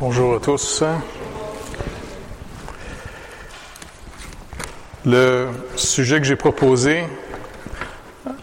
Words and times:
Bonjour 0.00 0.36
à 0.36 0.38
tous. 0.38 0.84
Le 5.04 5.48
sujet 5.74 6.18
que 6.18 6.24
j'ai 6.24 6.36
proposé, 6.36 7.02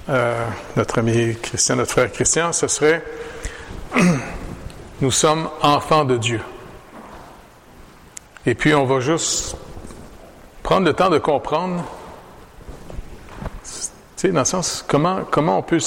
euh, 0.10 0.46
notre 0.76 1.00
ami 1.00 1.38
Christian, 1.42 1.78
notre 1.78 1.92
frère 1.92 2.12
Christian, 2.12 2.52
ce 2.52 2.68
serait 2.68 3.02
Nous 5.02 5.12
sommes 5.12 5.50
enfants 5.62 6.04
de 6.04 6.18
Dieu. 6.18 6.42
Et 8.46 8.54
puis 8.54 8.76
on 8.76 8.84
va 8.84 9.00
juste 9.00 9.56
prendre 10.62 10.86
le 10.86 10.94
temps 10.94 11.10
de 11.10 11.20
comprendre, 11.20 11.86
tu 13.64 13.70
sais, 14.18 14.30
dans 14.34 14.40
le 14.40 14.46
sens, 14.46 14.84
comment, 14.86 15.22
comment 15.32 15.60
on 15.60 15.64
peut 15.64 15.80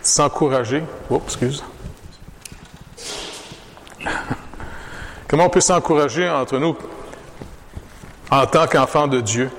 s'encourager. 0.00 0.82
Oh, 1.10 1.20
excuse. 1.26 1.62
Comment 5.34 5.46
on 5.46 5.50
peut 5.50 5.60
s'encourager 5.60 6.30
entre 6.30 6.58
nous 6.60 6.76
en 8.30 8.46
tant 8.46 8.68
qu'enfants 8.68 9.08
de 9.08 9.20
Dieu 9.20 9.50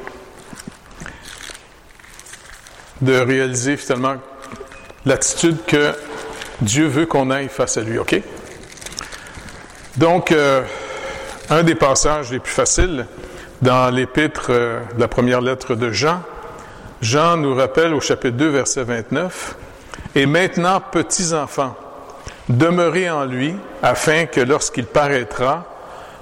de 3.01 3.19
réaliser 3.19 3.75
finalement 3.75 4.15
l'attitude 5.05 5.57
que 5.67 5.93
Dieu 6.61 6.87
veut 6.87 7.05
qu'on 7.05 7.29
aille 7.29 7.49
face 7.49 7.75
à 7.75 7.81
lui, 7.81 7.97
OK? 7.97 8.15
Donc, 9.97 10.31
euh, 10.31 10.63
un 11.49 11.63
des 11.63 11.75
passages 11.75 12.31
les 12.31 12.39
plus 12.39 12.53
faciles 12.53 13.05
dans 13.61 13.93
l'épître, 13.93 14.45
euh, 14.51 14.79
la 14.97 15.09
première 15.09 15.41
lettre 15.41 15.75
de 15.75 15.91
Jean, 15.91 16.21
Jean 17.01 17.35
nous 17.35 17.53
rappelle 17.53 17.93
au 17.93 17.99
chapitre 17.99 18.37
2, 18.37 18.47
verset 18.47 18.85
29, 18.85 19.57
Et 20.15 20.25
maintenant, 20.25 20.79
petits 20.79 21.33
enfants, 21.33 21.75
demeurez 22.49 23.09
en 23.09 23.25
lui, 23.25 23.55
afin 23.81 24.25
que 24.25 24.41
lorsqu'il 24.41 24.85
paraîtra, 24.85 25.65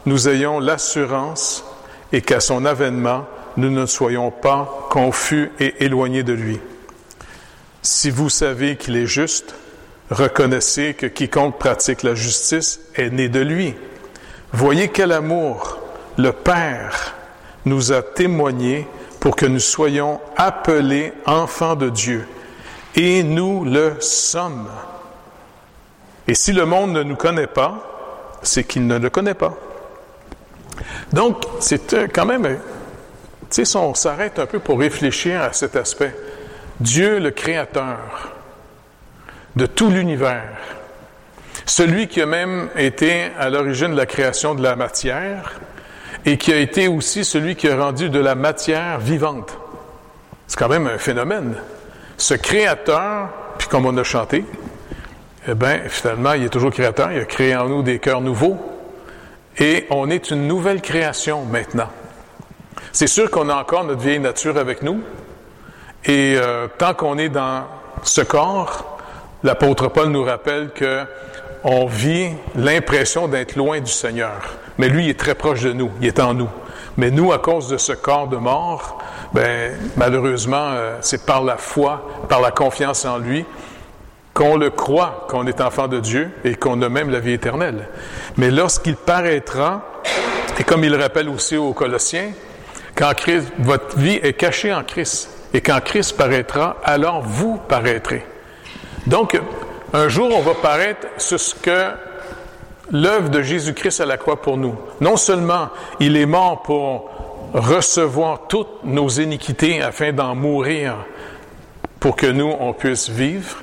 nous 0.06 0.28
ayons 0.28 0.60
l'assurance 0.60 1.64
et 2.12 2.22
qu'à 2.22 2.40
son 2.40 2.66
avènement, 2.66 3.26
nous 3.58 3.70
ne 3.70 3.86
soyons 3.86 4.32
pas 4.32 4.88
confus 4.90 5.52
et 5.60 5.84
éloignés 5.84 6.24
de 6.24 6.34
lui. 6.34 6.60
Si 7.82 8.10
vous 8.10 8.30
savez 8.30 8.78
qu'il 8.78 8.96
est 8.96 9.06
juste, 9.06 9.56
reconnaissez 10.10 10.94
que 10.94 11.06
quiconque 11.06 11.60
pratique 11.60 12.04
la 12.04 12.16
justice 12.16 12.80
est 12.96 13.10
né 13.10 13.30
de 13.30 13.40
lui. 13.40 13.76
Voyez 14.54 14.90
quel 14.90 15.12
amour 15.12 15.80
le 16.18 16.32
Père 16.32 17.16
nous 17.66 17.92
a 17.92 18.02
témoigné 18.02 18.88
pour 19.20 19.36
que 19.36 19.46
nous 19.46 19.60
soyons 19.60 20.20
appelés 20.36 21.14
enfants 21.26 21.76
de 21.76 21.90
Dieu. 21.90 22.28
Et 22.96 23.24
nous 23.24 23.66
le 23.66 23.96
sommes. 24.00 24.70
Et 26.28 26.36
si 26.36 26.54
le 26.54 26.66
monde 26.66 26.94
ne 26.94 27.04
nous 27.04 27.16
connaît 27.16 27.48
pas, 27.48 28.40
c'est 28.42 28.64
qu'il 28.64 28.88
ne 28.88 28.98
le 28.98 29.10
connaît 29.10 29.34
pas. 29.34 29.56
Donc, 31.12 31.44
c'est 31.60 31.94
euh, 31.94 32.08
quand 32.14 32.26
même, 32.26 32.46
euh, 32.46 32.56
tu 33.50 33.66
sais, 33.66 33.78
on 33.78 33.94
s'arrête 33.94 34.40
un 34.40 34.46
peu 34.46 34.60
pour 34.60 34.80
réfléchir 34.80 35.42
à 35.42 35.54
cet 35.54 35.76
aspect. 35.76 36.16
Dieu, 36.80 37.20
le 37.20 37.32
Créateur 37.32 38.34
de 39.56 39.66
tout 39.66 39.90
l'univers, 39.90 40.58
celui 41.66 42.08
qui 42.08 42.22
a 42.22 42.26
même 42.26 42.70
été 42.76 43.30
à 43.40 43.50
l'origine 43.50 43.92
de 43.92 43.98
la 43.98 44.06
création 44.06 44.56
de 44.56 44.64
la 44.64 44.76
matière 44.76 45.60
et 46.26 46.38
qui 46.38 46.52
a 46.52 46.58
été 46.58 46.88
aussi 46.88 47.24
celui 47.24 47.56
qui 47.56 47.70
a 47.70 47.78
rendu 47.78 48.10
de 48.10 48.20
la 48.20 48.36
matière 48.36 49.00
vivante. 49.00 49.58
C'est 50.48 50.58
quand 50.58 50.70
même 50.70 50.88
un 50.88 50.98
phénomène. 50.98 51.56
Ce 52.18 52.34
Créateur, 52.34 53.30
puis 53.58 53.68
comme 53.68 53.86
on 53.86 53.96
a 53.98 54.04
chanté, 54.04 54.46
eh 55.48 55.54
bien, 55.56 55.82
finalement, 55.88 56.34
il 56.34 56.44
est 56.44 56.50
toujours 56.50 56.72
créateur, 56.72 57.12
il 57.12 57.20
a 57.20 57.26
créé 57.26 57.56
en 57.56 57.68
nous 57.68 57.84
des 57.84 58.00
cœurs 58.00 58.22
nouveaux, 58.22 58.58
et 59.58 59.86
on 59.90 60.10
est 60.10 60.32
une 60.32 60.48
nouvelle 60.48 60.82
création 60.82 61.44
maintenant. 61.46 61.90
C'est 62.92 63.08
sûr 63.08 63.30
qu'on 63.30 63.50
a 63.50 63.56
encore 63.56 63.84
notre 63.84 64.02
vieille 64.02 64.20
nature 64.20 64.58
avec 64.58 64.82
nous, 64.82 65.02
et 66.06 66.36
euh, 66.38 66.68
tant 66.78 66.94
qu'on 66.94 67.18
est 67.18 67.30
dans 67.30 67.64
ce 68.04 68.22
corps, 68.22 69.00
l'apôtre 69.44 69.90
Paul 69.90 70.10
nous 70.10 70.24
rappelle 70.24 70.72
que 70.72 71.02
on 71.66 71.86
vit 71.86 72.30
l'impression 72.56 73.28
d'être 73.28 73.56
loin 73.56 73.80
du 73.80 73.92
Seigneur. 73.92 74.58
Mais 74.78 74.90
lui, 74.90 75.06
il 75.06 75.10
est 75.12 75.20
très 75.20 75.36
proche 75.36 75.62
de 75.62 75.72
nous, 75.72 75.92
il 76.02 76.08
est 76.08 76.20
en 76.20 76.34
nous. 76.34 76.50
Mais 76.98 77.10
nous, 77.10 77.32
à 77.32 77.40
cause 77.40 77.68
de 77.70 77.78
ce 77.78 77.94
corps 77.94 78.28
de 78.28 78.38
mort, 78.38 79.00
ben, 79.34 79.74
malheureusement, 79.98 80.72
euh, 80.72 80.98
c'est 81.02 81.26
par 81.26 81.44
la 81.44 81.58
foi, 81.58 82.08
par 82.30 82.42
la 82.42 82.52
confiance 82.52 83.06
en 83.06 83.18
lui, 83.18 83.46
qu'on 84.34 84.58
le 84.58 84.70
croit, 84.70 85.28
qu'on 85.30 85.46
est 85.46 85.62
enfant 85.62 85.88
de 85.88 86.00
Dieu 86.00 86.32
et 86.44 86.56
qu'on 86.56 86.82
a 86.82 86.90
même 86.90 87.10
la 87.10 87.20
vie 87.20 87.34
éternelle. 87.34 87.88
Mais 88.38 88.50
lorsqu'il 88.50 88.96
paraîtra, 88.96 89.86
et 90.60 90.64
comme 90.64 90.84
il 90.84 90.92
le 90.92 90.98
rappelle 90.98 91.30
aussi 91.30 91.58
aux 91.58 91.74
Colossiens, 91.74 92.32
quand 92.96 93.14
Christ, 93.16 93.52
votre 93.60 93.98
vie 93.98 94.20
est 94.22 94.34
cachée 94.34 94.74
en 94.74 94.84
Christ. 94.84 95.30
Et 95.54 95.62
quand 95.62 95.80
Christ 95.84 96.18
paraîtra, 96.18 96.78
alors 96.84 97.22
vous 97.22 97.58
paraîtrez. 97.58 98.26
Donc, 99.08 99.40
un 99.94 100.08
jour, 100.10 100.30
on 100.36 100.42
va 100.42 100.54
paraître 100.56 101.08
sur 101.18 101.40
ce 101.40 101.54
que 101.56 101.92
l'œuvre 102.92 103.30
de 103.30 103.42
Jésus-Christ 103.42 104.02
à 104.02 104.06
la 104.06 104.18
croix 104.18 104.42
pour 104.42 104.58
nous. 104.58 104.76
Non 105.02 105.18
seulement 105.18 105.70
il 106.00 106.18
est 106.18 106.26
mort 106.26 106.64
pour 106.64 107.12
recevoir 107.54 108.48
toutes 108.48 108.84
nos 108.84 109.10
iniquités 109.10 109.82
afin 109.82 110.12
d'en 110.12 110.36
mourir 110.36 110.96
pour 112.00 112.16
que 112.16 112.26
nous, 112.26 112.52
on 112.60 112.74
puisse 112.74 113.10
vivre, 113.10 113.58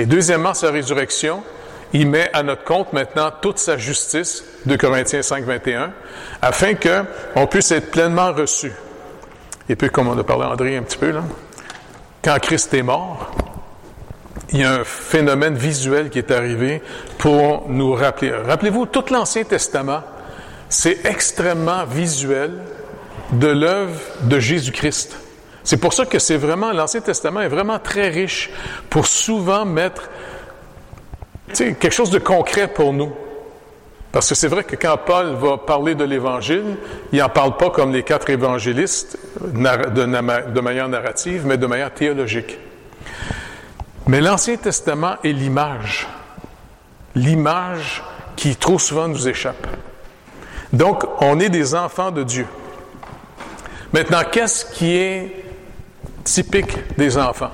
et 0.00 0.06
deuxièmement, 0.06 0.54
sa 0.54 0.70
résurrection, 0.70 1.42
il 1.92 2.08
met 2.08 2.30
à 2.32 2.42
notre 2.42 2.64
compte 2.64 2.94
maintenant 2.94 3.30
toute 3.42 3.58
sa 3.58 3.76
justice, 3.76 4.42
de 4.64 4.74
Corinthiens 4.74 5.20
5, 5.20 5.44
21, 5.44 5.92
afin 6.40 6.72
qu'on 6.72 7.46
puisse 7.46 7.70
être 7.70 7.90
pleinement 7.90 8.32
reçu. 8.32 8.72
Et 9.68 9.76
puis, 9.76 9.90
comme 9.90 10.08
on 10.08 10.18
a 10.18 10.24
parlé 10.24 10.46
André 10.46 10.78
un 10.78 10.82
petit 10.84 10.96
peu, 10.96 11.12
quand 12.24 12.38
Christ 12.40 12.72
est 12.72 12.82
mort, 12.82 13.30
il 14.52 14.60
y 14.60 14.64
a 14.64 14.72
un 14.72 14.84
phénomène 14.84 15.54
visuel 15.54 16.08
qui 16.08 16.18
est 16.18 16.30
arrivé 16.30 16.80
pour 17.18 17.68
nous 17.68 17.92
rappeler. 17.92 18.32
Rappelez-vous, 18.32 18.86
tout 18.86 19.04
l'Ancien 19.10 19.44
Testament, 19.44 20.00
c'est 20.70 21.04
extrêmement 21.04 21.84
visuel 21.84 22.52
de 23.32 23.48
l'œuvre 23.48 24.00
de 24.22 24.38
Jésus-Christ. 24.38 25.14
C'est 25.70 25.76
pour 25.76 25.92
ça 25.92 26.04
que 26.04 26.18
c'est 26.18 26.36
vraiment, 26.36 26.72
l'Ancien 26.72 27.00
Testament 27.00 27.42
est 27.42 27.48
vraiment 27.48 27.78
très 27.78 28.08
riche 28.08 28.50
pour 28.88 29.06
souvent 29.06 29.64
mettre 29.64 30.10
quelque 31.54 31.90
chose 31.90 32.10
de 32.10 32.18
concret 32.18 32.66
pour 32.66 32.92
nous. 32.92 33.12
Parce 34.10 34.28
que 34.28 34.34
c'est 34.34 34.48
vrai 34.48 34.64
que 34.64 34.74
quand 34.74 34.96
Paul 35.06 35.34
va 35.34 35.58
parler 35.58 35.94
de 35.94 36.02
l'Évangile, 36.02 36.76
il 37.12 37.20
n'en 37.20 37.28
parle 37.28 37.56
pas 37.56 37.70
comme 37.70 37.92
les 37.92 38.02
quatre 38.02 38.30
évangélistes 38.30 39.16
de 39.44 40.60
manière 40.60 40.88
narrative, 40.88 41.44
mais 41.46 41.56
de 41.56 41.68
manière 41.68 41.94
théologique. 41.94 42.58
Mais 44.08 44.20
l'Ancien 44.20 44.56
Testament 44.56 45.18
est 45.22 45.30
l'image. 45.30 46.08
L'image 47.14 48.02
qui 48.34 48.56
trop 48.56 48.80
souvent 48.80 49.06
nous 49.06 49.28
échappe. 49.28 49.68
Donc, 50.72 51.04
on 51.20 51.38
est 51.38 51.48
des 51.48 51.76
enfants 51.76 52.10
de 52.10 52.24
Dieu. 52.24 52.48
Maintenant, 53.92 54.22
qu'est-ce 54.28 54.64
qui 54.64 54.96
est 54.96 55.39
typique 56.24 56.96
des 56.96 57.18
enfants 57.18 57.52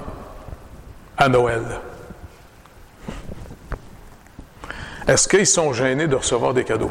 à 1.17 1.29
Noël. 1.29 1.63
Est-ce 5.07 5.29
qu'ils 5.29 5.47
sont 5.47 5.73
gênés 5.73 6.09
de 6.09 6.17
recevoir 6.17 6.53
des 6.53 6.65
cadeaux? 6.65 6.91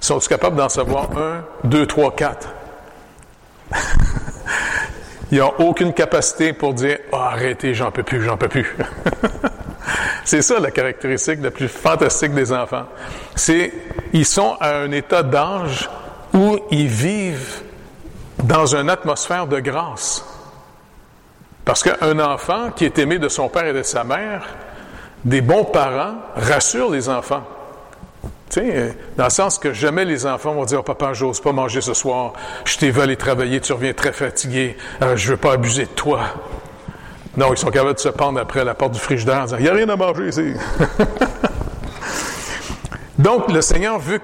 Sont-ils 0.00 0.28
capables 0.28 0.56
d'en 0.56 0.64
recevoir 0.64 1.10
un, 1.16 1.44
deux, 1.64 1.86
trois, 1.86 2.14
quatre? 2.14 2.48
Ils 5.32 5.38
n'ont 5.38 5.52
aucune 5.58 5.92
capacité 5.92 6.52
pour 6.52 6.74
dire 6.74 6.98
oh, 7.12 7.16
arrêtez, 7.16 7.74
j'en 7.74 7.92
peux 7.92 8.02
plus, 8.02 8.22
j'en 8.22 8.36
peux 8.36 8.48
plus. 8.48 8.76
C'est 10.24 10.42
ça 10.42 10.58
la 10.58 10.70
caractéristique 10.70 11.40
la 11.42 11.50
plus 11.50 11.68
fantastique 11.68 12.34
des 12.34 12.52
enfants. 12.52 12.86
C'est 13.36 13.72
ils 14.12 14.26
sont 14.26 14.56
à 14.60 14.76
un 14.78 14.90
état 14.90 15.22
d'âge 15.22 15.88
où 16.34 16.58
ils 16.70 16.88
vivent 16.88 17.62
dans 18.44 18.74
une 18.74 18.90
atmosphère 18.90 19.46
de 19.46 19.60
grâce. 19.60 20.24
Parce 21.64 21.82
qu'un 21.82 22.18
enfant 22.18 22.70
qui 22.74 22.84
est 22.84 22.98
aimé 22.98 23.18
de 23.18 23.28
son 23.28 23.48
père 23.48 23.66
et 23.66 23.72
de 23.72 23.82
sa 23.82 24.04
mère, 24.04 24.46
des 25.24 25.40
bons 25.40 25.64
parents 25.64 26.14
rassurent 26.34 26.90
les 26.90 27.08
enfants. 27.08 27.44
Tu 28.50 28.60
sais, 28.60 28.96
dans 29.16 29.24
le 29.24 29.30
sens 29.30 29.58
que 29.58 29.72
jamais 29.72 30.04
les 30.04 30.26
enfants 30.26 30.54
vont 30.54 30.64
dire 30.64 30.80
oh, 30.80 30.82
Papa, 30.82 31.12
j'ose 31.12 31.40
pas 31.40 31.52
manger 31.52 31.80
ce 31.80 31.94
soir, 31.94 32.32
je 32.64 32.78
t'ai 32.78 32.90
vu 32.90 33.00
aller 33.00 33.16
travailler, 33.16 33.60
tu 33.60 33.72
reviens 33.72 33.92
très 33.92 34.12
fatigué, 34.12 34.76
euh, 35.02 35.16
je 35.16 35.30
veux 35.30 35.36
pas 35.36 35.52
abuser 35.52 35.84
de 35.84 35.90
toi. 35.90 36.20
Non, 37.36 37.52
ils 37.52 37.58
sont 37.58 37.70
capables 37.70 37.94
de 37.94 38.00
se 38.00 38.08
pendre 38.08 38.40
après 38.40 38.64
la 38.64 38.74
porte 38.74 38.92
du 38.92 38.98
frigidaire 38.98 39.42
en 39.42 39.44
disant 39.44 39.56
Il 39.58 39.62
n'y 39.62 39.68
a 39.68 39.72
rien 39.72 39.88
à 39.88 39.94
manger 39.94 40.28
ici. 40.28 40.48
Donc, 43.18 43.52
le 43.52 43.60
Seigneur 43.60 44.00
veut 44.00 44.18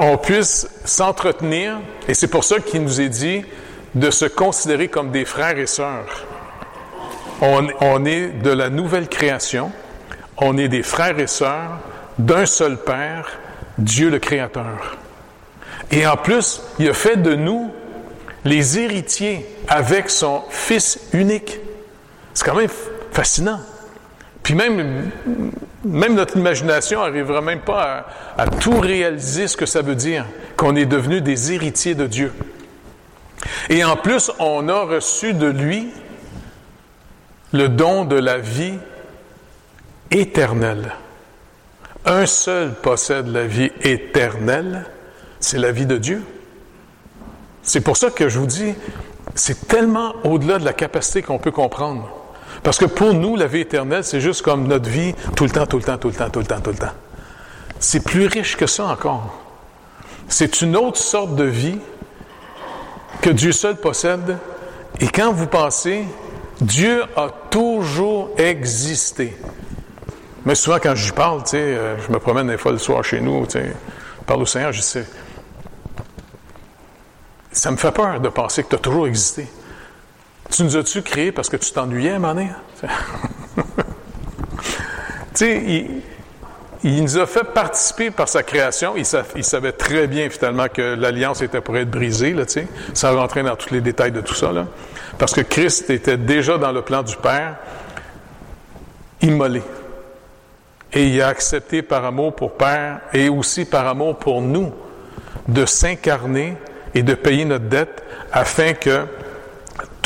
qu'on 0.00 0.16
puisse 0.16 0.66
s'entretenir, 0.86 1.78
et 2.08 2.14
c'est 2.14 2.28
pour 2.28 2.42
ça 2.42 2.58
qu'il 2.58 2.82
nous 2.82 3.02
est 3.02 3.10
dit 3.10 3.44
de 3.94 4.10
se 4.10 4.24
considérer 4.24 4.88
comme 4.88 5.10
des 5.10 5.26
frères 5.26 5.58
et 5.58 5.66
sœurs. 5.66 6.24
On, 7.42 8.04
est 8.06 8.28
de 8.42 8.50
la 8.50 8.70
nouvelle 8.70 9.08
création. 9.08 9.70
On 10.38 10.56
est 10.56 10.68
des 10.68 10.82
frères 10.82 11.18
et 11.18 11.26
sœurs 11.26 11.80
d'un 12.18 12.46
seul 12.46 12.78
Père, 12.78 13.28
Dieu 13.76 14.08
le 14.08 14.18
Créateur. 14.18 14.96
Et 15.90 16.06
en 16.06 16.16
plus, 16.16 16.62
il 16.78 16.88
a 16.88 16.94
fait 16.94 17.16
de 17.16 17.34
nous 17.34 17.70
les 18.46 18.78
héritiers 18.78 19.44
avec 19.68 20.08
son 20.08 20.42
Fils 20.48 20.98
unique. 21.12 21.58
C'est 22.32 22.46
quand 22.46 22.56
même 22.56 22.70
fascinant. 23.12 23.60
Même 24.54 26.14
notre 26.14 26.36
imagination 26.36 27.00
n'arrivera 27.00 27.40
même 27.40 27.60
pas 27.60 28.06
à, 28.36 28.42
à, 28.42 28.46
tout 28.46 28.78
réaliser 28.78 29.48
ce 29.48 29.56
que 29.56 29.66
ça 29.66 29.82
veut 29.82 29.94
dire, 29.94 30.26
qu'on 30.56 30.76
est 30.76 30.86
devenu 30.86 31.20
des 31.20 31.52
héritiers 31.52 31.94
de 31.94 32.06
Dieu. 32.06 32.32
Et 33.68 33.84
en 33.84 33.96
plus, 33.96 34.30
on 34.38 34.68
a 34.68 34.82
reçu 34.82 35.32
de 35.32 35.46
lui 35.46 35.90
le 37.52 37.68
don 37.68 38.04
de 38.04 38.16
la 38.16 38.38
vie 38.38 38.78
éternelle. 40.10 40.92
Un 42.04 42.26
seul 42.26 42.74
possède 42.74 43.28
la 43.28 43.46
vie 43.46 43.70
éternelle, 43.82 44.86
c'est 45.38 45.58
la 45.58 45.72
vie 45.72 45.86
de 45.86 45.96
Dieu. 45.96 46.22
C'est 47.62 47.80
pour 47.80 47.96
ça 47.96 48.10
que 48.10 48.28
je 48.28 48.38
vous 48.38 48.46
dis, 48.46 48.74
c'est 49.34 49.68
tellement 49.68 50.14
au-delà 50.24 50.58
de 50.58 50.64
la 50.64 50.72
capacité 50.72 51.22
qu'on 51.22 51.38
peut 51.38 51.50
comprendre. 51.50 52.19
Parce 52.62 52.78
que 52.78 52.84
pour 52.84 53.14
nous, 53.14 53.36
la 53.36 53.46
vie 53.46 53.60
éternelle, 53.60 54.04
c'est 54.04 54.20
juste 54.20 54.42
comme 54.42 54.66
notre 54.66 54.88
vie 54.88 55.14
tout 55.34 55.44
le 55.44 55.50
temps, 55.50 55.66
tout 55.66 55.78
le 55.78 55.82
temps, 55.82 55.98
tout 55.98 56.08
le 56.08 56.14
temps, 56.14 56.30
tout 56.30 56.40
le 56.40 56.46
temps, 56.46 56.60
tout 56.60 56.70
le 56.70 56.76
temps. 56.76 56.92
C'est 57.78 58.04
plus 58.04 58.26
riche 58.26 58.56
que 58.56 58.66
ça 58.66 58.84
encore. 58.84 59.40
C'est 60.28 60.60
une 60.60 60.76
autre 60.76 60.98
sorte 60.98 61.34
de 61.34 61.44
vie 61.44 61.78
que 63.22 63.30
Dieu 63.30 63.52
seul 63.52 63.76
possède. 63.76 64.38
Et 65.00 65.08
quand 65.08 65.32
vous 65.32 65.46
pensez, 65.46 66.04
Dieu 66.60 67.04
a 67.16 67.28
toujours 67.48 68.30
existé. 68.36 69.34
Mais 70.44 70.54
souvent, 70.54 70.78
quand 70.82 70.94
je 70.94 71.12
parle, 71.12 71.42
tu 71.42 71.50
sais, 71.50 71.56
euh, 71.58 71.96
je 72.06 72.12
me 72.12 72.18
promène 72.18 72.48
des 72.48 72.58
fois 72.58 72.72
le 72.72 72.78
soir 72.78 73.02
chez 73.02 73.20
nous, 73.20 73.46
tu 73.46 73.52
sais, 73.52 73.66
je 74.20 74.24
parle 74.24 74.42
au 74.42 74.46
Seigneur, 74.46 74.72
je 74.72 74.80
sais. 74.80 75.06
Ça 77.52 77.70
me 77.70 77.76
fait 77.76 77.92
peur 77.92 78.20
de 78.20 78.28
penser 78.28 78.62
que 78.62 78.68
tu 78.68 78.74
as 78.76 78.78
toujours 78.78 79.06
existé. 79.06 79.46
Tu 80.50 80.64
nous 80.64 80.76
as-tu 80.76 81.02
créé 81.02 81.32
parce 81.32 81.48
que 81.48 81.56
tu 81.56 81.70
t'ennuyais 81.72 82.10
à 82.10 82.16
un 82.16 82.18
moment 82.18 82.34
donné? 82.34 82.50
tu 82.82 82.90
sais, 85.34 85.90
il, 86.82 87.02
nous 87.02 87.18
a 87.18 87.26
fait 87.26 87.44
participer 87.44 88.10
par 88.10 88.28
sa 88.28 88.42
création. 88.42 88.94
Il, 88.96 89.44
savait 89.44 89.72
très 89.72 90.06
bien 90.06 90.28
finalement 90.28 90.66
que 90.68 90.94
l'alliance 90.94 91.42
était 91.42 91.60
pour 91.60 91.76
être 91.76 91.90
brisée, 91.90 92.34
sans 92.94 93.16
rentrer 93.16 93.42
dans 93.42 93.56
tous 93.56 93.72
les 93.72 93.80
détails 93.80 94.12
de 94.12 94.20
tout 94.20 94.34
ça. 94.34 94.50
Parce 95.18 95.32
que 95.32 95.42
Christ 95.42 95.90
était 95.90 96.16
déjà 96.16 96.58
dans 96.58 96.72
le 96.72 96.82
plan 96.82 97.02
du 97.02 97.16
Père, 97.16 97.56
immolé. 99.22 99.62
Et 100.92 101.06
il 101.06 101.22
a 101.22 101.28
accepté 101.28 101.82
par 101.82 102.04
amour 102.04 102.34
pour 102.34 102.56
Père 102.56 103.00
et 103.12 103.28
aussi 103.28 103.64
par 103.64 103.86
amour 103.86 104.18
pour 104.18 104.42
nous 104.42 104.72
de 105.46 105.64
s'incarner 105.64 106.56
et 106.94 107.02
de 107.04 107.14
payer 107.14 107.44
notre 107.44 107.66
dette 107.66 108.02
afin 108.32 108.72
que 108.72 109.06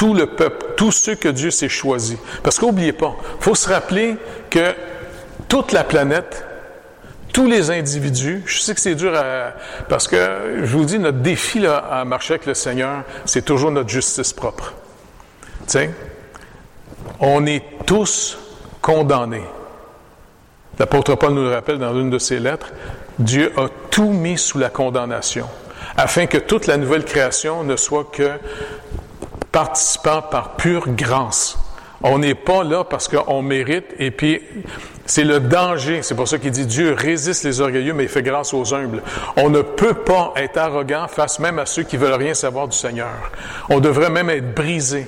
tout 0.04 0.12
le 0.12 0.26
peuple, 0.26 0.66
tous 0.76 0.92
ceux 0.92 1.14
que 1.14 1.30
Dieu 1.30 1.50
s'est 1.50 1.70
choisi. 1.70 2.18
Parce 2.42 2.58
qu'oubliez 2.58 2.92
pas, 2.92 3.16
il 3.38 3.42
faut 3.42 3.54
se 3.54 3.70
rappeler 3.70 4.16
que 4.50 4.74
toute 5.48 5.72
la 5.72 5.82
planète, 5.82 6.44
tous 7.32 7.46
les 7.46 7.70
individus, 7.70 8.42
je 8.44 8.58
sais 8.58 8.74
que 8.74 8.82
c'est 8.82 8.96
dur 8.96 9.16
à, 9.16 9.52
parce 9.88 10.06
que 10.06 10.60
je 10.62 10.76
vous 10.76 10.84
dis, 10.84 10.98
notre 10.98 11.20
défi 11.20 11.66
à 11.66 12.04
marcher 12.04 12.34
avec 12.34 12.44
le 12.44 12.52
Seigneur, 12.52 13.02
c'est 13.24 13.46
toujours 13.46 13.70
notre 13.70 13.88
justice 13.88 14.34
propre. 14.34 14.74
Tu 15.60 15.72
sais, 15.72 15.90
on 17.18 17.46
est 17.46 17.64
tous 17.86 18.36
condamnés. 18.82 19.46
L'apôtre 20.78 21.14
Paul 21.14 21.32
nous 21.32 21.44
le 21.44 21.54
rappelle 21.54 21.78
dans 21.78 21.98
une 21.98 22.10
de 22.10 22.18
ses 22.18 22.40
lettres, 22.40 22.74
Dieu 23.18 23.54
a 23.56 23.68
tout 23.90 24.10
mis 24.10 24.36
sous 24.36 24.58
la 24.58 24.68
condamnation, 24.68 25.46
afin 25.96 26.26
que 26.26 26.36
toute 26.36 26.66
la 26.66 26.76
nouvelle 26.76 27.06
création 27.06 27.64
ne 27.64 27.76
soit 27.76 28.10
que 28.12 28.32
participant 29.54 30.20
par 30.20 30.56
pure 30.56 30.88
grâce. 30.88 31.56
On 32.02 32.18
n'est 32.18 32.34
pas 32.34 32.64
là 32.64 32.82
parce 32.82 33.06
qu'on 33.06 33.40
mérite 33.40 33.86
et 34.00 34.10
puis 34.10 34.42
c'est 35.06 35.22
le 35.22 35.38
danger. 35.38 36.02
C'est 36.02 36.16
pour 36.16 36.26
ça 36.26 36.38
qu'il 36.38 36.50
dit 36.50 36.66
Dieu 36.66 36.92
résiste 36.92 37.44
les 37.44 37.60
orgueilleux, 37.60 37.94
mais 37.94 38.02
il 38.02 38.08
fait 38.08 38.24
grâce 38.24 38.52
aux 38.52 38.74
humbles. 38.74 39.00
On 39.36 39.50
ne 39.50 39.62
peut 39.62 39.94
pas 39.94 40.32
être 40.36 40.58
arrogant 40.58 41.06
face 41.06 41.38
même 41.38 41.60
à 41.60 41.66
ceux 41.66 41.84
qui 41.84 41.96
veulent 41.96 42.14
rien 42.14 42.34
savoir 42.34 42.66
du 42.66 42.76
Seigneur. 42.76 43.14
On 43.70 43.78
devrait 43.78 44.10
même 44.10 44.28
être 44.28 44.54
brisé. 44.54 45.06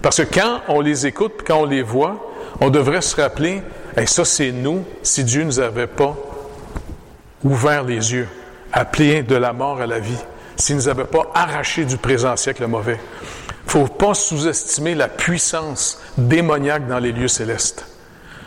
Parce 0.00 0.22
que 0.24 0.32
quand 0.32 0.60
on 0.68 0.80
les 0.80 1.08
écoute, 1.08 1.40
quand 1.44 1.62
on 1.62 1.66
les 1.66 1.82
voit, 1.82 2.32
on 2.60 2.70
devrait 2.70 3.02
se 3.02 3.20
rappeler, 3.20 3.62
et 3.96 4.06
ça 4.06 4.24
c'est 4.24 4.52
nous, 4.52 4.84
si 5.02 5.24
Dieu 5.24 5.40
ne 5.40 5.46
nous 5.46 5.58
avait 5.58 5.88
pas 5.88 6.14
ouvert 7.42 7.82
les 7.82 8.12
yeux, 8.12 8.28
appelé 8.72 9.24
de 9.24 9.34
la 9.34 9.52
mort 9.52 9.80
à 9.80 9.88
la 9.88 9.98
vie, 9.98 10.24
s'il 10.54 10.76
ne 10.76 10.82
nous 10.82 10.88
avait 10.88 11.04
pas 11.04 11.32
arraché 11.34 11.84
du 11.84 11.96
présent 11.96 12.36
siècle 12.36 12.62
le 12.62 12.68
mauvais 12.68 13.00
faut 13.68 13.86
pas 13.86 14.14
sous-estimer 14.14 14.94
la 14.94 15.08
puissance 15.08 16.00
démoniaque 16.16 16.88
dans 16.88 16.98
les 16.98 17.12
lieux 17.12 17.28
célestes, 17.28 17.86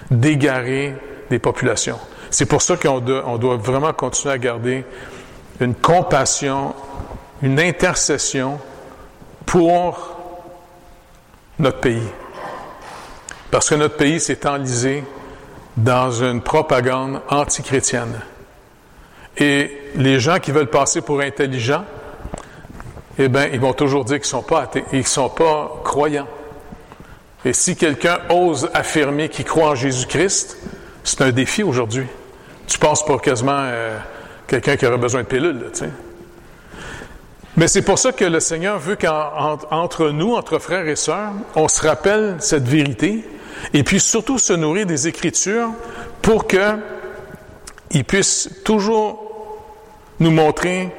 d'égarer 0.10 0.96
des 1.30 1.40
populations. 1.40 2.00
C'est 2.30 2.46
pour 2.46 2.62
ça 2.62 2.78
qu'on 2.78 3.00
doit, 3.00 3.24
on 3.28 3.38
doit 3.38 3.58
vraiment 3.58 3.94
continuer 3.94 4.34
à 4.34 4.38
garder 4.38 4.84
une 5.60 5.76
compassion, 5.76 6.74
une 7.42 7.60
intercession 7.60 8.60
pour 9.46 10.18
notre 11.60 11.80
pays. 11.80 12.10
Parce 13.52 13.70
que 13.70 13.76
notre 13.76 13.98
pays 13.98 14.20
s'est 14.20 14.48
enlisé 14.48 15.04
dans 15.78 16.12
une 16.12 16.42
propagande 16.42 17.22
antichrétienne. 17.30 18.20
Et 19.38 19.92
les 19.96 20.20
gens 20.20 20.40
qui 20.40 20.52
veulent 20.52 20.70
passer 20.70 21.02
pour 21.02 21.22
intelligents, 21.22 21.86
eh 23.26 23.30
bien, 23.30 23.48
ils 23.52 23.60
vont 23.60 23.74
toujours 23.74 24.06
dire 24.06 24.20
qu'ils 24.20 24.36
ne 24.36 25.04
sont 25.04 25.30
pas 25.30 25.36
pas 25.36 25.82
croyants. 25.84 26.28
Et 27.44 27.54
si 27.54 27.76
quelqu'un 27.76 28.20
ose 28.30 28.70
affirmer 28.74 29.30
qu'il 29.30 29.46
croit 29.46 29.70
en 29.70 29.76
Jésus-Christ, 29.76 30.58
c'est 31.04 31.22
un 31.22 31.32
défi 31.32 31.64
aujourd'hui. 31.64 32.06
Tu 32.68 32.78
penses 32.78 33.04
pour 33.04 33.22
quasiment 33.22 33.58
euh, 33.58 33.98
quelqu'un 34.48 34.78
qui 34.78 34.86
aurait 34.86 34.98
besoin 34.98 35.24
de 35.24 35.28
pilules, 35.28 35.70
tu 35.74 35.80
sais. 35.80 35.90
Mais 37.58 37.68
c'est 37.68 37.82
pour 37.82 38.00
ça 38.00 38.14
que 38.14 38.24
le 38.24 38.40
Seigneur 38.40 38.80
veut 38.80 38.96
qu'entre 38.96 40.10
nous, 40.10 40.36
entre 40.36 40.58
frères 40.58 40.88
et 40.88 40.96
sœurs, 40.96 41.34
on 41.56 41.68
se 41.68 41.86
rappelle 41.86 42.38
cette 42.40 42.68
vérité 42.68 43.26
et 43.74 43.84
puis 43.84 44.00
surtout 44.00 44.38
se 44.38 44.54
nourrir 44.54 44.86
des 44.86 45.08
Écritures 45.08 45.70
pour 46.22 46.48
qu'il 46.48 48.06
puisse 48.08 48.50
toujours 48.64 49.28
nous 50.20 50.32
montrer 50.32 50.90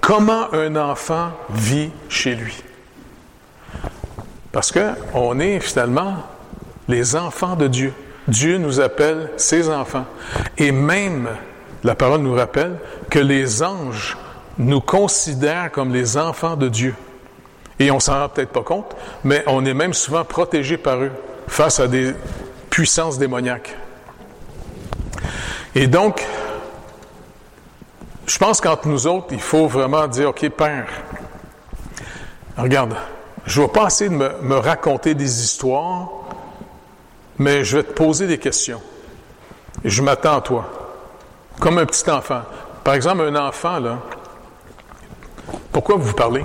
comment 0.00 0.52
un 0.52 0.76
enfant 0.76 1.30
vit 1.50 1.90
chez 2.08 2.34
lui? 2.34 2.62
Parce 4.52 4.72
que 4.72 4.92
on 5.14 5.38
est 5.38 5.60
finalement 5.60 6.16
les 6.88 7.16
enfants 7.16 7.56
de 7.56 7.68
Dieu. 7.68 7.92
Dieu 8.26 8.58
nous 8.58 8.80
appelle 8.80 9.30
ses 9.36 9.68
enfants. 9.68 10.04
Et 10.56 10.72
même, 10.72 11.28
la 11.84 11.94
parole 11.94 12.20
nous 12.20 12.34
rappelle 12.34 12.76
que 13.10 13.18
les 13.18 13.62
anges 13.62 14.16
nous 14.58 14.80
considèrent 14.80 15.70
comme 15.70 15.92
les 15.92 16.16
enfants 16.16 16.56
de 16.56 16.68
Dieu. 16.68 16.94
Et 17.78 17.90
on 17.90 18.00
s'en 18.00 18.18
rend 18.18 18.28
peut-être 18.28 18.50
pas 18.50 18.62
compte, 18.62 18.96
mais 19.22 19.44
on 19.46 19.64
est 19.64 19.74
même 19.74 19.94
souvent 19.94 20.24
protégé 20.24 20.76
par 20.76 20.98
eux 20.98 21.12
face 21.46 21.78
à 21.78 21.86
des 21.86 22.12
puissances 22.68 23.18
démoniaques. 23.18 23.76
Et 25.74 25.86
donc, 25.86 26.26
je 28.28 28.36
pense 28.38 28.60
qu'entre 28.60 28.86
nous 28.86 29.06
autres, 29.06 29.28
il 29.30 29.40
faut 29.40 29.66
vraiment 29.66 30.06
dire, 30.06 30.28
OK, 30.28 30.46
Père, 30.50 30.86
regarde, 32.58 32.94
je 33.46 33.60
ne 33.60 33.66
vais 33.66 33.72
pas 33.72 33.86
essayer 33.86 34.10
de 34.10 34.14
me, 34.14 34.56
raconter 34.56 35.14
des 35.14 35.42
histoires, 35.42 36.10
mais 37.38 37.64
je 37.64 37.78
vais 37.78 37.84
te 37.84 37.92
poser 37.92 38.26
des 38.26 38.38
questions. 38.38 38.82
Et 39.82 39.88
je 39.88 40.02
m'attends 40.02 40.36
à 40.36 40.40
toi, 40.42 40.68
comme 41.58 41.78
un 41.78 41.86
petit 41.86 42.08
enfant. 42.10 42.42
Par 42.84 42.94
exemple, 42.94 43.22
un 43.22 43.36
enfant, 43.36 43.78
là, 43.78 43.98
pourquoi 45.72 45.96
vous 45.96 46.12
parlez? 46.12 46.44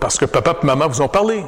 Parce 0.00 0.18
que 0.18 0.24
papa 0.24 0.56
et 0.60 0.66
maman 0.66 0.88
vous 0.88 1.02
ont 1.02 1.08
parlé. 1.08 1.44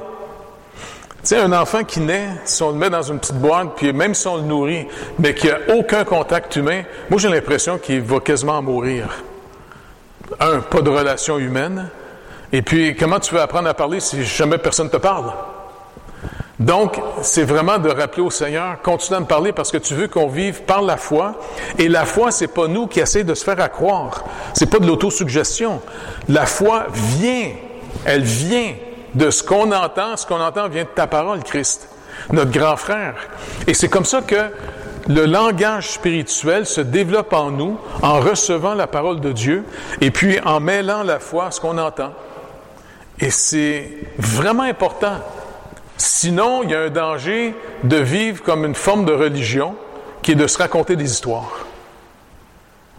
Sais, 1.22 1.38
un 1.38 1.52
enfant 1.52 1.84
qui 1.84 2.00
naît, 2.00 2.30
si 2.44 2.64
on 2.64 2.70
le 2.70 2.78
met 2.78 2.90
dans 2.90 3.02
une 3.02 3.20
petite 3.20 3.36
boîte, 3.36 3.68
puis 3.76 3.92
même 3.92 4.12
si 4.12 4.26
on 4.26 4.38
le 4.38 4.42
nourrit, 4.42 4.88
mais 5.20 5.34
qui 5.34 5.46
n'a 5.46 5.58
aucun 5.76 6.04
contact 6.04 6.56
humain, 6.56 6.82
moi 7.10 7.20
j'ai 7.20 7.28
l'impression 7.28 7.78
qu'il 7.78 8.00
va 8.00 8.18
quasiment 8.18 8.60
mourir. 8.60 9.22
Un, 10.40 10.58
pas 10.58 10.80
de 10.80 10.90
relation 10.90 11.38
humaine. 11.38 11.88
Et 12.52 12.62
puis, 12.62 12.96
comment 12.96 13.20
tu 13.20 13.34
veux 13.34 13.40
apprendre 13.40 13.68
à 13.68 13.74
parler 13.74 14.00
si 14.00 14.24
jamais 14.24 14.58
personne 14.58 14.86
ne 14.86 14.90
te 14.90 14.96
parle? 14.96 15.32
Donc, 16.58 17.00
c'est 17.22 17.44
vraiment 17.44 17.78
de 17.78 17.88
rappeler 17.88 18.22
au 18.22 18.30
Seigneur, 18.30 18.80
continue 18.82 19.16
à 19.16 19.20
me 19.20 19.26
parler 19.26 19.52
parce 19.52 19.70
que 19.70 19.78
tu 19.78 19.94
veux 19.94 20.08
qu'on 20.08 20.28
vive 20.28 20.62
par 20.62 20.82
la 20.82 20.96
foi. 20.96 21.34
Et 21.78 21.88
la 21.88 22.04
foi, 22.04 22.30
c'est 22.30 22.48
pas 22.48 22.66
nous 22.66 22.86
qui 22.88 23.00
essayons 23.00 23.26
de 23.26 23.34
se 23.34 23.44
faire 23.44 23.60
à 23.60 23.68
croire. 23.68 24.24
C'est 24.54 24.70
pas 24.70 24.78
de 24.78 24.86
l'autosuggestion. 24.86 25.80
La 26.28 26.46
foi 26.46 26.86
vient. 26.92 27.50
Elle 28.04 28.22
vient 28.22 28.74
de 29.14 29.30
ce 29.30 29.42
qu'on 29.42 29.72
entend. 29.72 30.16
Ce 30.16 30.26
qu'on 30.26 30.40
entend 30.40 30.68
vient 30.68 30.84
de 30.84 30.88
ta 30.88 31.06
parole, 31.06 31.42
Christ, 31.42 31.88
notre 32.30 32.50
grand 32.50 32.76
frère. 32.76 33.14
Et 33.66 33.74
c'est 33.74 33.88
comme 33.88 34.04
ça 34.04 34.22
que 34.22 34.50
le 35.08 35.26
langage 35.26 35.90
spirituel 35.90 36.66
se 36.66 36.80
développe 36.80 37.32
en 37.32 37.50
nous 37.50 37.78
en 38.02 38.20
recevant 38.20 38.74
la 38.74 38.86
parole 38.86 39.20
de 39.20 39.32
Dieu 39.32 39.64
et 40.00 40.10
puis 40.10 40.38
en 40.40 40.60
mêlant 40.60 41.02
la 41.02 41.18
foi 41.18 41.46
à 41.46 41.50
ce 41.50 41.60
qu'on 41.60 41.78
entend. 41.78 42.12
Et 43.18 43.30
c'est 43.30 43.90
vraiment 44.18 44.62
important. 44.62 45.18
Sinon, 45.96 46.62
il 46.62 46.70
y 46.70 46.74
a 46.74 46.82
un 46.82 46.90
danger 46.90 47.54
de 47.84 47.96
vivre 47.96 48.42
comme 48.42 48.64
une 48.64 48.74
forme 48.74 49.04
de 49.04 49.12
religion 49.12 49.76
qui 50.22 50.32
est 50.32 50.36
de 50.36 50.46
se 50.46 50.58
raconter 50.58 50.96
des 50.96 51.10
histoires. 51.10 51.52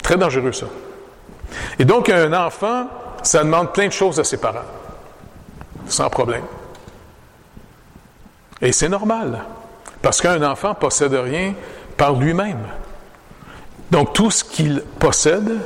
Très 0.01 0.17
dangereux 0.17 0.51
ça. 0.51 0.67
Et 1.79 1.85
donc, 1.85 2.09
un 2.09 2.33
enfant, 2.33 2.87
ça 3.23 3.43
demande 3.43 3.73
plein 3.73 3.87
de 3.87 3.93
choses 3.93 4.19
à 4.19 4.23
ses 4.23 4.37
parents. 4.37 4.65
Sans 5.87 6.09
problème. 6.09 6.43
Et 8.61 8.71
c'est 8.71 8.89
normal. 8.89 9.43
Parce 10.01 10.21
qu'un 10.21 10.41
enfant 10.43 10.73
possède 10.73 11.13
rien 11.13 11.53
par 11.97 12.13
lui-même. 12.13 12.59
Donc, 13.91 14.13
tout 14.13 14.31
ce 14.31 14.43
qu'il 14.43 14.81
possède, 14.99 15.59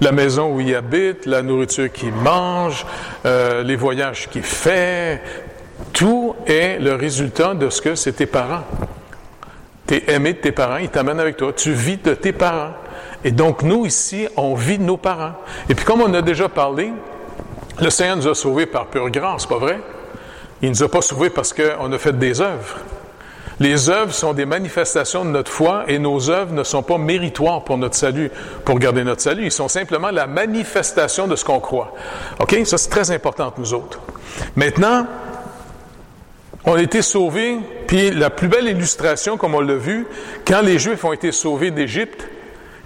la 0.00 0.12
maison 0.12 0.54
où 0.54 0.60
il 0.60 0.74
habite, 0.74 1.26
la 1.26 1.42
nourriture 1.42 1.92
qu'il 1.92 2.12
mange, 2.12 2.86
euh, 3.26 3.62
les 3.62 3.76
voyages 3.76 4.28
qu'il 4.30 4.42
fait, 4.42 5.22
tout 5.92 6.34
est 6.46 6.78
le 6.78 6.94
résultat 6.94 7.54
de 7.54 7.68
ce 7.70 7.82
que 7.82 7.94
c'est 7.94 8.12
tes 8.12 8.26
parents. 8.26 8.64
Tu 9.86 9.94
es 9.94 10.12
aimé 10.12 10.32
de 10.32 10.38
tes 10.38 10.52
parents, 10.52 10.78
ils 10.78 10.88
t'amènent 10.88 11.20
avec 11.20 11.36
toi. 11.36 11.52
Tu 11.52 11.72
vis 11.72 11.98
de 11.98 12.14
tes 12.14 12.32
parents. 12.32 12.72
Et 13.22 13.30
donc, 13.30 13.62
nous, 13.62 13.86
ici, 13.86 14.28
on 14.36 14.54
vit 14.54 14.78
de 14.78 14.84
nos 14.84 14.96
parents. 14.96 15.34
Et 15.68 15.74
puis, 15.74 15.84
comme 15.84 16.00
on 16.00 16.12
a 16.14 16.22
déjà 16.22 16.48
parlé, 16.48 16.92
le 17.80 17.90
Seigneur 17.90 18.16
nous 18.16 18.28
a 18.28 18.34
sauvés 18.34 18.66
par 18.66 18.86
pure 18.86 19.10
grâce, 19.10 19.46
pas 19.46 19.58
vrai? 19.58 19.80
Il 20.62 20.70
ne 20.70 20.74
nous 20.74 20.82
a 20.82 20.88
pas 20.88 21.02
sauvés 21.02 21.30
parce 21.30 21.52
qu'on 21.52 21.92
a 21.92 21.98
fait 21.98 22.18
des 22.18 22.40
œuvres. 22.40 22.78
Les 23.60 23.88
œuvres 23.88 24.12
sont 24.12 24.32
des 24.32 24.46
manifestations 24.46 25.24
de 25.24 25.30
notre 25.30 25.50
foi 25.50 25.84
et 25.86 25.98
nos 25.98 26.28
œuvres 26.30 26.52
ne 26.52 26.64
sont 26.64 26.82
pas 26.82 26.98
méritoires 26.98 27.62
pour 27.62 27.78
notre 27.78 27.94
salut, 27.94 28.30
pour 28.64 28.78
garder 28.78 29.04
notre 29.04 29.22
salut. 29.22 29.44
Ils 29.44 29.52
sont 29.52 29.68
simplement 29.68 30.10
la 30.10 30.26
manifestation 30.26 31.28
de 31.28 31.36
ce 31.36 31.44
qu'on 31.44 31.60
croit. 31.60 31.92
OK? 32.40 32.56
Ça, 32.64 32.78
c'est 32.78 32.90
très 32.90 33.10
important 33.12 33.50
pour 33.50 33.60
nous 33.60 33.74
autres. 33.74 34.00
Maintenant, 34.56 35.06
on 36.64 36.74
a 36.74 36.82
été 36.82 37.02
sauvés, 37.02 37.58
puis 37.86 38.10
la 38.10 38.30
plus 38.30 38.48
belle 38.48 38.66
illustration, 38.66 39.36
comme 39.36 39.54
on 39.54 39.60
l'a 39.60 39.76
vu, 39.76 40.06
quand 40.46 40.62
les 40.62 40.78
Juifs 40.78 41.04
ont 41.04 41.12
été 41.12 41.30
sauvés 41.30 41.70
d'Égypte, 41.70 42.26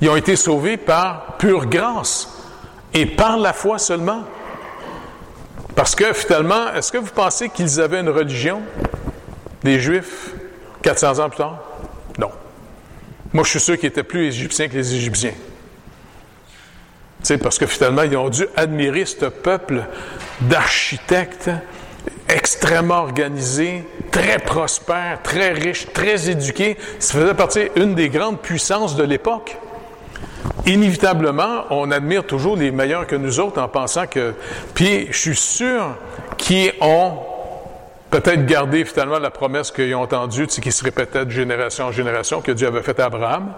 ils 0.00 0.10
ont 0.10 0.16
été 0.16 0.36
sauvés 0.36 0.76
par 0.76 1.36
pure 1.38 1.66
grâce 1.66 2.28
et 2.92 3.06
par 3.06 3.38
la 3.38 3.52
foi 3.52 3.78
seulement. 3.78 4.24
Parce 5.78 5.94
que 5.94 6.12
finalement, 6.12 6.74
est-ce 6.74 6.90
que 6.90 6.98
vous 6.98 7.12
pensez 7.12 7.50
qu'ils 7.50 7.80
avaient 7.80 8.00
une 8.00 8.08
religion, 8.08 8.62
les 9.62 9.78
Juifs, 9.78 10.32
400 10.82 11.20
ans 11.20 11.28
plus 11.28 11.36
tard? 11.36 11.62
Non. 12.18 12.32
Moi, 13.32 13.44
je 13.44 13.50
suis 13.50 13.60
sûr 13.60 13.78
qu'ils 13.78 13.86
étaient 13.86 14.02
plus 14.02 14.26
égyptiens 14.26 14.66
que 14.66 14.74
les 14.74 14.92
Égyptiens. 14.96 15.34
C'est 17.22 17.38
parce 17.38 17.60
que 17.60 17.66
finalement, 17.66 18.02
ils 18.02 18.16
ont 18.16 18.28
dû 18.28 18.48
admirer 18.56 19.04
ce 19.04 19.26
peuple 19.26 19.84
d'architectes 20.40 21.48
extrêmement 22.28 23.02
organisés, 23.02 23.84
très 24.10 24.40
prospères, 24.40 25.22
très 25.22 25.52
riches, 25.52 25.86
très 25.92 26.28
éduqués. 26.28 26.76
Ça 26.98 27.20
faisait 27.20 27.34
partie 27.34 27.68
d'une 27.76 27.94
des 27.94 28.08
grandes 28.08 28.40
puissances 28.40 28.96
de 28.96 29.04
l'époque 29.04 29.56
inévitablement, 30.66 31.64
on 31.70 31.90
admire 31.90 32.24
toujours 32.24 32.56
les 32.56 32.70
meilleurs 32.70 33.06
que 33.06 33.16
nous 33.16 33.40
autres 33.40 33.60
en 33.60 33.68
pensant 33.68 34.06
que... 34.06 34.34
Puis 34.74 35.08
je 35.10 35.18
suis 35.18 35.36
sûr 35.36 35.96
qu'ils 36.36 36.72
ont 36.80 37.18
peut-être 38.10 38.46
gardé 38.46 38.84
finalement 38.84 39.18
la 39.18 39.30
promesse 39.30 39.70
qu'ils 39.70 39.94
ont 39.94 40.02
entendue, 40.02 40.46
qui 40.46 40.72
se 40.72 40.84
répétait 40.84 41.24
de 41.24 41.30
génération 41.30 41.86
en 41.86 41.92
génération, 41.92 42.40
que 42.40 42.52
Dieu 42.52 42.66
avait 42.66 42.82
faite 42.82 43.00
à 43.00 43.06
Abraham. 43.06 43.52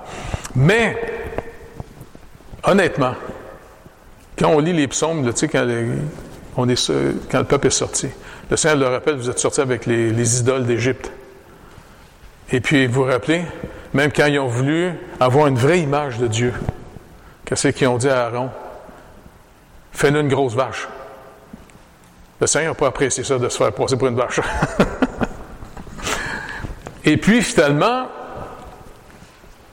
Mais, 0.55 0.97
honnêtement, 2.65 3.15
quand 4.39 4.51
on 4.51 4.59
lit 4.59 4.73
les 4.73 4.89
psaumes, 4.89 5.25
tu 5.33 5.39
sais, 5.39 5.49
quand, 5.49 5.65
le 5.65 7.45
peuple 7.45 7.67
est 7.67 7.71
sorti, 7.71 8.09
le 8.51 8.57
Seigneur 8.57 8.79
le 8.79 8.95
rappelle, 8.95 9.15
vous 9.17 9.31
êtes 9.31 9.39
sortis 9.39 9.61
avec 9.61 9.87
les, 9.87 10.11
les 10.11 10.41
idoles 10.41 10.65
d'Égypte. 10.65 11.13
Et 12.53 12.61
puis, 12.61 12.87
vous 12.87 13.05
vous 13.05 13.09
rappelez, 13.09 13.43
même 13.95 14.11
quand 14.11 14.27
ils 14.27 14.41
ont 14.41 14.49
voulu 14.49 14.91
avoir 15.21 15.47
une 15.47 15.57
vraie 15.57 15.81
image 15.81 16.19
de 16.19 16.27
Dieu, 16.27 16.53
Qu'est-ce 17.51 17.67
qu'ils 17.67 17.89
ont 17.89 17.99
dit 17.99 18.09
à 18.09 18.27
Aaron? 18.27 18.49
Fais-nous 19.91 20.21
une 20.21 20.29
grosse 20.29 20.55
vache. 20.55 20.87
Le 22.41 22.47
Seigneur 22.47 22.75
n'a 22.75 22.79
pas 22.79 22.87
apprécié 22.87 23.25
ça 23.25 23.39
de 23.39 23.49
se 23.49 23.59
faire 23.59 23.73
passer 23.73 23.97
pour 23.97 24.07
une 24.07 24.15
vache. 24.15 24.39
Et 27.05 27.17
puis, 27.17 27.43
finalement, 27.43 28.07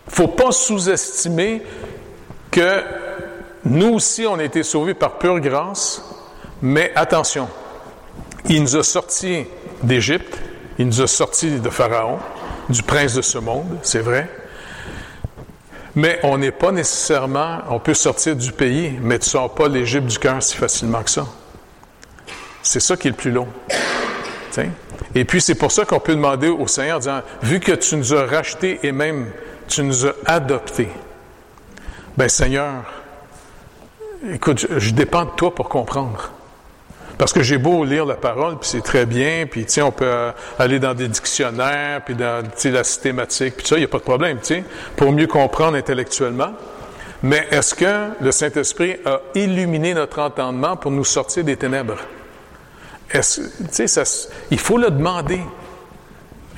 il 0.08 0.10
ne 0.10 0.16
faut 0.16 0.28
pas 0.28 0.52
sous-estimer 0.52 1.62
que 2.50 2.82
nous 3.66 3.94
aussi, 3.94 4.26
on 4.26 4.40
a 4.40 4.44
été 4.44 4.64
sauvés 4.64 4.96
par 4.96 5.20
pure 5.20 5.40
grâce, 5.40 6.02
mais 6.64 6.92
attention, 6.96 7.48
il 8.50 8.64
nous 8.64 8.76
a 8.76 8.82
sortis 8.82 9.46
d'Égypte, 9.84 10.36
il 10.80 10.88
nous 10.88 11.02
a 11.02 11.06
sortis 11.06 11.60
de 11.60 11.70
Pharaon, 11.70 12.18
du 12.70 12.82
prince 12.82 13.14
de 13.14 13.22
ce 13.22 13.38
monde, 13.38 13.78
c'est 13.84 14.00
vrai, 14.00 14.28
mais 15.98 16.20
on 16.22 16.38
n'est 16.38 16.52
pas 16.52 16.72
nécessairement, 16.72 17.58
on 17.72 17.80
peut 17.80 17.96
sortir 17.96 18.36
du 18.36 18.52
pays, 18.52 19.00
mais 19.02 19.18
tu 19.18 19.26
ne 19.26 19.30
sors 19.32 19.56
pas 19.56 19.68
l'Égypte 19.68 20.06
du 20.06 20.20
cœur 20.20 20.44
si 20.44 20.56
facilement 20.56 21.02
que 21.02 21.10
ça. 21.10 21.26
C'est 22.62 22.80
ça 22.80 22.96
qui 22.96 23.08
est 23.08 23.12
le 23.12 23.18
plus 23.18 23.32
long. 23.32 23.48
Et 25.16 25.26
puis 25.26 25.42
c'est 25.42 25.56
pour 25.56 25.72
ça 25.72 25.86
qu'on 25.86 26.00
peut 26.00 26.14
demander 26.14 26.50
au 26.50 26.68
Seigneur, 26.68 27.00
disant, 27.00 27.22
vu 27.42 27.60
que 27.60 27.72
tu 27.72 27.96
nous 27.96 28.14
as 28.14 28.28
rachetés 28.28 28.80
et 28.84 28.92
même 28.92 29.32
tu 29.68 29.82
nous 29.82 30.06
as 30.06 30.14
adoptés, 30.28 30.90
ben 32.16 32.30
Seigneur, 32.30 32.84
écoute, 34.32 34.68
je 34.78 34.92
dépends 34.92 35.26
de 35.26 35.32
toi 35.32 35.54
pour 35.54 35.68
comprendre. 35.68 36.32
Parce 37.18 37.34
que 37.34 37.42
j'ai 37.42 37.58
beau 37.58 37.84
lire 37.84 38.06
la 38.06 38.16
parole, 38.16 38.60
puis 38.60 38.70
c'est 38.70 38.84
très 38.84 39.06
bien, 39.06 39.48
puis 39.50 39.66
tu 39.66 39.82
on 39.82 39.92
peut 39.92 40.06
euh, 40.06 40.32
aller 40.60 40.80
dans 40.80 40.94
des 40.94 41.08
dictionnaires, 41.08 42.02
puis 42.06 42.14
dans 42.14 42.44
la 42.66 42.84
systématique, 42.84 43.58
puis 43.58 43.68
ça, 43.68 43.76
il 43.76 43.80
n'y 43.80 43.86
a 43.86 43.88
pas 43.88 43.98
de 43.98 44.04
problème, 44.04 44.38
tu 44.38 44.56
sais, 44.56 44.64
pour 44.96 45.12
mieux 45.12 45.28
comprendre 45.28 45.78
intellectuellement. 45.78 46.52
Mais 47.24 47.48
est-ce 47.50 47.74
que 47.74 48.10
le 48.22 48.32
Saint-Esprit 48.32 48.98
a 49.06 49.22
illuminé 49.34 49.96
notre 49.96 50.20
entendement 50.20 50.78
pour 50.78 50.92
nous 50.92 51.06
sortir 51.06 51.44
des 51.44 51.58
ténèbres? 51.58 51.98
Ça, 53.22 54.04
il 54.52 54.60
faut 54.60 54.78
le 54.78 54.92
demander. 54.92 55.42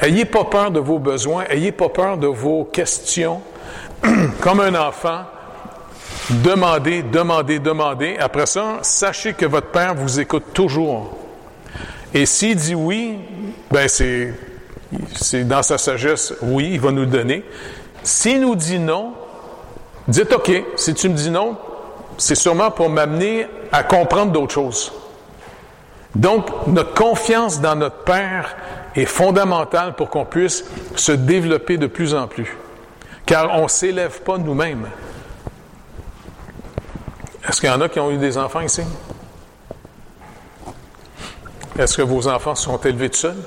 Ayez 0.02 0.26
pas 0.26 0.46
peur 0.46 0.72
de 0.72 0.80
vos 0.80 1.00
besoins, 1.00 1.46
ayez 1.50 1.72
pas 1.72 1.90
peur 1.90 2.18
de 2.18 2.28
vos 2.28 2.66
questions. 2.66 3.42
Comme 4.42 4.60
un 4.60 4.76
enfant, 4.76 5.26
Demandez, 6.30 7.02
demandez, 7.02 7.60
demandez. 7.60 8.18
Après 8.20 8.46
ça, 8.46 8.80
sachez 8.84 9.34
que 9.34 9.46
votre 9.46 9.68
Père 9.68 9.96
vous 9.96 10.20
écoute 10.20 10.54
toujours. 10.54 11.18
Et 12.14 12.26
s'il 12.26 12.56
dit 12.56 12.76
oui, 12.76 13.18
ben 13.72 13.88
c'est, 13.88 14.34
c'est 15.16 15.44
dans 15.44 15.64
sa 15.64 15.78
sagesse, 15.78 16.34
oui, 16.42 16.70
il 16.74 16.80
va 16.80 16.92
nous 16.92 17.02
le 17.02 17.08
donner. 17.08 17.44
S'il 18.04 18.42
nous 18.42 18.56
dit 18.56 18.78
non, 18.78 19.14
dites 20.08 20.32
OK, 20.32 20.52
si 20.76 20.94
tu 20.94 21.10
me 21.10 21.16
dis 21.16 21.32
non, 21.32 21.58
c'est 22.18 22.36
sûrement 22.36 22.70
pour 22.70 22.90
m'amener 22.90 23.48
à 23.72 23.84
comprendre 23.84 24.32
d'autres 24.32 24.54
choses. 24.54 24.92
Donc, 26.16 26.48
notre 26.68 26.94
confiance 26.94 27.60
dans 27.60 27.76
notre 27.76 28.04
Père 28.04 28.56
est 28.96 29.06
fondamentale 29.06 29.96
pour 29.96 30.10
qu'on 30.10 30.26
puisse 30.26 30.64
se 30.96 31.12
développer 31.12 31.78
de 31.78 31.88
plus 31.88 32.14
en 32.14 32.28
plus. 32.28 32.56
Car 33.26 33.58
on 33.60 33.64
ne 33.64 33.68
s'élève 33.68 34.22
pas 34.22 34.38
nous-mêmes. 34.38 34.88
Est-ce 37.50 37.62
qu'il 37.62 37.70
y 37.70 37.74
en 37.74 37.82
a 37.82 37.90
qui 37.90 38.00
ont 38.00 38.12
eu 38.12 38.18
des 38.18 38.38
enfants 38.38 38.62
ici? 38.62 38.84
Est-ce 41.80 41.98
que 41.98 42.04
vos 42.04 42.28
enfants 42.28 42.54
sont 42.54 42.78
élevés 42.78 43.10
tout 43.10 43.18
seuls? 43.18 43.42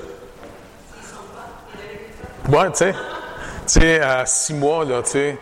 Oui, 2.49 2.65
tu 2.71 2.79
sais. 2.79 2.91
Tu 2.91 2.99
sais, 3.65 4.01
à 4.01 4.25
six 4.25 4.55
mois, 4.55 4.83
là, 4.83 5.01
tu 5.03 5.11
sais. 5.11 5.37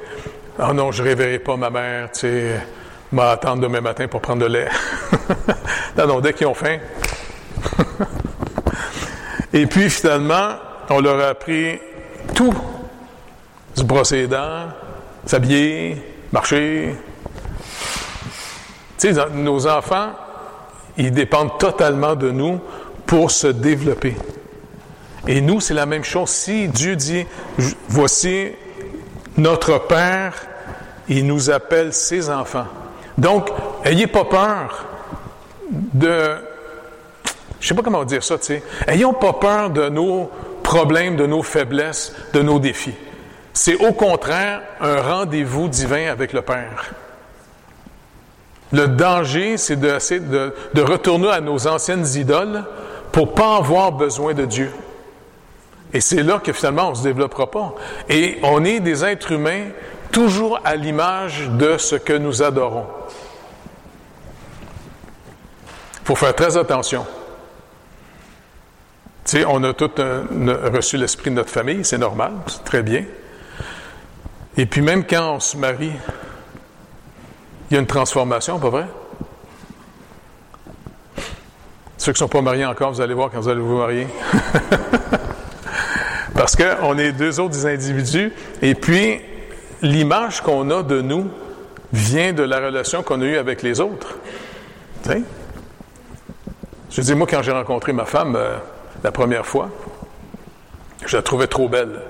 Oh 0.60 0.74
non, 0.74 0.92
je 0.92 1.02
ne 1.02 1.08
réveillerai 1.08 1.40
pas 1.40 1.58
ma 1.58 1.72
mère, 1.72 2.12
tu 2.12 2.20
sais. 2.20 2.62
M'attendre 3.12 3.64
demain 3.64 3.82
matin 3.82 4.08
pour 4.08 4.22
prendre 4.22 4.44
de 4.44 4.54
lait. 4.54 4.70
non, 5.98 6.06
non, 6.06 6.20
dès 6.20 6.34
qu'ils 6.34 6.46
ont 6.46 6.54
faim. 6.54 6.78
Et 9.54 9.66
puis, 9.66 9.90
finalement, 9.90 10.50
on 10.92 11.00
leur 11.00 11.20
a 11.20 11.30
appris 11.30 11.80
tout. 12.36 12.54
Se 13.74 13.82
brosser 13.82 14.18
les 14.18 14.28
dents, 14.28 14.68
s'habiller, 15.26 16.16
marcher, 16.32 16.96
nos 19.34 19.68
enfants, 19.68 20.12
ils 20.98 21.12
dépendent 21.12 21.58
totalement 21.58 22.16
de 22.16 22.32
nous 22.32 22.60
pour 23.06 23.32
se 23.32 23.48
développer. 23.48 24.16
Et 25.28 25.42
nous, 25.42 25.60
c'est 25.60 25.74
la 25.74 25.86
même 25.86 26.04
chose. 26.04 26.30
Si 26.30 26.68
Dieu 26.68 26.96
dit, 26.96 27.26
voici 27.88 28.52
notre 29.38 29.80
Père, 29.80 30.34
il 31.08 31.26
nous 31.26 31.50
appelle 31.50 31.94
ses 31.94 32.30
enfants. 32.30 32.68
Donc, 33.18 33.50
ayez 33.84 34.08
pas 34.08 34.26
peur 34.26 34.86
de, 35.70 36.36
je 37.60 37.68
sais 37.68 37.76
pas 37.76 37.82
comment 37.82 38.04
dire 38.04 38.24
ça, 38.24 38.38
tu 38.38 38.46
sais, 38.46 38.64
ayons 38.88 39.14
pas 39.14 39.34
peur 39.34 39.70
de 39.70 39.90
nos 39.90 40.30
problèmes, 40.64 41.16
de 41.16 41.26
nos 41.26 41.44
faiblesses, 41.44 42.14
de 42.34 42.42
nos 42.42 42.60
défis. 42.60 42.96
C'est 43.54 43.76
au 43.76 43.92
contraire 43.92 44.62
un 44.80 45.02
rendez-vous 45.02 45.68
divin 45.68 46.10
avec 46.10 46.34
le 46.34 46.42
Père. 46.42 46.94
Le 48.72 48.88
danger, 48.88 49.58
c'est 49.58 49.80
de, 49.80 50.82
retourner 50.82 51.30
à 51.30 51.42
nos 51.42 51.68
anciennes 51.68 52.06
idoles 52.16 52.64
pour 53.12 53.34
pas 53.34 53.58
avoir 53.58 53.92
besoin 53.92 54.34
de 54.34 54.46
Dieu. 54.46 54.72
Et 55.94 56.00
c'est 56.00 56.24
là 56.24 56.40
que 56.40 56.54
finalement 56.54 56.90
on 56.90 56.96
se 56.96 57.04
développera 57.04 57.52
pas. 57.52 57.76
Et 58.08 58.38
on 58.44 58.64
est 58.64 58.80
des 58.80 59.04
êtres 59.04 59.34
humains 59.34 59.66
toujours 60.12 60.60
à 60.64 60.76
l'image 60.76 61.50
de 61.50 61.78
ce 61.78 61.96
que 61.96 62.14
nous 62.14 62.42
adorons. 62.42 62.86
Il 66.02 66.08
faut 66.08 66.16
faire 66.16 66.36
très 66.36 66.56
attention. 66.56 67.06
Tu 69.26 69.38
sais, 69.38 69.46
on 69.48 69.64
a 69.64 69.74
tous 69.74 69.92
reçu 70.74 70.98
l'esprit 70.98 71.30
de 71.30 71.36
notre 71.36 71.52
famille, 71.52 71.86
c'est 71.86 71.98
normal, 71.98 72.32
c'est 72.48 72.64
très 72.64 72.82
bien. 72.82 73.04
Et 74.58 74.66
puis 74.66 74.82
même 74.82 75.06
quand 75.06 75.36
on 75.36 75.40
se 75.40 75.58
marie, 75.58 75.94
il 77.72 77.76
y 77.76 77.78
a 77.78 77.80
une 77.80 77.88
transformation, 77.88 78.60
pas 78.60 78.70
vrai? 78.70 78.86
Ceux 81.98 82.12
qui 82.12 82.18
ne 82.18 82.26
sont 82.26 82.28
pas 82.28 82.42
mariés 82.42 82.66
encore, 82.66 82.92
vous 82.92 83.00
allez 83.00 83.14
voir 83.14 83.32
quand 83.32 83.40
vous 83.40 83.48
allez 83.48 83.62
vous 83.62 83.78
marier. 83.78 84.08
Parce 86.36 86.58
qu'on 86.58 86.98
est 86.98 87.14
deux 87.14 87.40
autres 87.40 87.66
individus, 87.66 88.34
et 88.62 88.76
puis 88.76 89.22
l'image 89.82 90.42
qu'on 90.42 90.70
a 90.70 90.84
de 90.84 91.00
nous 91.00 91.30
vient 91.94 92.34
de 92.34 92.44
la 92.44 92.60
relation 92.60 93.04
qu'on 93.04 93.22
a 93.22 93.26
eue 93.26 93.38
avec 93.38 93.62
les 93.62 93.80
autres. 93.80 94.18
Tu 95.04 95.12
sais? 95.12 95.22
Je 96.90 97.02
dis, 97.02 97.16
moi, 97.16 97.26
quand 97.30 97.42
j'ai 97.42 97.54
rencontré 97.54 97.94
ma 97.94 98.06
femme 98.06 98.36
euh, 98.36 98.58
la 99.02 99.14
première 99.14 99.46
fois, 99.46 99.70
je 101.06 101.16
la 101.16 101.24
trouvais 101.24 101.48
trop 101.48 101.70
belle. 101.70 102.02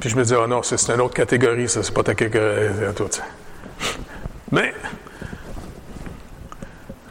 Puis 0.00 0.10
je 0.10 0.16
me 0.16 0.22
disais, 0.22 0.36
oh 0.36 0.46
non, 0.46 0.62
c'est 0.62 0.90
une 0.90 1.00
autre 1.00 1.14
catégorie, 1.14 1.66
ça, 1.66 1.82
c'est 1.82 1.94
pas 1.94 2.02
ta 2.02 2.14
catégorie 2.14 2.92
toi. 2.94 3.08
Mais, 4.54 4.72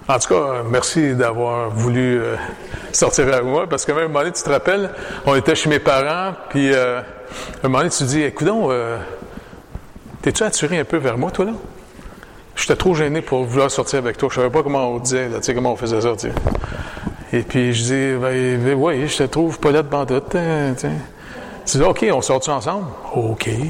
en 0.08 0.18
tout 0.18 0.34
cas, 0.34 0.64
merci 0.66 1.14
d'avoir 1.14 1.70
voulu 1.72 2.22
euh, 2.22 2.38
sortir 2.94 3.28
avec 3.28 3.44
moi, 3.44 3.68
parce 3.68 3.84
que 3.84 3.92
même 3.92 4.06
un 4.06 4.08
moment 4.08 4.20
donné, 4.20 4.32
tu 4.32 4.44
te 4.44 4.50
rappelles, 4.50 4.90
on 5.26 5.36
était 5.36 5.54
chez 5.54 5.68
mes 5.68 5.80
parents, 5.80 6.36
puis 6.48 6.74
euh, 6.74 7.02
un 7.62 7.68
moment 7.68 7.80
donné, 7.80 7.90
tu 7.90 8.06
dis, 8.06 8.22
écoute, 8.22 8.48
euh, 8.48 8.98
t'es-tu 10.22 10.42
attiré 10.44 10.80
un 10.80 10.86
peu 10.86 10.96
vers 10.96 11.18
moi, 11.18 11.32
toi, 11.32 11.44
là? 11.44 11.52
J'étais 12.56 12.78
trop 12.78 12.96
gêné 12.96 13.22
pour 13.22 13.44
vouloir 13.44 13.70
sortir 13.70 14.00
avec 14.00 14.18
toi. 14.18 14.30
Je 14.32 14.36
savais 14.36 14.50
pas 14.50 14.64
comment 14.64 14.92
on 14.92 15.00
disait, 15.00 15.28
tu 15.28 15.36
sais, 15.42 15.54
comment 15.54 15.74
on 15.74 15.76
faisait 15.76 16.00
ça, 16.00 16.16
tu. 16.16 16.30
Et 17.34 17.42
puis, 17.42 17.74
je 17.74 17.84
dis, 17.84 18.22
ben, 18.22 18.64
ben 18.64 18.74
oui, 18.76 19.06
je 19.10 19.18
te 19.18 19.24
trouve 19.24 19.60
pas 19.60 19.72
là 19.72 19.82
de 19.82 19.90
bandotte, 19.90 20.30
tu 20.30 20.38
sais. 20.78 21.78
dis, 21.78 21.84
OK, 21.84 22.06
on 22.10 22.22
sort-tu 22.22 22.52
ensemble? 22.52 22.86
OK. 23.14 23.50
Tu 23.50 23.70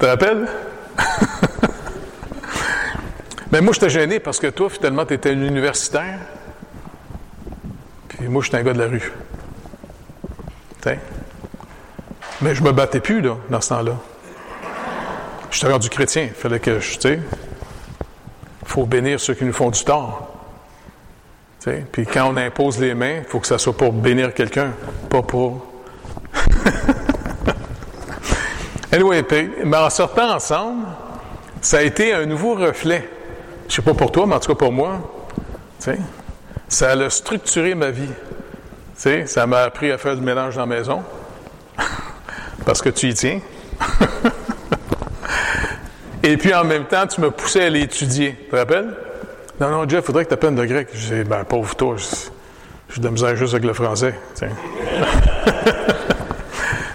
te 0.00 0.06
rappelles? 0.06 0.48
Mais 3.56 3.62
moi, 3.62 3.72
j'étais 3.72 3.88
gêné 3.88 4.20
parce 4.20 4.38
que 4.38 4.48
toi, 4.48 4.68
finalement, 4.68 5.06
tu 5.06 5.14
étais 5.14 5.30
un 5.30 5.40
universitaire. 5.40 6.18
Puis 8.06 8.28
moi, 8.28 8.42
j'étais 8.42 8.58
un 8.58 8.62
gars 8.62 8.74
de 8.74 8.78
la 8.78 8.86
rue. 8.86 9.10
sais. 10.84 10.98
Mais 12.42 12.54
je 12.54 12.62
me 12.62 12.72
battais 12.72 13.00
plus, 13.00 13.22
là, 13.22 13.38
dans 13.48 13.62
ce 13.62 13.70
temps-là. 13.70 13.96
J'étais 15.50 15.72
rendu 15.72 15.88
chrétien. 15.88 16.24
Il 16.24 16.34
fallait 16.34 16.60
que 16.60 16.80
je, 16.80 16.98
tu 16.98 17.18
faut 18.66 18.84
bénir 18.84 19.18
ceux 19.18 19.32
qui 19.32 19.46
nous 19.46 19.54
font 19.54 19.70
du 19.70 19.82
tort. 19.84 20.36
sais. 21.60 21.86
Puis 21.90 22.04
quand 22.04 22.30
on 22.30 22.36
impose 22.36 22.78
les 22.78 22.92
mains, 22.92 23.20
il 23.20 23.24
faut 23.24 23.40
que 23.40 23.46
ça 23.46 23.56
soit 23.56 23.74
pour 23.74 23.90
bénir 23.90 24.34
quelqu'un, 24.34 24.72
pas 25.08 25.22
pour. 25.22 25.64
anyway, 28.92 29.24
mais 29.64 29.78
en 29.78 29.88
sortant 29.88 30.34
ensemble, 30.34 30.84
ça 31.62 31.78
a 31.78 31.82
été 31.82 32.12
un 32.12 32.26
nouveau 32.26 32.54
reflet. 32.54 33.15
Je 33.68 33.74
sais 33.74 33.82
pas 33.82 33.94
pour 33.94 34.12
toi, 34.12 34.26
mais 34.26 34.34
en 34.34 34.40
tout 34.40 34.48
cas 34.48 34.54
pour 34.54 34.72
moi, 34.72 35.00
ça 36.68 36.90
a 36.90 37.10
structuré 37.10 37.74
ma 37.74 37.90
vie. 37.90 38.10
ça 39.26 39.46
m'a 39.46 39.60
appris 39.60 39.90
à 39.90 39.98
faire 39.98 40.16
du 40.16 40.22
ménage 40.22 40.54
dans 40.54 40.62
la 40.62 40.66
maison, 40.66 41.02
parce 42.64 42.80
que 42.82 42.88
tu 42.90 43.08
y 43.08 43.14
tiens. 43.14 43.40
Et 46.22 46.36
puis 46.36 46.52
en 46.54 46.64
même 46.64 46.86
temps, 46.86 47.06
tu 47.06 47.20
me 47.20 47.30
poussais 47.30 47.66
à 47.66 47.70
l'étudier. 47.70 48.36
Tu 48.44 48.50
te 48.50 48.56
rappelles? 48.56 48.94
Non, 49.60 49.70
non, 49.70 49.88
Jeff, 49.88 50.00
il 50.02 50.06
faudrait 50.06 50.24
que 50.24 50.30
tu 50.30 50.34
apprennes 50.34 50.56
de 50.56 50.64
grec. 50.64 50.88
Je 50.92 51.14
dis, 51.14 51.24
ben, 51.24 51.44
pauvre 51.44 51.74
toi, 51.76 51.94
je, 52.88 53.00
de 53.00 53.08
misère 53.08 53.36
juste 53.36 53.54
avec 53.54 53.64
le 53.64 53.72
français. 53.72 54.14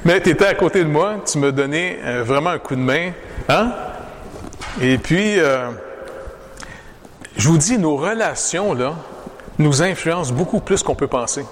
Mais 0.06 0.20
tu 0.20 0.32
étais 0.32 0.48
à 0.48 0.54
côté 0.54 0.84
de 0.84 0.90
moi, 0.90 1.22
tu 1.26 1.38
me 1.38 1.52
donnais 1.52 2.00
euh, 2.04 2.24
vraiment 2.26 2.50
un 2.50 2.60
coup 2.60 2.76
de 2.76 2.82
main. 2.82 3.12
Hein? 3.48 3.72
Et 4.82 4.98
puis, 4.98 5.40
euh, 5.40 5.70
je 7.38 7.48
vous 7.48 7.58
dis, 7.58 7.78
nos 7.78 7.96
relations, 7.96 8.74
là, 8.74 8.94
nous 9.58 9.82
influencent 9.82 10.34
beaucoup 10.34 10.60
plus 10.60 10.84
qu'on 10.84 10.96
peut 10.96 11.08
penser. 11.08 11.46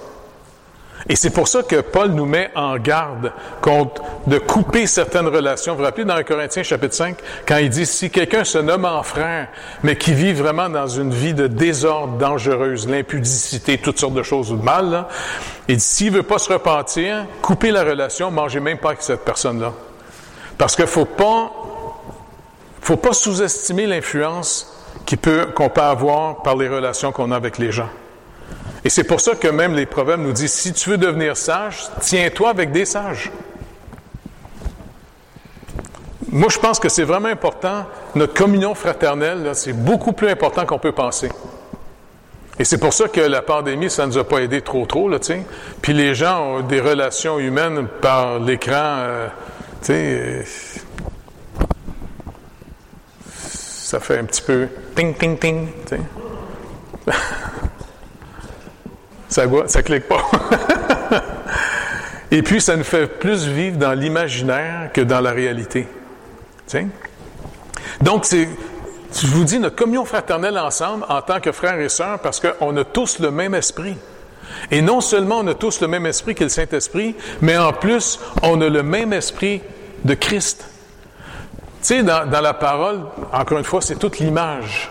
Et 1.08 1.16
c'est 1.16 1.30
pour 1.30 1.48
ça 1.48 1.62
que 1.62 1.80
Paul 1.80 2.10
nous 2.10 2.26
met 2.26 2.50
en 2.54 2.76
garde 2.76 3.32
contre 3.62 4.02
de 4.26 4.38
couper 4.38 4.86
certaines 4.86 5.28
relations. 5.28 5.72
Vous 5.72 5.78
vous 5.78 5.84
rappelez 5.84 6.04
dans 6.04 6.14
1 6.14 6.22
Corinthiens 6.24 6.62
chapitre 6.62 6.94
5, 6.94 7.16
quand 7.46 7.56
il 7.56 7.70
dit, 7.70 7.86
si 7.86 8.10
quelqu'un 8.10 8.44
se 8.44 8.58
nomme 8.58 8.84
en 8.84 9.02
frère, 9.02 9.48
mais 9.82 9.96
qui 9.96 10.12
vit 10.12 10.34
vraiment 10.34 10.68
dans 10.68 10.88
une 10.88 11.12
vie 11.12 11.32
de 11.32 11.46
désordre 11.46 12.18
dangereuse, 12.18 12.86
l'impudicité, 12.86 13.78
toutes 13.78 13.98
sortes 13.98 14.14
de 14.14 14.22
choses 14.22 14.50
de 14.50 14.62
mal, 14.62 15.06
il 15.68 15.76
dit, 15.76 15.82
s'il 15.82 16.12
veut 16.12 16.22
pas 16.22 16.38
se 16.38 16.52
repentir, 16.52 17.26
couper 17.40 17.70
la 17.70 17.82
relation, 17.82 18.30
mangez 18.30 18.60
même 18.60 18.78
pas 18.78 18.88
avec 18.88 19.02
cette 19.02 19.24
personne-là. 19.24 19.72
Parce 20.58 20.76
qu'il 20.76 20.86
faut 20.86 21.06
pas, 21.06 21.50
faut 22.82 22.98
pas 22.98 23.14
sous-estimer 23.14 23.86
l'influence 23.86 24.79
qu'on 25.16 25.22
peut, 25.22 25.70
peut 25.74 25.80
avoir 25.80 26.42
par 26.42 26.56
les 26.56 26.68
relations 26.68 27.12
qu'on 27.12 27.30
a 27.30 27.36
avec 27.36 27.58
les 27.58 27.72
gens. 27.72 27.88
Et 28.84 28.88
c'est 28.88 29.04
pour 29.04 29.20
ça 29.20 29.34
que 29.34 29.48
même 29.48 29.74
les 29.74 29.86
proverbes 29.86 30.22
nous 30.22 30.32
disent, 30.32 30.52
si 30.52 30.72
tu 30.72 30.90
veux 30.90 30.98
devenir 30.98 31.36
sage, 31.36 31.88
tiens-toi 32.00 32.48
avec 32.48 32.72
des 32.72 32.84
sages. 32.84 33.30
Moi, 36.32 36.48
je 36.48 36.58
pense 36.58 36.78
que 36.78 36.88
c'est 36.88 37.04
vraiment 37.04 37.28
important. 37.28 37.86
Notre 38.14 38.34
communion 38.34 38.74
fraternelle, 38.74 39.50
c'est 39.54 39.72
beaucoup 39.72 40.12
plus 40.12 40.28
important 40.28 40.64
qu'on 40.64 40.78
peut 40.78 40.92
penser. 40.92 41.28
Et 42.58 42.64
c'est 42.64 42.78
pour 42.78 42.92
ça 42.92 43.08
que 43.08 43.20
la 43.20 43.42
pandémie, 43.42 43.90
ça 43.90 44.06
ne 44.06 44.12
nous 44.12 44.18
a 44.18 44.24
pas 44.24 44.38
aidé 44.38 44.60
trop, 44.60 44.86
trop. 44.86 45.10
Puis 45.82 45.92
les 45.92 46.14
gens 46.14 46.42
ont 46.42 46.60
des 46.60 46.80
relations 46.80 47.38
humaines 47.38 47.88
par 48.00 48.38
l'écran, 48.38 48.74
euh, 48.76 49.28
tu 49.80 49.86
sais. 49.86 49.94
Euh, 49.96 50.42
ça 53.90 53.98
fait 53.98 54.20
un 54.20 54.24
petit 54.24 54.42
peu 54.42 54.68
ting, 54.94 55.12
ting, 55.16 55.36
ting. 55.36 55.66
Ça 59.28 59.46
ne 59.46 59.66
ça 59.66 59.82
clique 59.82 60.06
pas. 60.06 60.30
Et 62.30 62.40
puis, 62.42 62.60
ça 62.60 62.76
nous 62.76 62.84
fait 62.84 63.08
plus 63.08 63.48
vivre 63.48 63.78
dans 63.78 63.92
l'imaginaire 63.92 64.92
que 64.92 65.00
dans 65.00 65.20
la 65.20 65.32
réalité. 65.32 65.88
Donc, 68.00 68.26
c'est, 68.26 68.48
je 69.12 69.26
vous 69.26 69.42
dis, 69.42 69.58
notre 69.58 69.74
communion 69.74 70.04
fraternelle 70.04 70.56
ensemble, 70.56 71.04
en 71.08 71.20
tant 71.20 71.40
que 71.40 71.50
frères 71.50 71.80
et 71.80 71.88
sœurs, 71.88 72.20
parce 72.20 72.38
qu'on 72.38 72.76
a 72.76 72.84
tous 72.84 73.18
le 73.18 73.32
même 73.32 73.56
esprit. 73.56 73.96
Et 74.70 74.82
non 74.82 75.00
seulement 75.00 75.40
on 75.40 75.46
a 75.48 75.54
tous 75.54 75.80
le 75.80 75.88
même 75.88 76.06
esprit 76.06 76.36
que 76.36 76.44
le 76.44 76.50
Saint-Esprit, 76.50 77.16
mais 77.40 77.56
en 77.56 77.72
plus, 77.72 78.20
on 78.44 78.60
a 78.60 78.68
le 78.68 78.84
même 78.84 79.12
esprit 79.12 79.62
de 80.04 80.14
Christ. 80.14 80.64
Sais, 81.82 82.02
dans, 82.02 82.28
la 82.30 82.54
parole, 82.54 83.00
encore 83.32 83.58
une 83.58 83.64
fois, 83.64 83.80
c'est 83.80 83.96
toute 83.96 84.18
l'image 84.18 84.90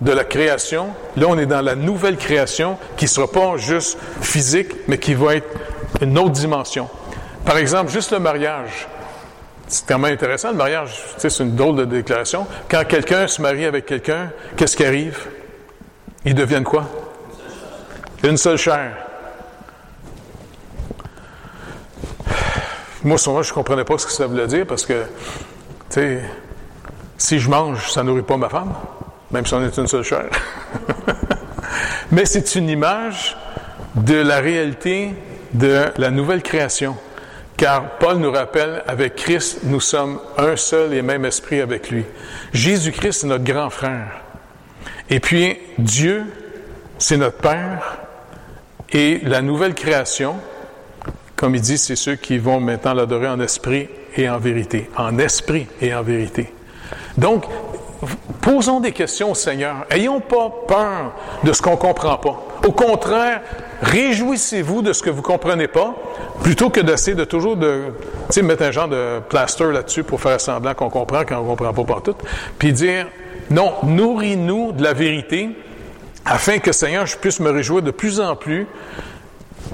de 0.00 0.12
la 0.12 0.24
création. 0.24 0.88
Là, 1.16 1.26
on 1.28 1.38
est 1.38 1.46
dans 1.46 1.60
la 1.60 1.74
nouvelle 1.74 2.16
création 2.16 2.78
qui 2.96 3.04
ne 3.04 3.10
sera 3.10 3.28
pas 3.28 3.56
juste 3.56 3.98
physique, 4.20 4.68
mais 4.88 4.98
qui 4.98 5.14
va 5.14 5.36
être 5.36 5.48
une 6.00 6.18
autre 6.18 6.30
dimension. 6.30 6.88
Par 7.44 7.56
exemple, 7.58 7.90
juste 7.90 8.10
le 8.10 8.18
mariage. 8.18 8.88
C'est 9.68 9.86
quand 9.86 10.02
intéressant, 10.04 10.50
le 10.50 10.56
mariage. 10.56 11.00
C'est 11.16 11.38
une 11.40 11.54
drôle 11.54 11.76
de 11.76 11.84
déclaration. 11.84 12.46
Quand 12.68 12.84
quelqu'un 12.86 13.26
se 13.26 13.40
marie 13.40 13.64
avec 13.64 13.86
quelqu'un, 13.86 14.30
qu'est-ce 14.56 14.76
qui 14.76 14.84
arrive? 14.84 15.18
Ils 16.24 16.34
deviennent 16.34 16.64
quoi? 16.64 16.86
Une 18.24 18.36
seule 18.36 18.58
chair. 18.58 18.96
Moi, 23.04 23.18
souvent, 23.18 23.42
je 23.42 23.50
ne 23.50 23.54
comprenais 23.54 23.84
pas 23.84 23.98
ce 23.98 24.06
que 24.06 24.12
ça 24.12 24.26
voulait 24.26 24.48
dire 24.48 24.66
parce 24.66 24.84
que, 24.84 25.04
sais, 25.94 26.22
si 27.16 27.38
je 27.38 27.48
mange, 27.48 27.90
ça 27.90 28.02
nourrit 28.02 28.22
pas 28.22 28.36
ma 28.36 28.48
femme 28.48 28.74
même 29.30 29.46
si 29.46 29.54
on 29.54 29.62
est 29.62 29.76
une 29.76 29.86
seule 29.86 30.02
chair. 30.02 30.28
Mais 32.12 32.24
c'est 32.24 32.54
une 32.54 32.68
image 32.68 33.36
de 33.94 34.16
la 34.16 34.38
réalité 34.38 35.14
de 35.52 35.86
la 35.96 36.10
nouvelle 36.10 36.42
création. 36.42 36.96
Car 37.56 37.98
Paul 37.98 38.18
nous 38.18 38.30
rappelle, 38.30 38.82
avec 38.86 39.16
Christ, 39.16 39.60
nous 39.64 39.80
sommes 39.80 40.20
un 40.36 40.56
seul 40.56 40.92
et 40.92 41.02
même 41.02 41.24
esprit 41.24 41.60
avec 41.60 41.90
lui. 41.90 42.04
Jésus-Christ 42.52 43.24
est 43.24 43.26
notre 43.26 43.44
grand 43.44 43.70
frère. 43.70 44.20
Et 45.08 45.20
puis, 45.20 45.56
Dieu, 45.78 46.24
c'est 46.98 47.16
notre 47.16 47.38
Père. 47.38 47.98
Et 48.92 49.20
la 49.24 49.42
nouvelle 49.42 49.74
création, 49.74 50.36
Comme 51.34 51.54
il 51.54 51.60
dit, 51.60 51.76
c'est 51.76 51.96
ceux 51.96 52.16
qui 52.16 52.38
vont 52.38 52.60
maintenant 52.60 52.94
l'adorer 52.94 53.28
en 53.28 53.40
esprit 53.40 53.88
et 54.16 54.28
en 54.28 54.38
vérité. 54.38 54.90
En 54.96 55.18
esprit 55.18 55.66
et 55.80 55.94
en 55.94 56.02
vérité. 56.02 56.52
Donc, 57.16 57.44
posons 58.40 58.80
des 58.80 58.92
questions 58.92 59.32
au 59.32 59.34
Seigneur. 59.34 59.86
Ayons 59.90 60.20
pas 60.20 60.52
peur 60.66 61.12
de 61.44 61.52
ce 61.52 61.62
qu'on 61.62 61.72
ne 61.72 61.76
comprend 61.76 62.16
pas. 62.16 62.42
Au 62.66 62.72
contraire, 62.72 63.42
réjouissez-vous 63.82 64.82
de 64.82 64.92
ce 64.92 65.02
que 65.02 65.10
vous 65.10 65.20
ne 65.20 65.26
comprenez 65.26 65.68
pas, 65.68 65.94
plutôt 66.42 66.70
que 66.70 66.80
d'essayer 66.80 67.16
de 67.16 67.24
toujours 67.24 67.56
de, 67.56 67.92
mettre 68.42 68.64
un 68.64 68.70
genre 68.70 68.88
de 68.88 69.20
plaster 69.28 69.70
là-dessus 69.72 70.02
pour 70.02 70.20
faire 70.20 70.40
semblant 70.40 70.74
qu'on 70.74 70.90
comprend 70.90 71.22
quand 71.26 71.38
on 71.38 71.42
ne 71.42 71.48
comprend 71.48 71.72
pas 71.72 71.84
partout, 71.84 72.14
puis 72.58 72.72
dire, 72.72 73.06
non, 73.50 73.72
nourris-nous 73.84 74.72
de 74.72 74.82
la 74.82 74.92
vérité, 74.92 75.50
afin 76.24 76.58
que, 76.58 76.72
Seigneur, 76.72 77.06
je 77.06 77.16
puisse 77.16 77.40
me 77.40 77.50
réjouir 77.50 77.82
de 77.82 77.92
plus 77.92 78.20
en 78.20 78.34
plus 78.34 78.66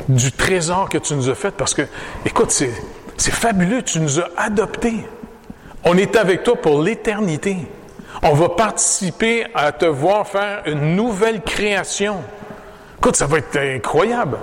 du 0.09 0.33
trésor 0.33 0.89
que 0.89 0.99
tu 0.99 1.15
nous 1.15 1.31
as 1.31 1.35
fait, 1.35 1.53
parce 1.53 1.75
que, 1.75 1.83
écoute, 2.27 2.51
c'est, 2.51 2.71
c'est 3.17 3.33
fabuleux, 3.33 3.83
tu 3.83 4.01
nous 4.01 4.21
as 4.21 4.29
adoptés. 4.37 5.07
On 5.85 5.97
est 5.97 6.17
avec 6.17 6.43
toi 6.45 6.57
pour 6.57 6.83
l'éternité. 6.83 7.57
On 8.23 8.35
va 8.35 8.51
participer 8.51 9.47
à 9.55 9.73
te 9.73 9.85
voir 9.85 10.27
faire 10.27 10.63
une 10.67 10.95
nouvelle 10.95 11.43
création. 11.43 12.17
Écoute, 12.99 13.17
ça 13.17 13.27
va 13.27 13.39
être 13.39 13.57
incroyable. 13.57 14.39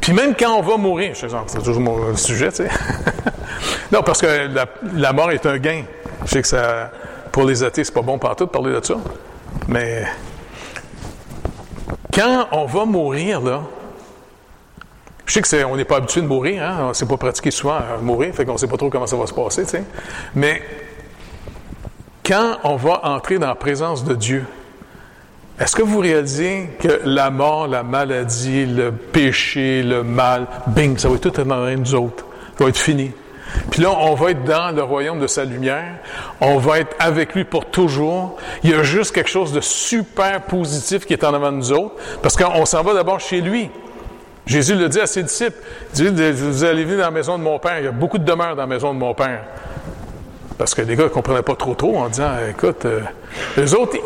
Puis 0.00 0.12
même 0.12 0.34
quand 0.34 0.56
on 0.56 0.62
va 0.62 0.76
mourir, 0.76 1.14
c'est 1.14 1.62
toujours 1.62 1.80
mon 1.80 2.16
sujet, 2.16 2.50
tu 2.50 2.64
sais. 2.64 2.68
non, 3.92 4.02
parce 4.02 4.20
que 4.20 4.48
la, 4.94 5.12
mort 5.12 5.30
est 5.30 5.46
un 5.46 5.58
gain. 5.58 5.82
Je 6.24 6.30
sais 6.30 6.42
que 6.42 6.48
ça, 6.48 6.90
pour 7.30 7.44
les 7.44 7.62
athées, 7.62 7.84
c'est 7.84 7.94
pas 7.94 8.02
bon 8.02 8.18
partout 8.18 8.46
de 8.46 8.50
parler 8.50 8.72
de 8.72 8.84
ça. 8.84 8.96
Mais 9.68 10.04
quand 12.12 12.48
on 12.50 12.66
va 12.66 12.84
mourir, 12.84 13.40
là, 13.40 13.62
je 15.26 15.32
sais 15.32 15.42
que 15.42 15.64
on 15.64 15.76
n'est 15.76 15.84
pas 15.84 15.96
habitué 15.96 16.20
de 16.20 16.26
mourir, 16.26 16.62
hein? 16.62 16.78
on 16.82 16.88
ne 16.88 16.92
s'est 16.92 17.06
pas 17.06 17.16
pratiqué 17.16 17.50
souvent 17.50 17.74
à 17.74 17.98
mourir, 18.00 18.34
fait 18.34 18.44
qu'on 18.44 18.54
ne 18.54 18.58
sait 18.58 18.66
pas 18.66 18.76
trop 18.76 18.90
comment 18.90 19.06
ça 19.06 19.16
va 19.16 19.26
se 19.26 19.34
passer. 19.34 19.64
Mais 20.34 20.62
quand 22.24 22.58
on 22.64 22.76
va 22.76 23.00
entrer 23.04 23.38
dans 23.38 23.48
la 23.48 23.54
présence 23.54 24.04
de 24.04 24.14
Dieu, 24.14 24.44
est-ce 25.60 25.76
que 25.76 25.82
vous 25.82 26.00
réalisez 26.00 26.70
que 26.80 27.02
la 27.04 27.30
mort, 27.30 27.68
la 27.68 27.82
maladie, 27.82 28.66
le 28.66 28.90
péché, 28.90 29.82
le 29.82 30.02
mal, 30.02 30.46
bing, 30.68 30.98
ça 30.98 31.08
va 31.08 31.16
être 31.16 31.30
tout 31.30 31.44
dans 31.44 31.66
nous 31.76 31.94
autres. 31.94 32.26
Ça 32.58 32.64
va 32.64 32.70
être 32.70 32.78
fini. 32.78 33.12
Puis 33.70 33.82
là, 33.82 33.90
on 33.90 34.14
va 34.14 34.30
être 34.30 34.44
dans 34.44 34.74
le 34.74 34.82
royaume 34.82 35.20
de 35.20 35.26
sa 35.26 35.44
lumière. 35.44 35.98
On 36.40 36.58
va 36.58 36.80
être 36.80 36.96
avec 36.98 37.34
lui 37.34 37.44
pour 37.44 37.66
toujours. 37.66 38.38
Il 38.64 38.70
y 38.70 38.74
a 38.74 38.82
juste 38.82 39.14
quelque 39.14 39.30
chose 39.30 39.52
de 39.52 39.60
super 39.60 40.42
positif 40.42 41.06
qui 41.06 41.12
est 41.12 41.24
en 41.24 41.34
avant 41.34 41.52
de 41.52 41.58
nous 41.58 41.72
autres, 41.72 41.94
parce 42.22 42.36
qu'on 42.36 42.64
s'en 42.64 42.82
va 42.82 42.94
d'abord 42.94 43.20
chez 43.20 43.40
lui. 43.40 43.70
Jésus 44.46 44.74
le 44.74 44.88
dit 44.88 45.00
à 45.00 45.06
ses 45.06 45.22
disciples. 45.22 45.58
Il 45.96 46.12
dit, 46.14 46.32
vous 46.32 46.64
allez 46.64 46.84
vivre 46.84 46.98
dans 46.98 47.04
la 47.04 47.10
maison 47.10 47.38
de 47.38 47.42
mon 47.42 47.58
Père. 47.58 47.78
Il 47.78 47.84
y 47.84 47.88
a 47.88 47.92
beaucoup 47.92 48.18
de 48.18 48.24
demeures 48.24 48.56
dans 48.56 48.62
la 48.62 48.66
maison 48.66 48.92
de 48.92 48.98
mon 48.98 49.14
Père. 49.14 49.42
Parce 50.58 50.74
que 50.74 50.82
les 50.82 50.96
gars 50.96 51.04
ne 51.04 51.08
comprenaient 51.08 51.42
pas 51.42 51.56
trop 51.56 51.74
trop 51.74 51.98
en 51.98 52.08
disant, 52.08 52.32
écoute, 52.48 52.84
euh, 52.84 53.00
eux 53.58 53.74
autres, 53.74 53.96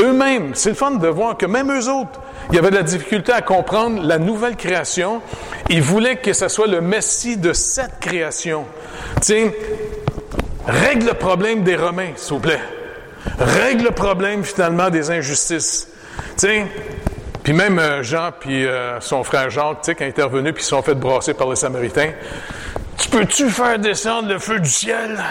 eux-mêmes, 0.00 0.52
c'est 0.54 0.70
le 0.70 0.74
fun 0.74 0.92
de 0.92 1.08
voir 1.08 1.36
que 1.36 1.46
même 1.46 1.70
eux 1.70 1.88
autres, 1.88 2.20
il 2.50 2.56
y 2.56 2.58
avait 2.58 2.70
de 2.70 2.76
la 2.76 2.82
difficulté 2.82 3.32
à 3.32 3.42
comprendre 3.42 4.02
la 4.02 4.18
nouvelle 4.18 4.56
création. 4.56 5.20
Ils 5.68 5.82
voulaient 5.82 6.16
que 6.16 6.32
ce 6.32 6.48
soit 6.48 6.66
le 6.66 6.80
Messie 6.80 7.36
de 7.36 7.52
cette 7.52 8.00
création. 8.00 8.64
Tiens, 9.20 9.50
règle 10.66 11.06
le 11.06 11.14
problème 11.14 11.62
des 11.62 11.76
Romains, 11.76 12.12
s'il 12.16 12.34
vous 12.34 12.40
plaît. 12.40 12.60
Règle 13.38 13.84
le 13.84 13.90
problème 13.90 14.42
finalement 14.42 14.90
des 14.90 15.10
injustices. 15.10 15.88
Tiens, 16.36 16.66
puis 17.42 17.52
même 17.52 17.78
euh, 17.78 18.02
Jean 18.02 18.30
puis 18.38 18.66
euh, 18.66 19.00
son 19.00 19.24
frère 19.24 19.50
Jacques, 19.50 19.82
tu 19.82 19.92
sais, 19.92 19.96
ils 19.98 20.06
intervenu 20.06 20.52
puis 20.52 20.62
ils 20.62 20.66
sont 20.66 20.82
fait 20.82 20.94
brasser 20.94 21.34
par 21.34 21.48
les 21.48 21.56
Samaritains, 21.56 22.10
tu 22.98 23.08
peux-tu 23.08 23.48
faire 23.48 23.78
descendre 23.78 24.28
le 24.28 24.38
feu 24.38 24.60
du 24.60 24.68
ciel? 24.68 25.22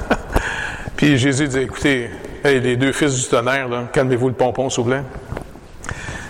puis 0.96 1.16
Jésus 1.16 1.48
dit, 1.48 1.60
écoutez, 1.60 2.10
les 2.42 2.76
deux 2.76 2.92
fils 2.92 3.14
du 3.14 3.28
tonnerre, 3.28 3.68
calmez-vous 3.92 4.28
le 4.28 4.34
pompon, 4.34 4.68
s'il 4.68 4.82
vous 4.82 4.90
plaît. 4.90 5.02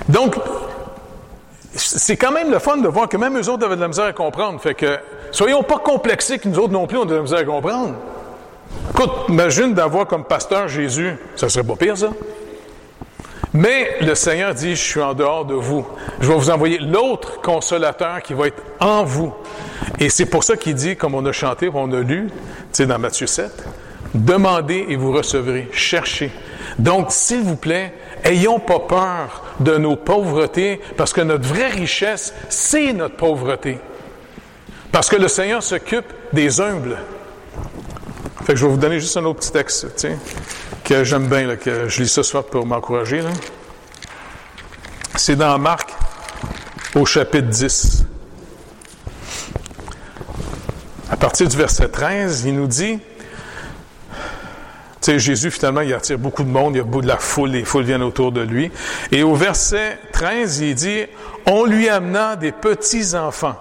Donc, 0.08 0.36
c'est 1.74 2.16
quand 2.16 2.30
même 2.30 2.50
le 2.50 2.58
fun 2.58 2.76
de 2.76 2.88
voir 2.88 3.08
que 3.08 3.16
même 3.16 3.38
eux 3.38 3.48
autres 3.48 3.64
avaient 3.64 3.76
de 3.76 3.80
la 3.80 3.88
misère 3.88 4.04
à 4.04 4.12
comprendre. 4.12 4.60
Fait 4.60 4.74
que, 4.74 4.98
soyons 5.30 5.62
pas 5.62 5.78
complexés 5.78 6.38
que 6.38 6.48
nous 6.48 6.58
autres 6.58 6.72
non 6.72 6.86
plus, 6.86 6.98
on 6.98 7.02
a 7.02 7.06
de 7.06 7.14
la 7.14 7.22
misère 7.22 7.38
à 7.38 7.44
comprendre. 7.44 7.94
Écoute, 8.90 9.10
imagine 9.28 9.74
d'avoir 9.74 10.06
comme 10.06 10.24
pasteur 10.24 10.68
Jésus. 10.68 11.16
Ça 11.36 11.48
serait 11.48 11.64
pas 11.64 11.76
pire, 11.76 11.96
ça? 11.96 12.10
Mais 13.54 13.98
le 14.00 14.16
Seigneur 14.16 14.52
dit, 14.52 14.74
je 14.74 14.82
suis 14.82 15.00
en 15.00 15.14
dehors 15.14 15.44
de 15.44 15.54
vous. 15.54 15.86
Je 16.20 16.26
vais 16.26 16.34
vous 16.34 16.50
envoyer 16.50 16.78
l'autre 16.78 17.40
consolateur 17.40 18.20
qui 18.20 18.34
va 18.34 18.48
être 18.48 18.60
en 18.80 19.04
vous. 19.04 19.32
Et 20.00 20.10
c'est 20.10 20.26
pour 20.26 20.42
ça 20.42 20.56
qu'il 20.56 20.74
dit, 20.74 20.96
comme 20.96 21.14
on 21.14 21.24
a 21.24 21.30
chanté, 21.30 21.70
on 21.72 21.92
a 21.92 22.00
lu, 22.00 22.26
tu 22.26 22.32
sais, 22.72 22.86
dans 22.86 22.98
Matthieu 22.98 23.28
7, 23.28 23.64
demandez 24.12 24.86
et 24.88 24.96
vous 24.96 25.12
recevrez, 25.12 25.68
cherchez. 25.72 26.32
Donc, 26.80 27.12
s'il 27.12 27.42
vous 27.42 27.54
plaît, 27.54 27.94
ayons 28.24 28.58
pas 28.58 28.80
peur 28.80 29.44
de 29.60 29.76
nos 29.76 29.94
pauvretés, 29.94 30.80
parce 30.96 31.12
que 31.12 31.20
notre 31.20 31.46
vraie 31.46 31.70
richesse, 31.70 32.34
c'est 32.48 32.92
notre 32.92 33.16
pauvreté. 33.16 33.78
Parce 34.90 35.08
que 35.08 35.16
le 35.16 35.28
Seigneur 35.28 35.62
s'occupe 35.62 36.12
des 36.32 36.60
humbles. 36.60 36.98
Fait 38.44 38.54
que 38.54 38.58
je 38.58 38.66
vais 38.66 38.72
vous 38.72 38.78
donner 38.78 38.98
juste 38.98 39.16
un 39.16 39.24
autre 39.24 39.38
petit 39.40 39.52
texte, 39.52 39.94
tiens 39.94 40.18
que 40.84 41.02
j'aime 41.02 41.28
bien, 41.28 41.56
que 41.56 41.88
je 41.88 42.02
lis 42.02 42.08
ce 42.08 42.22
soir 42.22 42.44
pour 42.44 42.66
m'encourager. 42.66 43.22
C'est 45.16 45.34
dans 45.34 45.58
Marc, 45.58 45.90
au 46.94 47.06
chapitre 47.06 47.48
10. 47.48 48.04
À 51.10 51.16
partir 51.16 51.48
du 51.48 51.56
verset 51.56 51.88
13, 51.88 52.44
il 52.44 52.56
nous 52.56 52.66
dit, 52.66 52.98
tu 52.98 53.00
sais, 55.00 55.18
Jésus, 55.18 55.50
finalement, 55.50 55.80
il 55.80 55.94
attire 55.94 56.18
beaucoup 56.18 56.42
de 56.42 56.50
monde, 56.50 56.74
il 56.74 56.78
y 56.78 56.80
a 56.80 56.84
beaucoup 56.84 57.00
de 57.00 57.08
la 57.08 57.16
foule, 57.16 57.50
les 57.50 57.64
foules 57.64 57.84
viennent 57.84 58.02
autour 58.02 58.30
de 58.30 58.42
lui. 58.42 58.70
Et 59.10 59.22
au 59.22 59.34
verset 59.34 59.98
13, 60.12 60.60
il 60.60 60.74
dit, 60.74 61.06
on 61.46 61.64
lui 61.64 61.88
amena 61.88 62.36
des 62.36 62.52
petits 62.52 63.14
enfants, 63.14 63.56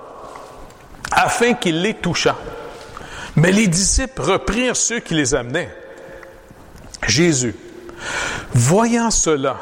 afin 1.11 1.53
qu'il 1.53 1.81
les 1.81 1.93
touchât. 1.93 2.37
Mais 3.37 3.53
les 3.53 3.67
disciples 3.67 4.21
reprirent 4.21 4.75
ceux 4.75 4.99
qui 4.99 5.13
les 5.13 5.35
amenaient. 5.35 5.82
Jésus, 7.07 7.55
voyant 8.53 9.11
cela, 9.11 9.57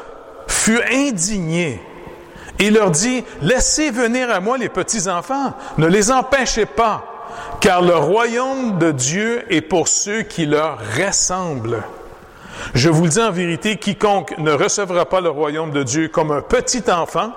fut 0.46 0.80
indigné 0.92 1.80
et 2.58 2.70
leur 2.70 2.90
dit, 2.90 3.24
laissez 3.40 3.90
venir 3.90 4.30
à 4.30 4.40
moi 4.40 4.58
les 4.58 4.68
petits-enfants, 4.68 5.54
ne 5.78 5.86
les 5.86 6.10
empêchez 6.10 6.66
pas, 6.66 7.04
car 7.60 7.82
le 7.82 7.96
royaume 7.96 8.78
de 8.78 8.92
Dieu 8.92 9.44
est 9.52 9.62
pour 9.62 9.88
ceux 9.88 10.22
qui 10.22 10.46
leur 10.46 10.78
ressemblent. 10.96 11.82
Je 12.74 12.88
vous 12.88 13.04
le 13.04 13.10
dis 13.10 13.20
en 13.20 13.30
vérité, 13.30 13.76
quiconque 13.76 14.36
ne 14.38 14.52
recevra 14.52 15.06
pas 15.06 15.20
le 15.20 15.30
royaume 15.30 15.72
de 15.72 15.82
Dieu 15.82 16.08
comme 16.08 16.30
un 16.30 16.42
petit 16.42 16.84
enfant, 16.90 17.32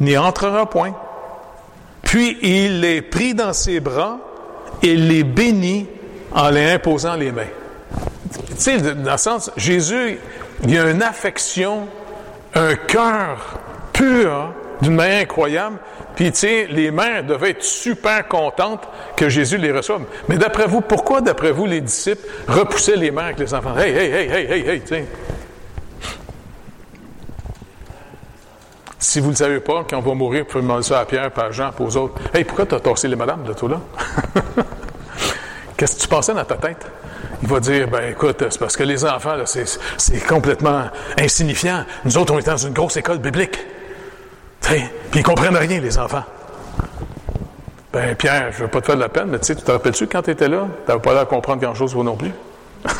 n'y 0.00 0.18
entrera 0.18 0.68
point. 0.68 0.92
Puis 2.02 2.38
il 2.42 2.80
les 2.80 3.02
prit 3.02 3.34
dans 3.34 3.52
ses 3.52 3.80
bras 3.80 4.18
et 4.82 4.96
les 4.96 5.24
bénit 5.24 5.86
en 6.32 6.50
les 6.50 6.72
imposant 6.72 7.14
les 7.14 7.32
mains 7.32 7.44
tu 8.30 8.54
sais, 8.56 8.78
dans 8.78 9.12
le 9.12 9.18
sens, 9.18 9.50
Jésus, 9.56 10.18
il 10.64 10.78
a 10.78 10.90
une 10.90 11.02
affection, 11.02 11.88
un 12.54 12.74
cœur 12.74 13.58
pur 13.92 14.52
d'une 14.80 14.94
manière 14.94 15.22
incroyable. 15.22 15.78
Puis, 16.14 16.32
tu 16.32 16.66
les 16.66 16.90
mères 16.90 17.24
devaient 17.24 17.50
être 17.50 17.62
super 17.62 18.26
contentes 18.26 18.88
que 19.16 19.28
Jésus 19.28 19.58
les 19.58 19.70
reçoive. 19.70 20.02
Mais 20.28 20.38
d'après 20.38 20.66
vous, 20.66 20.80
pourquoi, 20.80 21.20
d'après 21.20 21.50
vous, 21.50 21.66
les 21.66 21.82
disciples 21.82 22.26
repoussaient 22.48 22.96
les 22.96 23.10
mères 23.10 23.26
avec 23.26 23.38
les 23.38 23.52
enfants? 23.52 23.76
Hey, 23.76 23.92
hey, 23.92 24.10
hey, 24.12 24.30
hey, 24.30 24.52
hey, 24.52 24.68
hey, 24.68 24.80
tu. 24.80 24.94
Si 28.98 29.20
vous 29.20 29.26
ne 29.26 29.32
le 29.32 29.36
savez 29.36 29.60
pas, 29.60 29.84
quand 29.88 29.98
on 29.98 30.00
va 30.00 30.14
mourir, 30.14 30.44
vous 30.44 30.50
pouvez 30.50 30.62
demander 30.62 30.82
ça 30.82 31.00
à 31.00 31.04
Pierre, 31.04 31.30
à 31.36 31.50
Jean, 31.50 31.70
puis 31.70 31.84
aux 31.84 31.96
autres. 31.98 32.14
Hey, 32.34 32.44
pourquoi 32.44 32.64
tu 32.64 32.74
as 32.74 32.80
torsé 32.80 33.08
les 33.08 33.16
madames 33.16 33.44
de 33.44 33.52
tout 33.52 33.68
là? 33.68 33.80
Qu'est-ce 35.76 35.96
que 35.96 36.02
tu 36.02 36.08
pensais 36.08 36.32
dans 36.32 36.44
ta 36.44 36.56
tête? 36.56 36.86
Il 37.42 37.48
va 37.48 37.60
dire, 37.60 37.88
ben 37.88 38.10
écoute, 38.10 38.42
c'est 38.50 38.58
parce 38.58 38.76
que 38.76 38.82
les 38.82 39.04
enfants, 39.04 39.36
c'est 39.44 40.26
complètement 40.26 40.84
insignifiant. 41.18 41.84
Nous 42.04 42.16
autres, 42.16 42.34
on 42.34 42.38
est 42.38 42.46
dans 42.46 42.56
une 42.56 42.72
grosse 42.72 42.96
école 42.96 43.18
biblique. 43.18 43.58
Puis 44.60 44.82
ils 45.14 45.22
comprennent 45.22 45.56
rien, 45.56 45.80
les 45.80 45.98
enfants. 45.98 46.24
Ben 47.92 48.14
Pierre, 48.14 48.52
je 48.52 48.58
ne 48.58 48.62
veux 48.62 48.68
pas 48.68 48.80
te 48.80 48.86
faire 48.86 48.96
de 48.96 49.00
la 49.00 49.08
peine, 49.08 49.28
mais 49.28 49.38
tu 49.38 49.46
sais, 49.46 49.54
tu 49.56 49.62
te 49.62 49.70
rappelles-tu 49.70 50.06
quand 50.06 50.22
tu 50.22 50.30
étais 50.30 50.48
là? 50.48 50.66
Tu 50.84 50.90
n'avais 50.90 51.00
pas 51.00 51.12
l'air 51.14 51.24
de 51.24 51.28
comprendre 51.30 51.62
grand-chose, 51.62 51.94
vous 51.94 52.02
non 52.02 52.16
plus. 52.16 52.32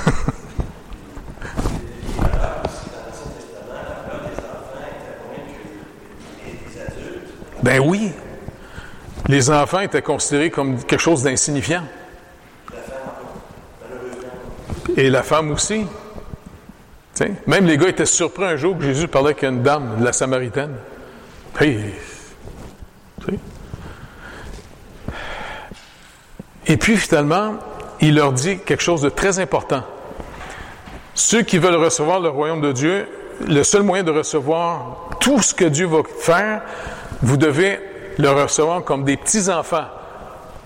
ben 7.62 7.80
oui. 7.84 8.12
Les 9.28 9.50
enfants 9.50 9.80
étaient 9.80 10.02
considérés 10.02 10.50
comme 10.50 10.82
quelque 10.84 11.00
chose 11.00 11.24
d'insignifiant. 11.24 11.82
Et 14.96 15.10
la 15.10 15.22
femme 15.22 15.50
aussi. 15.50 15.86
même 17.46 17.66
les 17.66 17.76
gars 17.76 17.88
étaient 17.88 18.06
surpris 18.06 18.44
un 18.44 18.56
jour 18.56 18.78
que 18.78 18.84
Jésus 18.84 19.08
parlait 19.08 19.30
avec 19.30 19.42
une 19.42 19.62
dame, 19.62 20.02
la 20.02 20.12
Samaritaine. 20.12 20.76
Et 26.66 26.76
puis 26.76 26.96
finalement, 26.96 27.54
il 28.00 28.16
leur 28.16 28.32
dit 28.32 28.58
quelque 28.58 28.82
chose 28.82 29.02
de 29.02 29.08
très 29.08 29.38
important. 29.38 29.82
Ceux 31.14 31.42
qui 31.42 31.58
veulent 31.58 31.76
recevoir 31.76 32.20
le 32.20 32.28
royaume 32.28 32.60
de 32.60 32.72
Dieu, 32.72 33.08
le 33.46 33.62
seul 33.62 33.82
moyen 33.82 34.02
de 34.02 34.10
recevoir 34.10 35.10
tout 35.20 35.40
ce 35.40 35.54
que 35.54 35.64
Dieu 35.64 35.86
va 35.86 36.02
faire, 36.18 36.62
vous 37.22 37.36
devez 37.36 37.78
le 38.18 38.30
recevoir 38.30 38.82
comme 38.82 39.04
des 39.04 39.16
petits-enfants. 39.16 39.86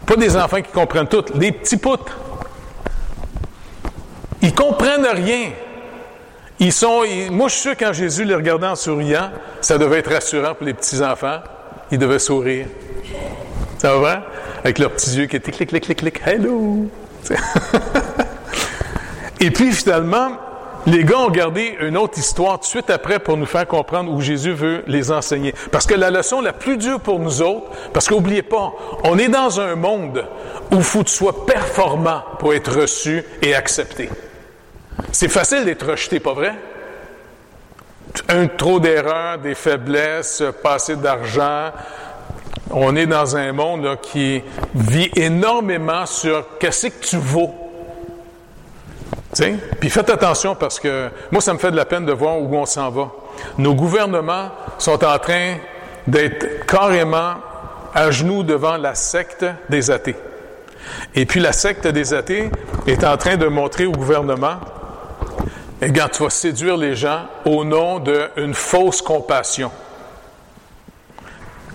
Pas 0.06 0.16
des 0.16 0.36
enfants 0.36 0.62
qui 0.62 0.72
comprennent 0.72 1.08
tout, 1.08 1.22
des 1.34 1.52
petits 1.52 1.76
poutres. 1.76 2.16
Comprennent 5.00 5.24
rien. 5.24 5.50
Ils 6.58 6.72
sont, 6.72 7.04
moi, 7.30 7.48
je 7.48 7.54
suis 7.54 7.62
sûr 7.62 7.76
quand 7.78 7.92
Jésus 7.92 8.24
les 8.24 8.34
regardait 8.34 8.66
en 8.66 8.76
souriant, 8.76 9.30
ça 9.62 9.78
devait 9.78 10.00
être 10.00 10.12
rassurant 10.12 10.54
pour 10.54 10.66
les 10.66 10.74
petits-enfants. 10.74 11.38
Ils 11.90 11.98
devaient 11.98 12.18
sourire. 12.18 12.66
Ça 13.78 13.96
va? 13.96 14.24
Avec 14.62 14.78
leurs 14.78 14.90
petits 14.90 15.16
yeux 15.16 15.26
qui 15.26 15.36
étaient 15.36 15.52
clic, 15.52 15.70
clic, 15.70 15.84
clic, 15.84 15.98
clic, 15.98 16.20
hello! 16.26 16.90
Et 19.40 19.50
puis 19.50 19.72
finalement, 19.72 20.32
les 20.86 21.02
gars 21.02 21.20
ont 21.20 21.30
gardé 21.30 21.78
une 21.80 21.96
autre 21.96 22.18
histoire 22.18 22.58
tout 22.58 22.64
de 22.64 22.66
suite 22.66 22.90
après 22.90 23.18
pour 23.20 23.38
nous 23.38 23.46
faire 23.46 23.66
comprendre 23.66 24.12
où 24.12 24.20
Jésus 24.20 24.52
veut 24.52 24.84
les 24.86 25.10
enseigner. 25.10 25.54
Parce 25.72 25.86
que 25.86 25.94
la 25.94 26.10
leçon 26.10 26.42
la 26.42 26.52
plus 26.52 26.76
dure 26.76 27.00
pour 27.00 27.20
nous 27.20 27.40
autres, 27.40 27.70
parce 27.94 28.06
qu'oubliez 28.06 28.42
pas, 28.42 28.74
on 29.04 29.16
est 29.16 29.28
dans 29.28 29.60
un 29.60 29.76
monde 29.76 30.26
où 30.70 30.76
il 30.76 30.82
faut 30.82 30.98
que 30.98 31.08
tu 31.08 31.14
sois 31.14 31.46
performant 31.46 32.22
pour 32.38 32.52
être 32.52 32.80
reçu 32.80 33.24
et 33.40 33.54
accepté. 33.54 34.10
C'est 35.12 35.28
facile 35.28 35.64
d'être 35.64 35.86
rejeté, 35.86 36.20
pas 36.20 36.34
vrai? 36.34 36.54
Un 38.28 38.46
trop 38.46 38.78
d'erreurs, 38.80 39.38
des 39.38 39.54
faiblesses, 39.54 40.42
passer 40.62 40.96
d'argent. 40.96 41.70
On 42.70 42.94
est 42.94 43.06
dans 43.06 43.36
un 43.36 43.52
monde 43.52 43.98
qui 44.00 44.42
vit 44.74 45.10
énormément 45.16 46.06
sur 46.06 46.58
qu'est-ce 46.58 46.88
que 46.88 47.04
tu 47.04 47.16
vaux. 47.16 47.54
Puis 49.80 49.90
faites 49.90 50.10
attention 50.10 50.54
parce 50.54 50.78
que 50.78 51.08
moi, 51.30 51.40
ça 51.40 51.52
me 51.52 51.58
fait 51.58 51.70
de 51.70 51.76
la 51.76 51.84
peine 51.84 52.06
de 52.06 52.12
voir 52.12 52.40
où 52.40 52.54
on 52.56 52.66
s'en 52.66 52.90
va. 52.90 53.10
Nos 53.58 53.74
gouvernements 53.74 54.50
sont 54.78 55.04
en 55.04 55.18
train 55.18 55.56
d'être 56.06 56.66
carrément 56.66 57.34
à 57.94 58.10
genoux 58.10 58.42
devant 58.42 58.76
la 58.76 58.94
secte 58.94 59.44
des 59.68 59.90
athées. 59.90 60.16
Et 61.14 61.26
puis 61.26 61.40
la 61.40 61.52
secte 61.52 61.86
des 61.86 62.14
athées 62.14 62.50
est 62.86 63.04
en 63.04 63.16
train 63.16 63.36
de 63.36 63.46
montrer 63.46 63.86
au 63.86 63.92
gouvernement, 63.92 64.56
eh 65.82 65.90
bien, 65.90 66.08
tu 66.08 66.22
vas 66.22 66.30
séduire 66.30 66.76
les 66.76 66.94
gens 66.94 67.26
au 67.44 67.64
nom 67.64 68.00
d'une 68.00 68.54
fausse 68.54 69.00
compassion. 69.00 69.70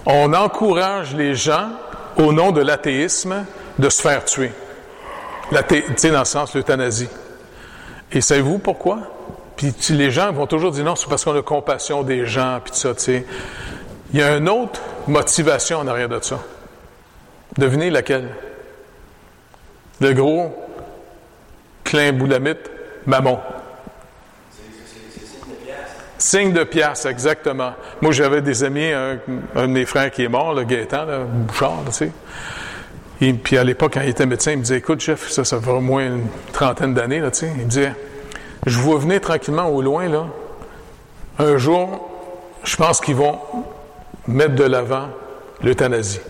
On 0.06 0.34
encourage 0.34 1.16
les 1.16 1.34
gens 1.34 1.70
au 2.18 2.32
nom 2.32 2.52
de 2.52 2.62
l'athéisme 2.62 3.46
de 3.80 3.90
se 3.90 4.02
faire 4.02 4.24
tuer. 4.26 4.52
Tu 5.68 5.84
sais, 5.96 6.12
dans 6.12 6.20
le 6.20 6.26
sens 6.26 6.54
l'euthanasie. 6.54 7.10
Et 8.12 8.22
savez-vous 8.22 8.60
pourquoi? 8.60 9.00
Puis 9.56 9.74
les 9.90 10.12
gens 10.12 10.32
vont 10.32 10.48
toujours 10.48 10.72
dire 10.72 10.86
non, 10.86 10.96
c'est 10.96 11.10
parce 11.10 11.24
qu'on 11.24 11.38
a 11.38 11.42
compassion 11.42 12.04
des 12.04 12.26
gens, 12.26 12.60
puis 12.64 12.76
ça, 12.76 12.94
tu 12.94 13.02
sais. 13.02 13.26
Il 14.14 14.20
y 14.20 14.24
a 14.24 14.38
une 14.38 14.50
autre 14.50 14.80
motivation 15.08 15.80
en 15.80 15.88
arrière 15.88 16.10
de 16.10 16.20
ça. 16.22 16.40
Devinez 17.58 17.90
laquelle? 17.90 18.30
Le 20.00 20.14
gros 20.14 20.54
clin 21.84 22.12
boulamite, 22.12 22.70
mammon. 23.06 23.40
Signe 26.26 26.54
de 26.54 26.64
pièce, 26.64 27.06
exactement. 27.06 27.74
Moi, 28.02 28.12
j'avais 28.12 28.42
des 28.42 28.64
amis, 28.64 28.92
un, 28.92 29.20
de 29.62 29.68
mes 29.68 29.86
frères 29.86 30.10
qui 30.10 30.24
est 30.24 30.28
mort, 30.28 30.56
le 30.56 30.64
Gaétan, 30.64 31.06
le 31.06 31.24
Bouchard, 31.24 31.84
tu 31.86 31.92
sais. 31.92 32.12
Et 33.22 33.32
puis 33.32 33.60
à 33.60 33.64
l'époque, 33.64 33.94
quand 33.94 34.02
il 34.02 34.10
était 34.10 34.26
médecin, 34.26 34.54
il 34.54 34.58
me 34.58 34.64
disait 34.64 34.78
Écoute, 34.78 35.02
chef, 35.02 35.30
ça, 35.30 35.44
ça 35.44 35.62
fait 35.62 35.70
au 35.70 35.82
moins 35.82 36.04
une 36.08 36.26
trentaine 36.52 36.96
d'années, 36.96 37.20
là, 37.20 37.30
tu 37.30 37.42
sais. 37.42 37.52
Il 37.56 37.66
me 37.66 37.70
disait 37.70 37.94
Je 38.66 38.80
vois 38.80 38.98
venir 38.98 39.22
tranquillement 39.22 39.68
au 39.68 39.84
loin, 39.84 40.10
là. 40.10 40.26
Un 41.38 41.58
jour, 41.58 42.10
je 42.64 42.76
pense 42.76 43.02
qu'ils 43.02 43.18
vont 43.18 43.38
mettre 44.28 44.56
de 44.56 44.64
l'avant 44.64 45.10
l'euthanasie. 45.62 46.22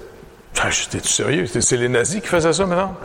Ah, 0.61 0.69
J'étais 0.69 1.05
sérieux? 1.05 1.45
C'est 1.47 1.77
les 1.77 1.89
nazis 1.89 2.21
qui 2.21 2.27
faisaient 2.27 2.53
ça 2.53 2.65
maintenant? 2.65 2.95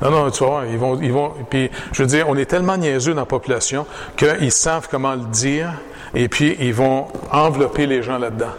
Non, 0.00 0.10
non, 0.10 0.30
tu 0.30 0.44
vois, 0.44 0.62
ils 0.70 0.78
vont, 0.78 0.98
ils 1.00 1.12
vont. 1.12 1.34
Puis, 1.50 1.70
je 1.92 2.02
veux 2.02 2.08
dire, 2.08 2.28
on 2.28 2.36
est 2.36 2.46
tellement 2.46 2.76
niaiseux 2.76 3.12
dans 3.12 3.22
la 3.22 3.26
population 3.26 3.86
qu'ils 4.16 4.52
savent 4.52 4.88
comment 4.90 5.12
le 5.12 5.24
dire, 5.24 5.72
et 6.14 6.28
puis 6.28 6.56
ils 6.60 6.72
vont 6.72 7.08
envelopper 7.30 7.86
les 7.86 8.02
gens 8.02 8.18
là-dedans. 8.18 8.54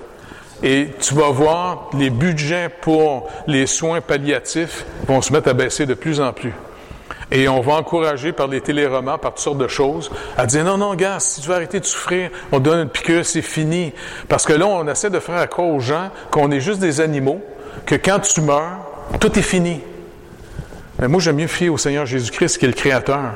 Et 0.63 0.89
tu 0.99 1.15
vas 1.15 1.29
voir, 1.29 1.89
les 1.97 2.11
budgets 2.11 2.69
pour 2.69 3.27
les 3.47 3.65
soins 3.65 4.01
palliatifs 4.01 4.85
vont 5.07 5.21
se 5.21 5.33
mettre 5.33 5.49
à 5.49 5.53
baisser 5.53 5.87
de 5.87 5.95
plus 5.95 6.21
en 6.21 6.33
plus. 6.33 6.53
Et 7.31 7.47
on 7.47 7.61
va 7.61 7.73
encourager 7.75 8.33
par 8.33 8.47
les 8.47 8.59
téléromans, 8.59 9.17
par 9.17 9.31
toutes 9.31 9.43
sortes 9.43 9.57
de 9.57 9.69
choses, 9.69 10.11
à 10.37 10.45
dire 10.45 10.65
non, 10.65 10.77
non, 10.77 10.95
gars, 10.95 11.19
si 11.19 11.39
tu 11.39 11.47
veux 11.47 11.55
arrêter 11.55 11.79
de 11.79 11.85
souffrir, 11.85 12.29
on 12.51 12.59
te 12.59 12.65
donne 12.65 12.81
une 12.81 12.89
piqûre, 12.89 13.25
c'est 13.25 13.41
fini. 13.41 13.93
Parce 14.27 14.45
que 14.45 14.51
là, 14.51 14.67
on 14.67 14.85
essaie 14.87 15.09
de 15.09 15.19
faire 15.19 15.47
croire 15.49 15.69
aux 15.69 15.79
gens 15.79 16.09
qu'on 16.29 16.51
est 16.51 16.59
juste 16.59 16.79
des 16.79 16.99
animaux, 16.99 17.41
que 17.85 17.95
quand 17.95 18.19
tu 18.19 18.41
meurs, 18.41 18.79
tout 19.19 19.39
est 19.39 19.43
fini. 19.43 19.81
Mais 20.99 21.07
moi, 21.07 21.21
j'aime 21.21 21.37
mieux 21.37 21.47
fier 21.47 21.69
au 21.69 21.77
Seigneur 21.77 22.05
Jésus-Christ 22.05 22.57
qui 22.57 22.65
est 22.65 22.67
le 22.67 22.73
Créateur. 22.73 23.31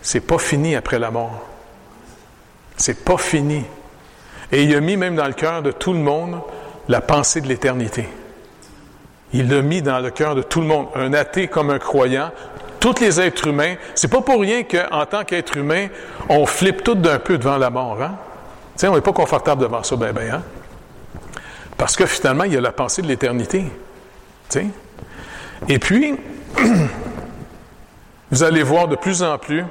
C'est 0.00 0.20
pas 0.20 0.38
fini 0.38 0.76
après 0.76 0.98
la 0.98 1.10
mort. 1.10 1.46
C'est 2.76 3.04
pas 3.04 3.18
fini. 3.18 3.64
Et 4.52 4.62
il 4.62 4.74
a 4.74 4.80
mis 4.80 4.96
même 4.96 5.16
dans 5.16 5.26
le 5.26 5.34
cœur 5.34 5.62
de 5.62 5.72
tout 5.72 5.92
le 5.92 5.98
monde 5.98 6.40
la 6.88 7.00
pensée 7.00 7.40
de 7.40 7.48
l'éternité. 7.48 8.08
Il 9.32 9.48
l'a 9.48 9.62
mis 9.62 9.80
dans 9.80 10.00
le 10.00 10.10
cœur 10.10 10.34
de 10.34 10.42
tout 10.42 10.60
le 10.60 10.66
monde, 10.66 10.88
un 10.94 11.12
athée 11.12 11.46
comme 11.46 11.70
un 11.70 11.78
croyant. 11.78 12.30
Tous 12.80 12.98
les 13.00 13.20
êtres 13.20 13.46
humains, 13.46 13.74
c'est 13.94 14.10
pas 14.10 14.22
pour 14.22 14.40
rien 14.40 14.64
qu'en 14.64 15.04
tant 15.04 15.24
qu'être 15.24 15.56
humain, 15.56 15.88
on 16.28 16.46
flippe 16.46 16.82
tout 16.82 16.94
d'un 16.94 17.18
peu 17.18 17.36
devant 17.36 17.58
la 17.58 17.70
mort. 17.70 18.02
Hein? 18.02 18.16
sais, 18.80 18.88
on 18.88 18.94
n'est 18.94 19.02
pas 19.02 19.12
confortable 19.12 19.60
devant 19.62 19.82
ça, 19.82 19.96
ben, 19.96 20.12
ben, 20.12 20.36
hein? 20.36 20.42
Parce 21.76 21.96
que 21.96 22.06
finalement, 22.06 22.44
il 22.44 22.54
y 22.54 22.56
a 22.56 22.60
la 22.60 22.72
pensée 22.72 23.02
de 23.02 23.06
l'éternité. 23.06 23.66
Et 25.68 25.78
puis, 25.78 26.14
vous 28.30 28.42
allez 28.42 28.62
voir 28.62 28.88
de 28.88 28.96
plus 28.96 29.22
en 29.22 29.38
plus, 29.38 29.64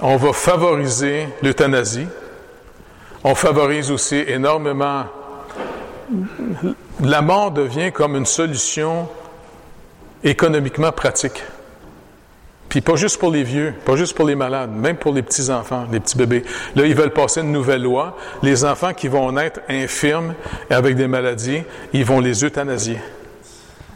on 0.00 0.16
va 0.16 0.32
favoriser 0.32 1.28
l'euthanasie. 1.42 2.06
On 3.24 3.34
favorise 3.34 3.90
aussi 3.90 4.16
énormément. 4.26 5.04
La 7.00 7.22
mort 7.22 7.50
devient 7.50 7.92
comme 7.92 8.16
une 8.16 8.26
solution 8.26 9.08
économiquement 10.22 10.92
pratique. 10.92 11.42
Puis 12.68 12.80
pas 12.82 12.96
juste 12.96 13.18
pour 13.18 13.30
les 13.30 13.44
vieux, 13.44 13.74
pas 13.84 13.96
juste 13.96 14.14
pour 14.14 14.26
les 14.26 14.34
malades, 14.34 14.70
même 14.70 14.96
pour 14.96 15.14
les 15.14 15.22
petits-enfants, 15.22 15.86
les 15.90 16.00
petits 16.00 16.18
bébés. 16.18 16.44
Là, 16.76 16.84
ils 16.84 16.94
veulent 16.94 17.12
passer 17.12 17.40
une 17.40 17.52
nouvelle 17.52 17.82
loi. 17.82 18.16
Les 18.42 18.64
enfants 18.64 18.92
qui 18.92 19.08
vont 19.08 19.32
naître 19.32 19.60
infirmes 19.68 20.34
et 20.70 20.74
avec 20.74 20.96
des 20.96 21.08
maladies, 21.08 21.62
ils 21.92 22.04
vont 22.04 22.20
les 22.20 22.44
euthanasier. 22.44 22.98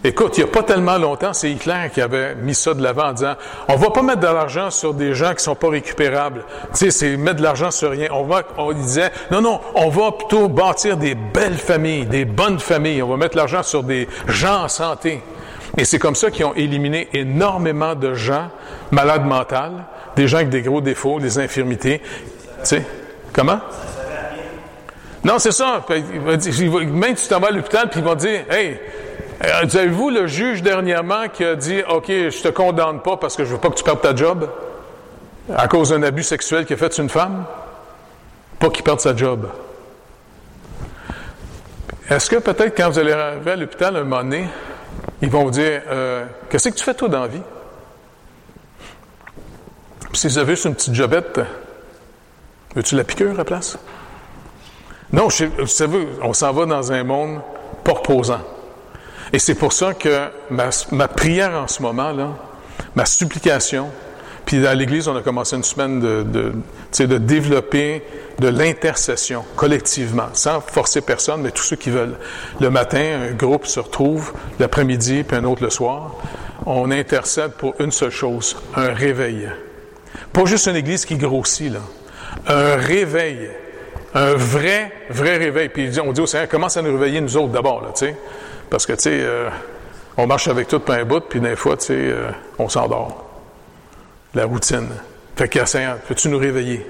Écoute, 0.04 0.36
il 0.36 0.42
n'y 0.42 0.50
a 0.50 0.52
pas 0.52 0.64
tellement 0.64 0.98
longtemps, 0.98 1.32
c'est 1.32 1.48
Hitler 1.48 1.88
qui 1.94 2.00
avait 2.00 2.34
mis 2.34 2.56
ça 2.56 2.74
de 2.74 2.82
l'avant 2.82 3.10
en 3.10 3.12
disant 3.12 3.34
on 3.68 3.76
va 3.76 3.90
pas 3.90 4.02
mettre 4.02 4.18
de 4.18 4.26
l'argent 4.26 4.68
sur 4.68 4.94
des 4.94 5.14
gens 5.14 5.32
qui 5.32 5.44
sont 5.44 5.54
pas 5.54 5.68
récupérables. 5.68 6.44
Tu 6.72 6.78
sais, 6.78 6.90
c'est 6.90 7.16
mettre 7.16 7.36
de 7.36 7.44
l'argent 7.44 7.70
sur 7.70 7.92
rien. 7.92 8.08
On 8.10 8.24
va, 8.24 8.42
on 8.58 8.72
disait 8.72 9.12
non, 9.30 9.40
non, 9.40 9.60
on 9.76 9.90
va 9.90 10.10
plutôt 10.10 10.48
bâtir 10.48 10.96
des 10.96 11.14
belles 11.14 11.56
familles, 11.56 12.06
des 12.06 12.24
bonnes 12.24 12.58
familles. 12.58 13.00
On 13.00 13.08
va 13.08 13.16
mettre 13.16 13.36
l'argent 13.36 13.62
sur 13.62 13.84
des 13.84 14.08
gens 14.26 14.64
en 14.64 14.68
santé. 14.68 15.22
Et 15.78 15.84
c'est 15.84 15.98
comme 15.98 16.14
ça 16.14 16.30
qu'ils 16.30 16.44
ont 16.44 16.54
éliminé 16.54 17.08
énormément 17.14 17.94
de 17.94 18.14
gens 18.14 18.50
malades 18.90 19.24
mentales, 19.24 19.84
des 20.16 20.28
gens 20.28 20.38
avec 20.38 20.50
des 20.50 20.62
gros 20.62 20.80
défauts, 20.80 21.18
des 21.18 21.38
infirmités. 21.38 22.00
Tu 22.00 22.04
sais, 22.62 22.86
comment? 23.32 23.60
Non, 25.24 25.38
c'est 25.38 25.52
ça. 25.52 25.84
Même 25.88 26.40
si 27.16 27.22
tu 27.22 27.28
t'en 27.28 27.40
vas 27.40 27.48
à 27.48 27.50
l'hôpital, 27.52 27.88
puis 27.88 28.00
ils 28.00 28.04
vont 28.04 28.14
dire, 28.14 28.44
hey, 28.50 28.78
euh, 29.44 29.62
avez-vous 29.62 30.10
le 30.10 30.26
juge 30.26 30.62
dernièrement 30.62 31.28
qui 31.32 31.44
a 31.44 31.56
dit 31.56 31.82
OK, 31.88 32.06
je 32.08 32.42
te 32.42 32.48
condamne 32.48 33.00
pas 33.00 33.16
parce 33.16 33.36
que 33.36 33.44
je 33.44 33.52
veux 33.52 33.58
pas 33.58 33.70
que 33.70 33.74
tu 33.74 33.84
perdes 33.84 34.00
ta 34.00 34.14
job? 34.14 34.48
À 35.56 35.66
cause 35.68 35.90
d'un 35.90 36.02
abus 36.02 36.22
sexuel 36.22 36.64
qui 36.64 36.74
a 36.74 36.76
fait 36.76 36.96
une 36.98 37.08
femme? 37.08 37.44
Pas 38.60 38.70
qu'il 38.70 38.84
perde 38.84 39.00
sa 39.00 39.16
job. 39.16 39.48
Est-ce 42.08 42.30
que 42.30 42.36
peut-être 42.36 42.76
quand 42.76 42.90
vous 42.90 42.98
allez 42.98 43.12
arriver 43.12 43.52
à 43.52 43.56
l'hôpital 43.56 43.96
un 43.96 44.04
moment 44.04 44.22
donné, 44.22 44.46
ils 45.22 45.30
vont 45.30 45.44
vous 45.44 45.50
dire 45.50 45.82
euh, 45.88 46.26
Qu'est-ce 46.50 46.68
que 46.68 46.74
tu 46.74 46.84
fais 46.84 46.94
toi 46.94 47.08
dans 47.08 47.22
la 47.22 47.28
vie? 47.28 47.42
Si 50.12 50.28
vous 50.28 50.38
avez 50.38 50.54
une 50.62 50.74
petite 50.74 50.94
jobette, 50.94 51.40
veux-tu 52.74 52.96
la 52.96 53.04
piqûre 53.04 53.30
à 53.30 53.34
la 53.34 53.44
place? 53.44 53.78
Non, 55.12 55.28
vous 55.28 55.66
savez, 55.66 56.08
on 56.22 56.32
s'en 56.32 56.52
va 56.52 56.66
dans 56.66 56.92
un 56.92 57.04
monde 57.04 57.40
pas 57.84 57.92
reposant. 57.92 58.40
Et 59.32 59.38
c'est 59.38 59.54
pour 59.54 59.72
ça 59.72 59.94
que 59.94 60.28
ma, 60.50 61.08
prière 61.08 61.54
en 61.54 61.68
ce 61.68 61.80
moment, 61.80 62.12
là, 62.12 62.28
ma 62.94 63.06
supplication, 63.06 63.90
puis 64.52 64.66
à 64.66 64.74
l'Église, 64.74 65.08
on 65.08 65.16
a 65.16 65.22
commencé 65.22 65.56
une 65.56 65.62
semaine 65.62 65.98
de, 65.98 66.22
de, 66.22 67.06
de 67.06 67.16
développer 67.16 68.02
de 68.38 68.48
l'intercession 68.48 69.46
collectivement, 69.56 70.28
sans 70.34 70.60
forcer 70.60 71.00
personne, 71.00 71.40
mais 71.40 71.52
tous 71.52 71.62
ceux 71.62 71.76
qui 71.76 71.88
veulent. 71.88 72.18
Le 72.60 72.68
matin, 72.68 73.30
un 73.30 73.32
groupe 73.32 73.64
se 73.64 73.80
retrouve, 73.80 74.34
l'après-midi, 74.58 75.22
puis 75.22 75.38
un 75.38 75.44
autre 75.44 75.62
le 75.62 75.70
soir. 75.70 76.16
on 76.66 76.90
intercède 76.90 77.52
pour 77.52 77.72
une 77.78 77.92
seule 77.92 78.10
chose, 78.10 78.58
un 78.76 78.92
réveil. 78.92 79.48
Pas 80.34 80.44
juste 80.44 80.66
une 80.66 80.76
église 80.76 81.06
qui 81.06 81.16
grossit, 81.16 81.72
là. 81.72 81.80
Un 82.46 82.76
réveil. 82.76 83.48
Un 84.14 84.34
vrai, 84.34 84.92
vrai 85.08 85.38
réveil. 85.38 85.70
Puis 85.70 85.98
on 85.98 86.12
dit 86.12 86.20
au 86.20 86.26
Seigneur, 86.26 86.46
commence 86.46 86.76
à 86.76 86.82
nous 86.82 86.92
réveiller 86.92 87.22
nous 87.22 87.38
autres 87.38 87.54
d'abord, 87.54 87.80
là, 87.80 87.88
tu 87.94 88.04
sais. 88.04 88.16
Parce 88.68 88.84
que, 88.84 88.92
tu 88.92 89.04
sais, 89.04 89.18
euh, 89.22 89.48
on 90.18 90.26
marche 90.26 90.46
avec 90.48 90.68
tout 90.68 90.80
plein 90.80 91.06
bout, 91.06 91.20
puis 91.20 91.40
des 91.40 91.56
fois, 91.56 91.78
tu 91.78 91.86
sais, 91.86 91.94
euh, 91.96 92.30
on 92.58 92.68
s'endort. 92.68 93.21
La 94.34 94.46
routine. 94.46 94.88
Fait 95.36 95.48
que, 95.48 95.64
Seigneur, 95.64 95.98
peux-tu 95.98 96.28
nous 96.28 96.38
réveiller? 96.38 96.86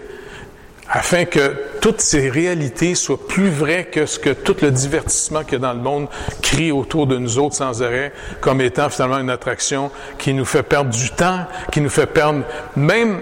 afin 0.93 1.25
que 1.25 1.57
toutes 1.81 2.03
ces 2.03 2.29
réalités 2.29 2.95
soient 2.95 3.27
plus 3.27 3.49
vraies 3.49 3.87
que 3.87 4.05
ce 4.05 4.19
que 4.19 4.31
tout 4.31 4.57
le 4.61 4.71
divertissement 4.71 5.43
qu'il 5.43 5.55
y 5.55 5.57
a 5.57 5.59
dans 5.61 5.73
le 5.73 5.81
monde 5.81 6.09
crie 6.43 6.71
autour 6.71 7.07
de 7.07 7.17
nous 7.17 7.39
autres 7.39 7.55
sans 7.55 7.83
arrêt, 7.83 8.13
comme 8.43 8.61
étant 8.61 8.91
finalement 8.91 9.19
une 9.19 9.31
attraction 9.31 9.91
qui 10.19 10.35
nous 10.35 10.45
fait 10.45 10.63
perdre 10.63 10.91
du 10.91 11.11
temps, 11.11 11.47
qui 11.71 11.81
nous 11.81 11.89
fait 11.89 12.07
perdre 12.07 12.43
même 12.77 13.21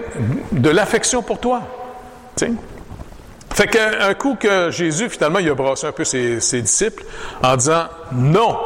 de 0.51 0.69
l'affection 0.69 1.23
pour 1.23 1.39
toi. 1.39 1.61
Fait 3.53 3.67
qu'un 3.67 4.13
coup 4.15 4.35
que 4.35 4.69
Jésus, 4.71 5.09
finalement, 5.09 5.39
il 5.39 5.49
a 5.49 5.53
brassé 5.53 5.87
un 5.87 5.91
peu 5.91 6.03
ses, 6.03 6.61
disciples 6.61 7.03
en 7.41 7.55
disant, 7.55 7.85
non, 8.11 8.57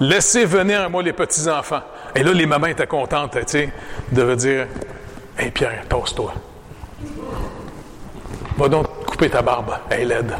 laissez 0.00 0.44
venir 0.44 0.82
à 0.82 0.88
moi 0.88 1.02
les 1.02 1.12
petits-enfants. 1.12 1.82
Et 2.14 2.22
là, 2.22 2.32
les 2.32 2.46
mamans 2.46 2.66
étaient 2.66 2.86
contentes, 2.86 3.32
tu 3.32 3.42
sais, 3.46 3.72
de 4.12 4.34
dire, 4.34 4.66
hé 5.38 5.50
Pierre, 5.50 5.82
pose-toi. 5.88 6.32
Va 8.56 8.68
donc 8.68 8.86
couper 9.06 9.30
ta 9.30 9.42
barbe, 9.42 9.72
elle 9.90 10.00
est 10.00 10.04
laide. 10.04 10.34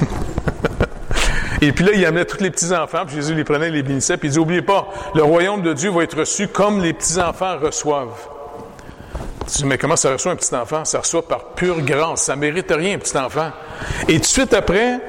Et 1.60 1.72
puis 1.72 1.84
là, 1.84 1.92
il 1.94 2.04
amenait 2.06 2.24
tous 2.24 2.40
les 2.40 2.50
petits-enfants, 2.50 3.04
puis 3.06 3.16
Jésus 3.16 3.34
les 3.34 3.44
prenait, 3.44 3.70
les 3.70 3.82
bénissait, 3.82 4.16
puis 4.16 4.28
il 4.28 4.32
dit, 4.32 4.38
oubliez 4.38 4.62
pas, 4.62 4.88
le 5.14 5.22
royaume 5.22 5.62
de 5.62 5.72
Dieu 5.72 5.90
va 5.90 6.04
être 6.04 6.18
reçu 6.18 6.48
comme 6.48 6.80
les 6.80 6.92
petits-enfants 6.92 7.58
reçoivent. 7.58 8.28
Tu 9.46 9.58
dis, 9.58 9.64
mais 9.66 9.76
comment 9.76 9.96
ça 9.96 10.10
reçoit 10.12 10.32
un 10.32 10.36
petit-enfant? 10.36 10.84
Ça 10.84 11.00
reçoit 11.00 11.26
par 11.26 11.50
pure 11.50 11.80
grâce. 11.82 12.22
Ça 12.22 12.36
mérite 12.36 12.72
rien, 12.74 12.94
un 12.94 12.98
petit-enfant. 12.98 13.50
Et 14.08 14.14
tout 14.14 14.20
de 14.20 14.24
suite 14.24 14.54
après, 14.54 15.00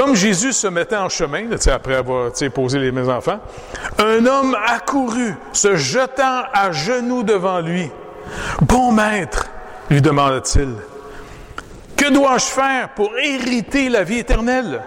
comme 0.00 0.14
Jésus 0.14 0.54
se 0.54 0.66
mettait 0.66 0.96
en 0.96 1.10
chemin, 1.10 1.44
après 1.70 1.96
avoir 1.96 2.32
posé 2.54 2.78
les 2.78 2.90
mes 2.90 3.06
enfants, 3.10 3.38
un 3.98 4.24
homme 4.24 4.56
accourut, 4.66 5.34
se 5.52 5.76
jetant 5.76 6.44
à 6.54 6.72
genoux 6.72 7.22
devant 7.22 7.60
lui. 7.60 7.90
Bon 8.62 8.92
maître, 8.92 9.50
lui 9.90 10.00
demanda-t-il. 10.00 10.70
Que 11.98 12.10
dois-je 12.10 12.46
faire 12.46 12.88
pour 12.94 13.10
hériter 13.18 13.90
la 13.90 14.02
vie 14.02 14.20
éternelle? 14.20 14.80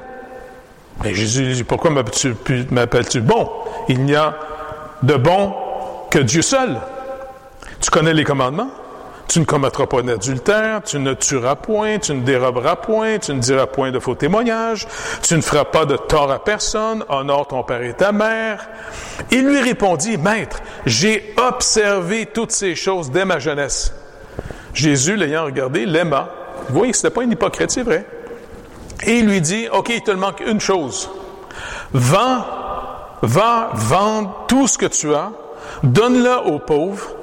Mais 1.04 1.14
Jésus 1.14 1.46
lui 1.46 1.54
dit, 1.54 1.64
pourquoi 1.64 1.92
m'appelles-tu 1.92 3.22
bon? 3.22 3.52
Il 3.90 4.06
n'y 4.06 4.16
a 4.16 4.34
de 5.04 5.14
bon 5.14 5.54
que 6.10 6.18
Dieu 6.18 6.42
seul. 6.42 6.80
Tu 7.80 7.92
connais 7.92 8.16
les 8.16 8.24
commandements? 8.24 8.72
Tu 9.28 9.40
ne 9.40 9.46
commettras 9.46 9.88
pas 9.88 10.02
d'adultère, 10.02 10.84
tu 10.84 11.00
ne 11.00 11.14
tueras 11.14 11.56
point, 11.56 11.98
tu 11.98 12.14
ne 12.14 12.22
déroberas 12.22 12.76
point, 12.76 13.18
tu 13.18 13.34
ne 13.34 13.40
diras 13.40 13.66
point 13.66 13.92
de 13.92 14.00
faux 14.00 14.16
témoignages, 14.16 14.88
tu 15.22 15.36
ne 15.36 15.42
feras 15.42 15.66
pas 15.66 15.86
de 15.86 15.96
tort 15.96 16.32
à 16.32 16.44
personne, 16.44 17.04
honore 17.10 17.48
ton 17.48 17.64
père 17.64 17.82
et 17.82 17.94
ta 17.94 18.12
mère. 18.12 18.70
Il 19.32 19.48
lui 19.48 19.60
répondit, 19.60 20.18
Maître, 20.18 20.60
j'ai 20.86 21.34
observé 21.38 22.28
toutes 22.28 22.52
ces 22.52 22.76
choses 22.76 23.10
dès 23.12 23.26
ma 23.26 23.40
jeunesse. 23.40 23.94
Jésus, 24.74 25.16
l'ayant 25.16 25.46
regardé, 25.46 25.86
l'aima. 25.86 26.30
Vous 26.70 26.78
voyez, 26.78 26.94
ce 26.94 27.00
n'était 27.00 27.16
pas 27.16 27.24
une 27.24 27.32
hypocrite, 27.32 27.72
c'est 27.72 27.84
vrai. 27.84 28.06
Et 29.06 29.20
il 29.20 29.28
lui 29.28 29.42
dit, 29.42 29.68
OK, 29.72 29.90
il 29.90 30.02
te 30.02 30.12
manque 30.12 30.42
une 30.46 30.60
chose. 30.60 31.10
Vends, 31.94 32.46
va 33.22 33.70
vendre 33.74 34.46
tout 34.48 34.68
ce 34.68 34.78
que 34.78 34.86
tu 34.86 35.14
as, 35.14 35.32
donne-le 35.84 36.38
aux 36.52 36.60
pauvres, 36.60 37.16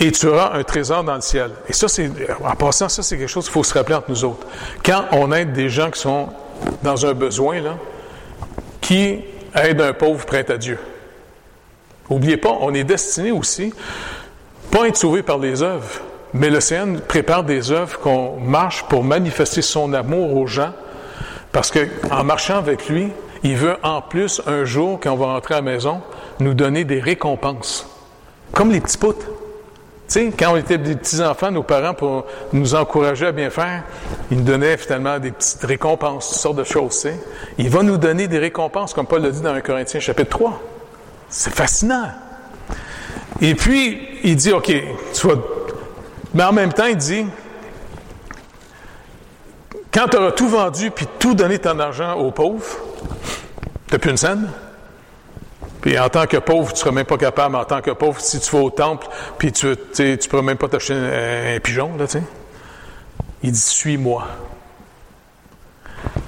et 0.00 0.10
tu 0.12 0.26
auras 0.26 0.52
un 0.54 0.62
trésor 0.64 1.04
dans 1.04 1.14
le 1.14 1.20
ciel. 1.20 1.50
Et 1.68 1.72
ça, 1.72 1.88
c'est, 1.88 2.10
en 2.42 2.56
passant, 2.56 2.88
ça, 2.88 3.02
c'est 3.02 3.16
quelque 3.16 3.28
chose 3.28 3.44
qu'il 3.44 3.52
faut 3.52 3.64
se 3.64 3.74
rappeler 3.74 3.94
entre 3.94 4.10
nous 4.10 4.24
autres. 4.24 4.46
Quand 4.84 5.04
on 5.12 5.32
aide 5.32 5.52
des 5.52 5.68
gens 5.68 5.90
qui 5.90 6.00
sont 6.00 6.28
dans 6.82 7.06
un 7.06 7.14
besoin, 7.14 7.60
là, 7.60 7.76
qui 8.80 9.20
aide 9.54 9.80
un 9.80 9.92
pauvre 9.92 10.24
prêt 10.26 10.50
à 10.50 10.56
Dieu? 10.56 10.78
N'oubliez 12.10 12.36
pas, 12.36 12.56
on 12.60 12.74
est 12.74 12.84
destiné 12.84 13.30
aussi, 13.30 13.72
pas 14.70 14.84
à 14.84 14.88
être 14.88 14.96
sauvé 14.96 15.22
par 15.22 15.38
les 15.38 15.62
œuvres, 15.62 16.00
mais 16.34 16.50
le 16.50 16.60
Seigneur 16.60 17.00
prépare 17.02 17.44
des 17.44 17.70
œuvres 17.70 17.98
qu'on 18.00 18.36
marche 18.38 18.84
pour 18.84 19.04
manifester 19.04 19.62
son 19.62 19.92
amour 19.94 20.36
aux 20.36 20.46
gens, 20.46 20.72
parce 21.52 21.70
qu'en 21.70 22.24
marchant 22.24 22.58
avec 22.58 22.88
lui, 22.88 23.10
il 23.44 23.56
veut 23.56 23.76
en 23.82 24.02
plus, 24.02 24.42
un 24.46 24.64
jour, 24.64 24.98
quand 25.00 25.12
on 25.12 25.16
va 25.16 25.26
rentrer 25.26 25.54
à 25.54 25.58
la 25.58 25.62
maison, 25.62 26.02
nous 26.40 26.54
donner 26.54 26.84
des 26.84 27.00
récompenses. 27.00 27.86
Comme 28.52 28.70
les 28.70 28.80
petits 28.80 28.98
poutres. 28.98 29.26
Tu 30.06 30.20
sais, 30.20 30.32
quand 30.38 30.52
on 30.52 30.56
était 30.56 30.76
des 30.76 30.96
petits-enfants, 30.96 31.50
nos 31.50 31.62
parents, 31.62 31.94
pour 31.94 32.26
nous 32.52 32.74
encourager 32.74 33.26
à 33.26 33.32
bien 33.32 33.48
faire, 33.48 33.84
ils 34.30 34.38
nous 34.38 34.44
donnaient 34.44 34.76
finalement 34.76 35.18
des 35.18 35.30
petites 35.30 35.64
récompenses, 35.64 36.28
toutes 36.28 36.38
sortes 36.38 36.56
de 36.56 36.64
choses. 36.64 36.94
Tu 36.94 37.08
sais. 37.08 37.20
Il 37.58 37.70
va 37.70 37.82
nous 37.82 37.96
donner 37.96 38.28
des 38.28 38.38
récompenses, 38.38 38.92
comme 38.92 39.06
Paul 39.06 39.22
l'a 39.22 39.30
dit 39.30 39.40
dans 39.40 39.54
1 39.54 39.60
Corinthiens 39.62 40.00
chapitre 40.00 40.30
3. 40.30 40.60
C'est 41.30 41.54
fascinant. 41.54 42.10
Et 43.40 43.54
puis, 43.54 44.20
il 44.22 44.36
dit, 44.36 44.52
OK, 44.52 44.72
tu 45.14 45.26
vas 45.26 45.34
mais 46.34 46.42
en 46.42 46.52
même 46.52 46.72
temps, 46.72 46.86
il 46.86 46.96
dit, 46.96 47.24
quand 49.92 50.08
tu 50.08 50.16
auras 50.16 50.32
tout 50.32 50.48
vendu 50.48 50.90
puis 50.90 51.06
tout 51.20 51.34
donné 51.34 51.60
ton 51.60 51.78
argent 51.78 52.14
aux 52.14 52.32
pauvres, 52.32 52.76
tu 53.86 53.92
n'as 53.92 53.98
plus 54.00 54.10
une 54.10 54.16
scène. 54.16 54.48
Puis 55.84 55.98
en 55.98 56.08
tant 56.08 56.26
que 56.26 56.38
pauvre, 56.38 56.68
tu 56.68 56.76
ne 56.76 56.78
seras 56.78 56.92
même 56.92 57.04
pas 57.04 57.18
capable, 57.18 57.56
en 57.56 57.64
tant 57.66 57.82
que 57.82 57.90
pauvre, 57.90 58.18
si 58.18 58.40
tu 58.40 58.50
vas 58.52 58.62
au 58.62 58.70
temple, 58.70 59.06
puis 59.36 59.52
tu 59.52 59.66
ne 59.66 60.28
pourras 60.28 60.40
même 60.40 60.56
pas 60.56 60.66
t'acheter 60.66 60.94
un, 60.94 61.60
pigeon, 61.60 61.98
là, 61.98 62.06
tu 62.06 62.12
sais. 62.12 62.22
Il 63.42 63.52
dit, 63.52 63.60
suis-moi. 63.60 64.26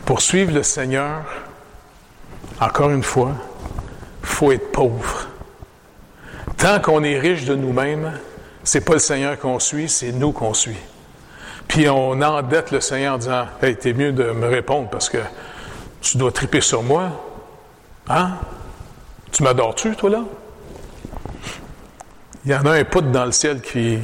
Pour 0.05 0.21
suivre 0.21 0.53
le 0.53 0.63
Seigneur, 0.63 1.23
encore 2.61 2.91
une 2.91 3.03
fois, 3.03 3.33
il 4.21 4.29
faut 4.29 4.53
être 4.53 4.73
pauvre. 4.73 5.27
Tant 6.59 6.79
qu'on 6.79 7.03
est 7.03 7.19
riche 7.19 7.47
de 7.47 7.55
nous-mêmes, 7.55 8.13
c'est 8.63 8.83
pas 8.83 8.93
le 8.93 8.99
Seigneur 8.99 9.39
qu'on 9.39 9.59
suit, 9.59 9.89
c'est 9.89 10.13
nous 10.13 10.33
qu'on 10.33 10.53
suit. 10.53 10.77
Puis 11.67 11.89
on 11.89 12.21
endette 12.21 12.73
le 12.73 12.83
Seigneur 12.83 13.15
en 13.15 13.19
disant 13.19 13.47
Hey, 13.63 13.75
t'es 13.75 13.95
mieux 13.95 14.13
de 14.13 14.33
me 14.33 14.49
répondre 14.49 14.91
parce 14.91 15.09
que 15.09 15.19
tu 16.03 16.19
dois 16.19 16.31
triper 16.31 16.61
sur 16.61 16.83
moi. 16.83 17.09
Hein? 18.11 18.33
Tu 19.37 19.43
m'adores-tu, 19.43 19.95
toi, 19.97 20.09
là? 20.09 20.25
Il 22.47 22.53
y 22.53 22.55
en 22.55 22.65
a 22.65 22.71
un 22.71 22.85
poutre 22.85 23.09
dans 23.09 23.27
le 23.27 23.33
ciel 23.33 23.61
qui 23.61 23.99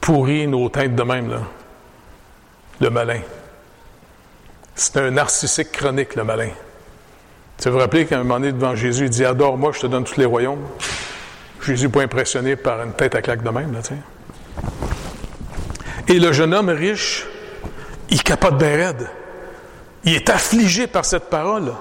pourrit 0.00 0.46
nos 0.46 0.70
têtes 0.70 0.94
de 0.94 1.02
même, 1.02 1.28
là. 1.28 1.42
Le 2.80 2.88
malin. 2.88 3.20
C'est 4.74 4.96
un 4.96 5.10
narcissique 5.10 5.72
chronique, 5.72 6.14
le 6.14 6.24
malin. 6.24 6.48
Tu 7.58 7.68
vous 7.68 7.76
rappelez 7.76 8.06
qu'à 8.06 8.14
un 8.14 8.22
moment 8.22 8.40
donné, 8.40 8.52
devant 8.52 8.74
Jésus, 8.74 9.04
il 9.04 9.10
dit 9.10 9.26
Adore-moi, 9.26 9.72
je 9.74 9.80
te 9.80 9.88
donne 9.88 10.04
tous 10.04 10.16
les 10.16 10.24
royaumes. 10.24 10.64
Jésus 11.60 11.90
pas 11.90 12.00
impressionné 12.00 12.56
par 12.56 12.82
une 12.82 12.94
tête 12.94 13.14
à 13.14 13.20
claque 13.20 13.42
de 13.42 13.50
même, 13.50 13.74
là, 13.74 13.82
sais. 13.82 13.98
Et 16.08 16.18
le 16.18 16.32
jeune 16.32 16.54
homme 16.54 16.70
riche, 16.70 17.26
il 18.08 18.22
capote 18.22 18.56
bien 18.56 18.74
raide. 18.74 19.06
Il 20.04 20.14
est 20.14 20.30
affligé 20.30 20.86
par 20.86 21.04
cette 21.04 21.28
parole. 21.28 21.74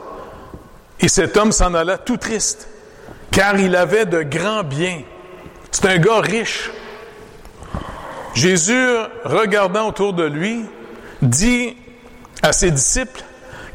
Et 1.00 1.08
cet 1.08 1.38
homme 1.38 1.52
s'en 1.52 1.74
alla 1.74 1.98
tout 1.98 2.18
triste, 2.18 2.68
car 3.32 3.60
il 3.60 3.76
avait 3.76 4.06
de 4.06 4.24
grands 4.24 4.64
biens. 4.64 5.02
C'est 5.72 5.88
un 5.88 5.98
gars 5.98 6.22
riche. 6.22 6.72
Jésus, 8.34 8.88
regardant 9.24 9.88
autour 9.90 10.14
de 10.14 10.24
lui, 10.24 10.66
dit 11.22 11.76
à 12.42 12.52
ses 12.54 12.72
disciples 12.72 13.24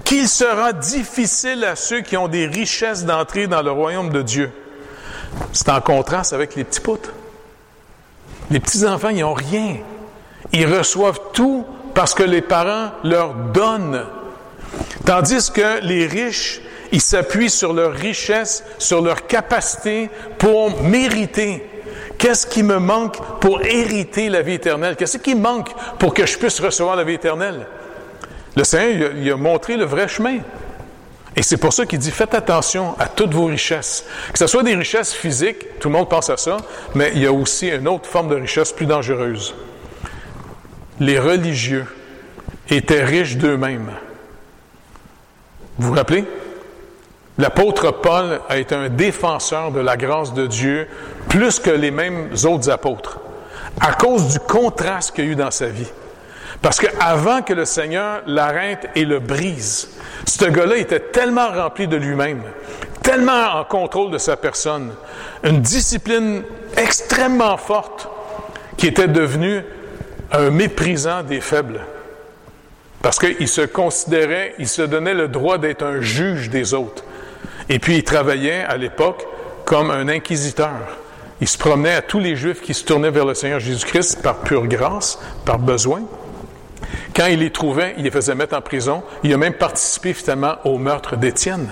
qu'il 0.04 0.28
sera 0.28 0.72
difficile 0.72 1.64
à 1.64 1.76
ceux 1.76 2.00
qui 2.00 2.16
ont 2.16 2.28
des 2.28 2.46
richesses 2.46 3.04
d'entrer 3.04 3.46
dans 3.46 3.62
le 3.62 3.70
royaume 3.70 4.10
de 4.10 4.22
Dieu. 4.22 4.50
C'est 5.52 5.68
en 5.68 5.80
contraste 5.80 6.32
avec 6.32 6.56
les 6.56 6.64
petits 6.64 6.80
poutres. 6.80 7.12
Les 8.50 8.60
petits-enfants, 8.60 9.10
ils 9.10 9.20
n'ont 9.20 9.34
rien. 9.34 9.76
Ils 10.52 10.66
reçoivent 10.66 11.20
tout 11.32 11.64
parce 11.94 12.14
que 12.14 12.22
les 12.22 12.42
parents 12.42 12.92
leur 13.04 13.34
donnent. 13.34 14.04
Tandis 15.04 15.50
que 15.52 15.80
les 15.82 16.06
riches, 16.06 16.60
ils 16.92 17.00
s'appuient 17.00 17.50
sur 17.50 17.72
leur 17.72 17.92
richesse, 17.92 18.64
sur 18.78 19.02
leur 19.02 19.26
capacité 19.26 20.10
pour 20.38 20.82
mériter. 20.82 21.64
Qu'est-ce 22.18 22.46
qui 22.46 22.62
me 22.62 22.78
manque 22.78 23.16
pour 23.40 23.62
hériter 23.62 24.28
la 24.28 24.42
vie 24.42 24.54
éternelle? 24.54 24.96
Qu'est-ce 24.96 25.18
qui 25.18 25.34
manque 25.34 25.70
pour 25.98 26.12
que 26.12 26.26
je 26.26 26.36
puisse 26.36 26.60
recevoir 26.60 26.96
la 26.96 27.04
vie 27.04 27.14
éternelle? 27.14 27.66
Le 28.56 28.64
Seigneur, 28.64 29.12
il 29.16 29.30
a 29.30 29.36
montré 29.36 29.76
le 29.76 29.84
vrai 29.84 30.08
chemin. 30.08 30.38
Et 31.36 31.42
c'est 31.42 31.56
pour 31.56 31.72
ça 31.72 31.86
qu'il 31.86 31.98
dit 32.00 32.10
faites 32.10 32.34
attention 32.34 32.94
à 32.98 33.06
toutes 33.06 33.32
vos 33.32 33.46
richesses. 33.46 34.04
Que 34.32 34.38
ce 34.38 34.46
soit 34.46 34.64
des 34.64 34.74
richesses 34.74 35.14
physiques, 35.14 35.78
tout 35.78 35.88
le 35.88 35.94
monde 35.94 36.08
pense 36.08 36.28
à 36.28 36.36
ça, 36.36 36.58
mais 36.94 37.12
il 37.14 37.22
y 37.22 37.26
a 37.26 37.32
aussi 37.32 37.68
une 37.68 37.88
autre 37.88 38.06
forme 38.06 38.28
de 38.28 38.34
richesse 38.34 38.72
plus 38.72 38.86
dangereuse. 38.86 39.54
Les 40.98 41.18
religieux 41.18 41.86
étaient 42.68 43.04
riches 43.04 43.36
d'eux-mêmes. 43.36 43.92
Vous 45.78 45.88
vous 45.88 45.94
rappelez? 45.94 46.24
L'apôtre 47.40 47.90
Paul 47.90 48.38
a 48.50 48.58
été 48.58 48.74
un 48.74 48.90
défenseur 48.90 49.72
de 49.72 49.80
la 49.80 49.96
grâce 49.96 50.34
de 50.34 50.46
Dieu 50.46 50.86
plus 51.30 51.58
que 51.58 51.70
les 51.70 51.90
mêmes 51.90 52.28
autres 52.44 52.68
apôtres, 52.68 53.18
à 53.80 53.94
cause 53.94 54.28
du 54.28 54.38
contraste 54.40 55.14
qu'il 55.14 55.24
y 55.24 55.28
a 55.28 55.30
eu 55.30 55.36
dans 55.36 55.50
sa 55.50 55.68
vie. 55.68 55.90
Parce 56.60 56.78
qu'avant 56.78 57.40
que 57.40 57.54
le 57.54 57.64
Seigneur 57.64 58.20
l'arrête 58.26 58.90
et 58.94 59.06
le 59.06 59.20
brise, 59.20 59.88
ce 60.26 60.44
gars-là 60.44 60.76
était 60.76 61.00
tellement 61.00 61.48
rempli 61.48 61.88
de 61.88 61.96
lui-même, 61.96 62.42
tellement 63.02 63.54
en 63.54 63.64
contrôle 63.64 64.10
de 64.10 64.18
sa 64.18 64.36
personne, 64.36 64.92
une 65.42 65.62
discipline 65.62 66.42
extrêmement 66.76 67.56
forte, 67.56 68.10
qui 68.76 68.86
était 68.86 69.08
devenu 69.08 69.62
un 70.30 70.50
méprisant 70.50 71.22
des 71.22 71.40
faibles. 71.40 71.80
Parce 73.00 73.18
qu'il 73.18 73.48
se 73.48 73.62
considérait, 73.62 74.54
il 74.58 74.68
se 74.68 74.82
donnait 74.82 75.14
le 75.14 75.28
droit 75.28 75.56
d'être 75.56 75.82
un 75.82 76.02
juge 76.02 76.50
des 76.50 76.74
autres. 76.74 77.02
Et 77.68 77.78
puis 77.78 77.96
il 77.96 78.04
travaillait 78.04 78.64
à 78.64 78.76
l'époque 78.76 79.26
comme 79.64 79.90
un 79.90 80.08
inquisiteur. 80.08 80.98
Il 81.40 81.48
se 81.48 81.56
promenait 81.56 81.94
à 81.94 82.02
tous 82.02 82.18
les 82.18 82.36
Juifs 82.36 82.60
qui 82.60 82.74
se 82.74 82.84
tournaient 82.84 83.10
vers 83.10 83.24
le 83.24 83.34
Seigneur 83.34 83.60
Jésus-Christ 83.60 84.22
par 84.22 84.40
pure 84.40 84.66
grâce, 84.66 85.18
par 85.46 85.58
besoin. 85.58 86.02
Quand 87.14 87.26
il 87.26 87.40
les 87.40 87.50
trouvait, 87.50 87.94
il 87.96 88.04
les 88.04 88.10
faisait 88.10 88.34
mettre 88.34 88.56
en 88.56 88.60
prison. 88.60 89.02
Il 89.22 89.32
a 89.32 89.36
même 89.36 89.54
participé 89.54 90.12
finalement 90.12 90.56
au 90.64 90.76
meurtre 90.76 91.16
d'Étienne, 91.16 91.68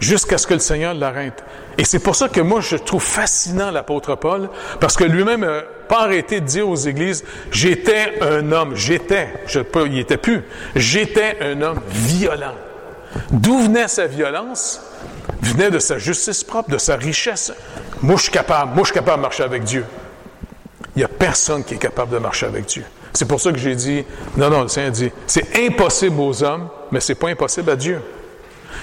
jusqu'à 0.00 0.38
ce 0.38 0.46
que 0.46 0.54
le 0.54 0.60
Seigneur 0.60 0.94
l'arrête. 0.94 1.42
Et 1.78 1.84
c'est 1.84 1.98
pour 1.98 2.14
ça 2.14 2.28
que 2.28 2.40
moi, 2.40 2.60
je 2.60 2.76
trouve 2.76 3.02
fascinant 3.02 3.70
l'apôtre 3.70 4.14
Paul, 4.14 4.48
parce 4.78 4.96
que 4.96 5.04
lui-même 5.04 5.40
n'a 5.40 5.62
pas 5.88 6.02
arrêté 6.02 6.40
de 6.40 6.46
dire 6.46 6.68
aux 6.68 6.76
églises, 6.76 7.24
j'étais 7.50 8.20
un 8.20 8.52
homme, 8.52 8.76
j'étais, 8.76 9.28
je, 9.46 9.60
il 9.86 9.98
était 9.98 10.18
plus, 10.18 10.42
j'étais 10.76 11.38
un 11.40 11.62
homme 11.62 11.80
violent. 11.88 12.54
D'où 13.30 13.58
venait 13.58 13.88
sa 13.88 14.06
violence? 14.06 14.80
Venait 15.40 15.70
de 15.70 15.78
sa 15.78 15.98
justice 15.98 16.44
propre, 16.44 16.70
de 16.70 16.78
sa 16.78 16.96
richesse. 16.96 17.52
Moi, 18.00 18.16
je 18.16 18.22
suis 18.22 18.32
capable, 18.32 18.74
moi, 18.74 18.82
je 18.82 18.86
suis 18.86 18.94
capable 18.94 19.18
de 19.18 19.22
marcher 19.22 19.42
avec 19.42 19.64
Dieu. 19.64 19.84
Il 20.94 20.98
n'y 20.98 21.04
a 21.04 21.08
personne 21.08 21.64
qui 21.64 21.74
est 21.74 21.78
capable 21.78 22.12
de 22.12 22.18
marcher 22.18 22.46
avec 22.46 22.66
Dieu. 22.66 22.84
C'est 23.12 23.26
pour 23.26 23.40
ça 23.40 23.52
que 23.52 23.58
j'ai 23.58 23.74
dit, 23.74 24.04
non, 24.36 24.50
non, 24.50 24.62
le 24.62 24.68
Seigneur 24.68 24.92
dit, 24.92 25.10
c'est 25.26 25.66
impossible 25.66 26.18
aux 26.20 26.42
hommes, 26.42 26.68
mais 26.90 27.00
c'est 27.00 27.14
pas 27.14 27.28
impossible 27.28 27.70
à 27.70 27.76
Dieu. 27.76 28.00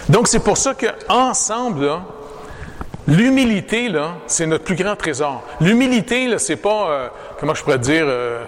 Donc, 0.07 0.27
c'est 0.27 0.39
pour 0.39 0.57
ça 0.57 0.73
qu'ensemble, 0.75 1.89
l'humilité, 3.07 3.91
c'est 4.27 4.45
notre 4.45 4.63
plus 4.63 4.75
grand 4.75 4.95
trésor. 4.95 5.43
L'humilité, 5.61 6.27
là, 6.27 6.39
c'est 6.39 6.55
pas, 6.55 6.89
euh, 6.89 7.07
comment 7.39 7.53
je 7.53 7.63
pourrais 7.63 7.79
dire, 7.79 8.05
euh, 8.07 8.43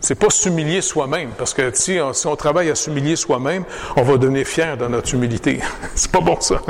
c'est 0.00 0.14
pas 0.14 0.30
s'humilier 0.30 0.80
soi-même, 0.80 1.30
parce 1.36 1.54
que 1.54 1.70
si 1.74 1.98
on, 2.00 2.12
si 2.12 2.26
on 2.26 2.36
travaille 2.36 2.70
à 2.70 2.74
s'humilier 2.74 3.16
soi-même, 3.16 3.64
on 3.96 4.02
va 4.02 4.16
devenir 4.16 4.46
fier 4.46 4.76
de 4.76 4.86
notre 4.86 5.12
humilité. 5.14 5.60
c'est 5.94 6.10
pas 6.10 6.20
bon 6.20 6.40
ça. 6.40 6.60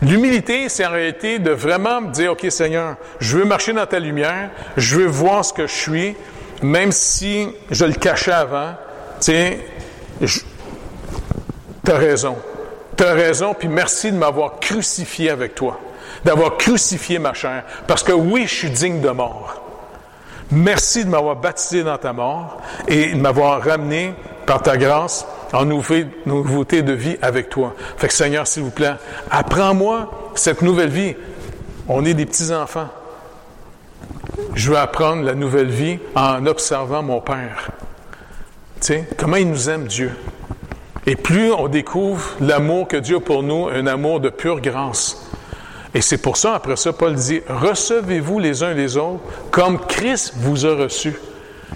L'humilité, 0.00 0.68
c'est 0.68 0.86
en 0.86 0.90
réalité 0.90 1.38
de 1.38 1.50
vraiment 1.50 2.00
me 2.00 2.10
dire, 2.10 2.32
OK 2.32 2.46
Seigneur, 2.50 2.96
je 3.20 3.38
veux 3.38 3.44
marcher 3.44 3.72
dans 3.72 3.86
ta 3.86 3.98
lumière, 3.98 4.50
je 4.76 4.96
veux 4.96 5.06
voir 5.06 5.44
ce 5.44 5.52
que 5.52 5.66
je 5.66 5.74
suis, 5.74 6.16
même 6.62 6.92
si 6.92 7.48
je 7.70 7.84
le 7.84 7.94
cachais 7.94 8.32
avant. 8.32 8.74
Tu 9.20 9.32
sais, 9.32 9.60
as 11.86 11.96
raison. 11.96 12.36
Tu 12.96 13.04
as 13.04 13.12
raison, 13.12 13.54
puis 13.54 13.68
merci 13.68 14.10
de 14.10 14.16
m'avoir 14.16 14.58
crucifié 14.58 15.30
avec 15.30 15.54
toi, 15.54 15.78
d'avoir 16.24 16.56
crucifié 16.56 17.18
ma 17.18 17.34
chair, 17.34 17.64
parce 17.86 18.02
que 18.02 18.12
oui, 18.12 18.46
je 18.46 18.54
suis 18.54 18.70
digne 18.70 19.00
de 19.00 19.10
mort. 19.10 19.61
Merci 20.50 21.04
de 21.04 21.10
m'avoir 21.10 21.36
baptisé 21.36 21.82
dans 21.82 21.98
ta 21.98 22.12
mort 22.12 22.58
et 22.88 23.12
de 23.12 23.18
m'avoir 23.18 23.62
ramené 23.62 24.14
par 24.46 24.62
ta 24.62 24.76
grâce 24.76 25.26
en 25.52 25.64
nouveauté 25.64 26.82
de 26.82 26.92
vie 26.92 27.16
avec 27.22 27.48
toi. 27.48 27.74
Fait 27.96 28.08
que 28.08 28.14
Seigneur, 28.14 28.46
s'il 28.46 28.62
vous 28.62 28.70
plaît, 28.70 28.94
apprends-moi 29.30 30.10
cette 30.34 30.62
nouvelle 30.62 30.90
vie. 30.90 31.14
On 31.88 32.04
est 32.04 32.14
des 32.14 32.26
petits-enfants. 32.26 32.88
Je 34.54 34.70
veux 34.70 34.78
apprendre 34.78 35.22
la 35.22 35.34
nouvelle 35.34 35.70
vie 35.70 35.98
en 36.14 36.46
observant 36.46 37.02
mon 37.02 37.20
Père. 37.20 37.70
Tu 38.80 38.88
sais, 38.88 39.08
comment 39.16 39.36
il 39.36 39.48
nous 39.48 39.70
aime, 39.70 39.86
Dieu. 39.86 40.12
Et 41.06 41.16
plus 41.16 41.52
on 41.52 41.68
découvre 41.68 42.22
l'amour 42.40 42.88
que 42.88 42.96
Dieu 42.96 43.16
a 43.16 43.20
pour 43.20 43.42
nous, 43.42 43.68
un 43.68 43.86
amour 43.86 44.20
de 44.20 44.28
pure 44.28 44.60
grâce, 44.60 45.21
et 45.94 46.00
c'est 46.00 46.18
pour 46.18 46.36
ça, 46.36 46.54
après 46.54 46.76
ça, 46.76 46.92
Paul 46.92 47.14
dit, 47.14 47.42
recevez-vous 47.48 48.38
les 48.38 48.62
uns 48.62 48.72
les 48.72 48.96
autres 48.96 49.22
comme 49.50 49.78
Christ 49.86 50.32
vous 50.36 50.64
a 50.64 50.74
reçus. 50.74 51.14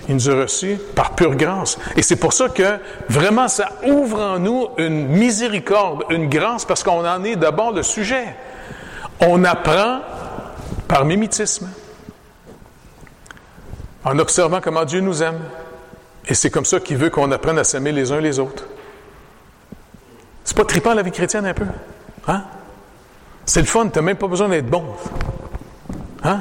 Il 0.08 0.14
nous 0.14 0.30
a 0.30 0.42
reçus 0.42 0.78
par 0.94 1.14
pure 1.14 1.34
grâce. 1.34 1.78
Et 1.96 2.02
c'est 2.02 2.16
pour 2.16 2.32
ça 2.32 2.48
que 2.48 2.78
vraiment 3.08 3.48
ça 3.48 3.70
ouvre 3.86 4.20
en 4.20 4.38
nous 4.38 4.68
une 4.78 5.08
miséricorde, 5.08 6.04
une 6.10 6.28
grâce, 6.28 6.64
parce 6.64 6.82
qu'on 6.82 7.06
en 7.06 7.24
est 7.24 7.36
d'abord 7.36 7.72
le 7.72 7.82
sujet. 7.82 8.24
On 9.20 9.44
apprend 9.44 10.00
par 10.88 11.04
mimétisme, 11.04 11.68
en 14.04 14.18
observant 14.18 14.60
comment 14.60 14.84
Dieu 14.84 15.00
nous 15.00 15.22
aime. 15.22 15.40
Et 16.28 16.34
c'est 16.34 16.50
comme 16.50 16.64
ça 16.64 16.80
qu'il 16.80 16.96
veut 16.96 17.10
qu'on 17.10 17.32
apprenne 17.32 17.58
à 17.58 17.64
s'aimer 17.64 17.92
les 17.92 18.12
uns 18.12 18.20
les 18.20 18.38
autres. 18.38 18.64
C'est 20.44 20.56
pas 20.56 20.64
trippant 20.64 20.94
la 20.94 21.02
vie 21.02 21.10
chrétienne 21.10 21.46
un 21.46 21.54
peu? 21.54 21.66
Hein? 22.28 22.44
C'est 23.46 23.60
le 23.60 23.66
fun, 23.66 23.88
tu 23.88 23.98
n'as 23.98 24.02
même 24.02 24.16
pas 24.16 24.26
besoin 24.26 24.48
d'être 24.48 24.66
bon. 24.66 24.84
Hein? 26.24 26.40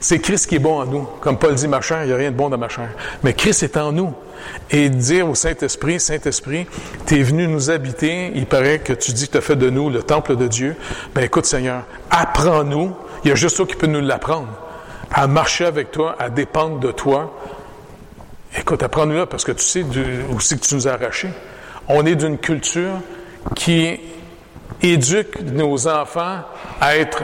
C'est 0.00 0.18
Christ 0.18 0.46
qui 0.46 0.56
est 0.56 0.60
bon 0.60 0.80
en 0.80 0.86
nous. 0.86 1.08
Comme 1.20 1.38
Paul 1.38 1.54
dit, 1.54 1.68
ma 1.68 1.80
chair, 1.80 2.04
il 2.04 2.08
n'y 2.08 2.12
a 2.12 2.16
rien 2.16 2.30
de 2.30 2.36
bon 2.36 2.48
dans 2.48 2.58
ma 2.58 2.68
chair. 2.68 2.88
Mais 3.22 3.34
Christ 3.34 3.62
est 3.62 3.76
en 3.76 3.92
nous. 3.92 4.14
Et 4.70 4.88
dire 4.88 5.28
au 5.28 5.34
Saint-Esprit, 5.34 6.00
Saint-Esprit, 6.00 6.66
tu 7.06 7.18
es 7.18 7.22
venu 7.22 7.46
nous 7.48 7.70
habiter, 7.70 8.32
il 8.34 8.46
paraît 8.46 8.78
que 8.78 8.92
tu 8.92 9.12
dis 9.12 9.26
que 9.26 9.32
tu 9.32 9.38
as 9.38 9.42
fait 9.42 9.56
de 9.56 9.70
nous 9.70 9.90
le 9.90 10.02
temple 10.02 10.36
de 10.36 10.46
Dieu. 10.46 10.76
Ben 11.14 11.22
écoute 11.22 11.46
Seigneur, 11.46 11.82
apprends-nous, 12.10 12.94
il 13.24 13.28
y 13.30 13.32
a 13.32 13.34
juste 13.34 13.56
toi 13.56 13.66
qui 13.66 13.76
peut 13.76 13.86
nous 13.86 14.00
l'apprendre, 14.00 14.48
à 15.10 15.26
marcher 15.26 15.64
avec 15.64 15.90
toi, 15.90 16.16
à 16.18 16.30
dépendre 16.30 16.78
de 16.78 16.92
toi. 16.92 17.34
Écoute, 18.58 18.82
apprends-nous 18.82 19.16
là 19.16 19.26
parce 19.26 19.44
que 19.44 19.52
tu 19.52 19.64
sais 19.64 19.84
aussi 20.34 20.58
que 20.58 20.64
tu 20.64 20.74
nous 20.74 20.86
as 20.86 20.92
arrachés. 20.92 21.30
On 21.88 22.04
est 22.06 22.14
d'une 22.14 22.38
culture 22.38 23.00
qui 23.54 24.00
éduque 24.82 25.40
nos 25.40 25.88
enfants 25.88 26.40
à 26.80 26.96
être 26.96 27.22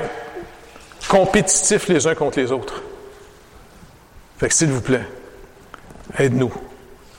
compétitifs 1.08 1.88
les 1.88 2.06
uns 2.06 2.14
contre 2.14 2.38
les 2.38 2.52
autres. 2.52 2.82
Fait 4.38 4.48
que 4.48 4.54
s'il 4.54 4.70
vous 4.70 4.80
plaît, 4.80 5.06
aide-nous, 6.18 6.52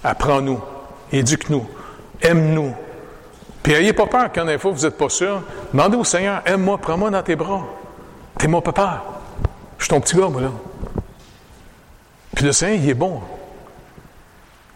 apprends-nous, 0.04 0.60
éduque-nous, 1.12 1.68
aime-nous. 2.22 2.74
Puis 3.62 3.74
ayez 3.74 3.94
pas 3.94 4.08
peur 4.08 4.30
quand 4.34 4.46
des 4.46 4.58
fois 4.58 4.72
vous 4.72 4.84
n'êtes 4.84 4.98
pas 4.98 5.10
sûr. 5.10 5.42
Demandez 5.72 5.96
au 5.96 6.04
Seigneur, 6.04 6.42
aime-moi, 6.46 6.78
prends-moi 6.78 7.10
dans 7.10 7.24
tes 7.24 7.36
bras. 7.36 7.66
T'es 8.38 8.48
mon 8.48 8.62
papa. 8.62 9.04
Je 9.78 9.86
suis 9.86 9.90
ton 9.90 10.02
petit 10.02 10.18
gars, 10.18 10.28
moi, 10.28 10.42
là. 10.42 10.52
Puis 12.36 12.46
le 12.46 12.52
Seigneur, 12.52 12.78
il 12.78 12.90
est 12.90 12.94
bon. 12.94 13.22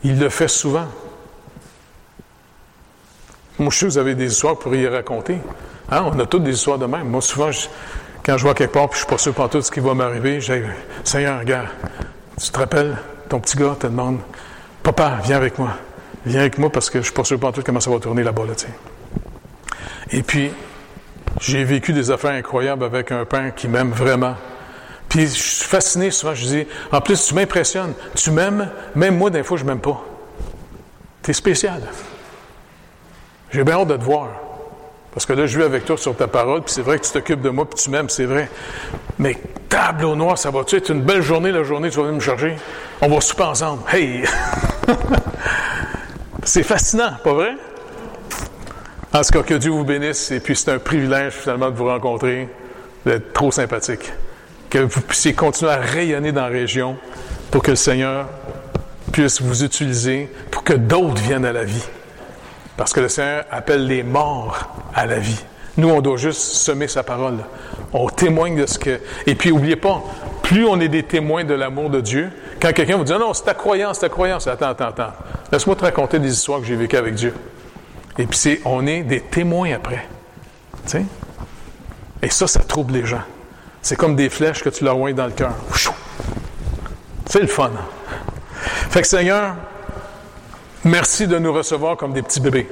Il 0.04 0.20
le 0.20 0.30
fait 0.30 0.48
souvent. 0.48 0.88
Moi, 3.60 3.70
je 3.72 3.86
vous 3.88 3.98
avez 3.98 4.14
des 4.14 4.32
histoires 4.32 4.58
pour 4.58 4.76
y 4.76 4.88
raconter. 4.88 5.40
Hein? 5.90 6.06
On 6.14 6.20
a 6.20 6.26
toutes 6.26 6.44
des 6.44 6.54
histoires 6.54 6.78
de 6.78 6.86
même. 6.86 7.10
Moi, 7.10 7.22
souvent, 7.22 7.50
quand 8.24 8.38
je 8.38 8.44
vois 8.44 8.54
quelque 8.54 8.74
part, 8.74 8.90
puis 8.90 9.00
je 9.00 9.06
suis 9.06 9.10
pas 9.10 9.18
sûr 9.18 9.34
pas 9.34 9.48
tout 9.48 9.62
ce 9.62 9.72
qui 9.72 9.80
va 9.80 9.94
m'arriver, 9.94 10.40
j'ai 10.42 10.64
Seigneur, 11.04 11.40
regarde, 11.40 11.68
tu 12.40 12.52
te 12.52 12.60
rappelles, 12.60 12.98
ton 13.30 13.40
petit 13.40 13.58
gars 13.58 13.76
te 13.80 13.88
demande, 13.88 14.20
Papa, 14.84 15.20
viens 15.24 15.38
avec 15.38 15.58
moi. 15.58 15.72
Viens 16.26 16.42
avec 16.42 16.58
moi 16.58 16.70
parce 16.70 16.90
que 16.90 17.00
je 17.00 17.06
suis 17.06 17.14
pas 17.14 17.24
sûr 17.24 17.40
pas 17.40 17.52
tout 17.52 17.62
comment 17.66 17.80
ça 17.80 17.90
va 17.90 18.00
tourner 18.00 18.24
là-bas, 18.24 18.44
là, 18.46 18.54
Et 20.12 20.22
puis, 20.24 20.52
j'ai 21.40 21.64
vécu 21.64 21.94
des 21.94 22.12
affaires 22.12 22.32
incroyables 22.32 22.84
avec 22.84 23.12
un 23.12 23.26
père 23.26 23.56
qui 23.56 23.68
m'aime 23.68 23.92
vraiment. 23.92 24.36
Puis 25.10 25.28
je 25.28 25.34
suis 25.34 25.66
fasciné 25.66 26.12
souvent, 26.12 26.36
je 26.36 26.46
dis, 26.46 26.68
en 26.92 27.02
plus, 27.02 27.26
tu 27.26 27.34
m'impressionnes. 27.34 27.94
Tu 28.14 28.30
m'aimes, 28.32 28.70
même 28.96 29.18
moi, 29.18 29.30
des 29.30 29.44
fois, 29.44 29.58
je 29.58 29.64
m'aime 29.64 29.80
pas. 29.80 30.04
Tu 31.24 31.32
es 31.32 31.34
spécial. 31.34 31.82
J'ai 33.52 33.64
bien 33.64 33.76
hâte 33.76 33.88
de 33.88 33.98
te 33.98 34.04
voir. 34.04 34.30
Parce 35.14 35.26
que 35.26 35.34
là, 35.34 35.48
je 35.48 35.58
vis 35.58 35.64
avec 35.64 35.86
toi 35.86 35.98
sur 35.98 36.16
ta 36.16 36.28
parole, 36.28 36.62
puis 36.62 36.74
c'est 36.74 36.82
vrai 36.82 37.00
que 37.00 37.06
tu 37.06 37.12
t'occupes 37.12 37.42
de 37.42 37.50
moi, 37.50 37.68
puis 37.68 37.82
tu 37.82 37.90
m'aimes, 37.90 38.10
c'est 38.10 38.26
vrai. 38.26 38.50
Mais 39.18 39.36
table 39.68 40.06
au 40.06 40.16
noir, 40.16 40.38
ça 40.38 40.52
va-tu 40.52 40.76
être 40.76 40.92
une 40.92 41.02
belle 41.02 41.22
journée, 41.22 41.52
la 41.52 41.64
journée, 41.64 41.90
tu 41.90 41.98
vas 41.98 42.04
venir 42.04 42.16
me 42.16 42.20
charger? 42.20 42.56
On 43.02 43.08
va 43.08 43.20
souper 43.20 43.44
ensemble. 43.44 43.82
Hey! 43.92 44.24
c'est 46.44 46.64
fascinant, 46.64 47.14
pas 47.24 47.34
vrai? 47.34 47.54
En 49.14 49.22
tout 49.22 49.32
cas, 49.32 49.42
que 49.42 49.54
Dieu 49.56 49.72
vous 49.72 49.86
bénisse, 49.86 50.30
et 50.32 50.40
puis 50.40 50.56
c'est 50.56 50.70
un 50.70 50.80
privilège 50.80 51.34
finalement 51.34 51.72
de 51.72 51.76
vous 51.76 51.88
rencontrer, 51.88 52.48
d'être 53.06 53.34
trop 53.34 53.52
sympathique. 53.52 54.12
Que 54.70 54.80
vous 54.80 55.02
puissiez 55.02 55.34
continuer 55.34 55.72
à 55.72 55.78
rayonner 55.78 56.32
dans 56.32 56.42
la 56.42 56.48
région 56.48 56.98
pour 57.50 57.64
que 57.64 57.72
le 57.72 57.78
Seigneur 57.78 58.28
puisse 59.12 59.42
vous 59.42 59.64
utiliser, 59.64 60.30
pour 60.52 60.64
que 60.64 60.74
d'autres 60.74 61.22
viennent 61.22 61.46
à 61.46 61.54
la 61.54 61.64
vie. 61.64 61.88
Parce 62.78 62.94
que 62.94 63.00
le 63.00 63.10
Seigneur 63.10 63.46
appelle 63.52 63.88
les 63.88 64.04
morts 64.04 64.70
à 64.94 65.06
la 65.06 65.20
vie. 65.20 65.44
Nous, 65.78 65.90
on 65.90 66.02
doit 66.02 66.18
juste 66.18 66.40
semer 66.40 66.88
sa 66.88 67.04
parole. 67.04 67.38
On 67.92 68.08
témoigne 68.08 68.56
de 68.62 68.66
ce 68.66 68.80
que... 68.80 69.00
Et 69.26 69.36
puis, 69.36 69.50
n'oubliez 69.50 69.76
pas, 69.76 70.04
plus 70.44 70.66
on 70.66 70.80
est 70.80 70.88
des 70.88 71.04
témoins 71.04 71.44
de 71.44 71.54
l'amour 71.54 71.90
de 71.90 72.02
Dieu, 72.02 72.30
quand 72.62 72.72
quelqu'un 72.74 72.98
vous 72.98 73.04
dit, 73.04 73.14
non, 73.14 73.34
c'est 73.34 73.44
ta 73.44 73.54
croyance, 73.54 74.00
ta 74.00 74.10
croyance, 74.10 74.48
attends, 74.48 74.70
attends, 74.70 74.88
attends. 74.88 75.14
Laisse-moi 75.52 75.76
te 75.76 75.84
raconter 75.84 76.20
des 76.20 76.32
histoires 76.32 76.60
que 76.60 76.66
j'ai 76.66 76.76
vécues 76.76 76.98
avec 76.98 77.16
Dieu. 77.16 77.34
Et 78.18 78.26
puis, 78.26 78.38
c'est, 78.38 78.62
on 78.66 78.88
est 78.88 79.02
des 79.04 79.22
témoins 79.22 79.74
après. 79.74 80.08
sais? 80.86 81.06
Et 82.22 82.30
ça, 82.30 82.48
ça 82.48 82.62
trouble 82.62 82.94
les 82.94 83.06
gens. 83.06 83.22
C'est 83.82 83.96
comme 83.96 84.16
des 84.16 84.30
flèches 84.30 84.64
que 84.64 84.70
tu 84.70 84.84
leur 84.84 84.98
dans 85.14 85.26
le 85.26 85.32
cœur. 85.32 85.54
C'est 87.28 87.42
le 87.42 87.48
fun. 87.48 87.72
Fait 88.90 89.02
que 89.02 89.08
Seigneur, 89.08 89.56
merci 90.84 91.28
de 91.28 91.38
nous 91.38 91.54
recevoir 91.54 91.98
comme 91.98 92.14
des 92.14 92.22
petits 92.22 92.40
bébés. 92.40 92.68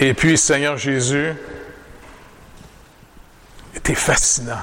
Et 0.00 0.14
puis, 0.14 0.38
Seigneur 0.38 0.76
Jésus, 0.76 1.34
tu 3.82 3.92
es 3.92 3.94
fascinant. 3.94 4.60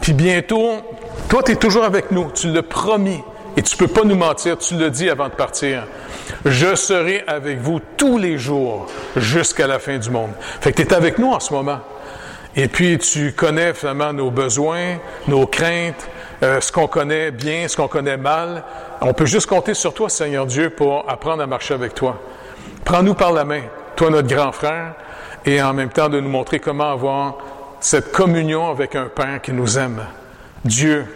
Puis 0.00 0.14
bientôt, 0.14 0.80
toi, 1.28 1.42
tu 1.42 1.52
es 1.52 1.56
toujours 1.56 1.84
avec 1.84 2.10
nous. 2.10 2.30
Tu 2.32 2.48
l'as 2.48 2.62
promis. 2.62 3.22
Et 3.56 3.62
tu 3.62 3.74
ne 3.74 3.78
peux 3.78 3.92
pas 3.92 4.04
nous 4.04 4.16
mentir. 4.16 4.58
Tu 4.58 4.74
le 4.76 4.90
dis 4.90 5.10
avant 5.10 5.28
de 5.28 5.34
partir. 5.34 5.86
Je 6.44 6.74
serai 6.74 7.22
avec 7.26 7.60
vous 7.60 7.80
tous 7.96 8.18
les 8.18 8.38
jours 8.38 8.86
jusqu'à 9.16 9.66
la 9.66 9.78
fin 9.78 9.98
du 9.98 10.10
monde. 10.10 10.32
Fait 10.60 10.72
que 10.72 10.82
tu 10.82 10.88
es 10.88 10.94
avec 10.94 11.18
nous 11.18 11.30
en 11.30 11.40
ce 11.40 11.52
moment. 11.52 11.80
Et 12.56 12.68
puis, 12.68 12.98
tu 12.98 13.32
connais 13.32 13.74
finalement 13.74 14.12
nos 14.12 14.30
besoins, 14.30 14.98
nos 15.28 15.46
craintes, 15.46 16.08
euh, 16.42 16.60
ce 16.60 16.72
qu'on 16.72 16.86
connaît 16.86 17.30
bien, 17.30 17.68
ce 17.68 17.76
qu'on 17.76 17.88
connaît 17.88 18.16
mal. 18.16 18.64
On 19.00 19.12
peut 19.12 19.26
juste 19.26 19.46
compter 19.46 19.74
sur 19.74 19.94
toi, 19.94 20.08
Seigneur 20.08 20.46
Dieu, 20.46 20.70
pour 20.70 21.08
apprendre 21.08 21.42
à 21.42 21.46
marcher 21.46 21.74
avec 21.74 21.94
toi. 21.94 22.20
Prends-nous 22.84 23.14
par 23.14 23.32
la 23.32 23.44
main, 23.44 23.62
toi 23.96 24.10
notre 24.10 24.28
grand 24.28 24.52
frère, 24.52 24.94
et 25.44 25.62
en 25.62 25.72
même 25.72 25.90
temps 25.90 26.08
de 26.08 26.20
nous 26.20 26.28
montrer 26.28 26.58
comment 26.58 26.90
avoir 26.90 27.38
cette 27.80 28.12
communion 28.12 28.70
avec 28.70 28.94
un 28.94 29.06
Père 29.06 29.40
qui 29.42 29.52
nous 29.52 29.78
aime. 29.78 30.04
Dieu, 30.64 31.06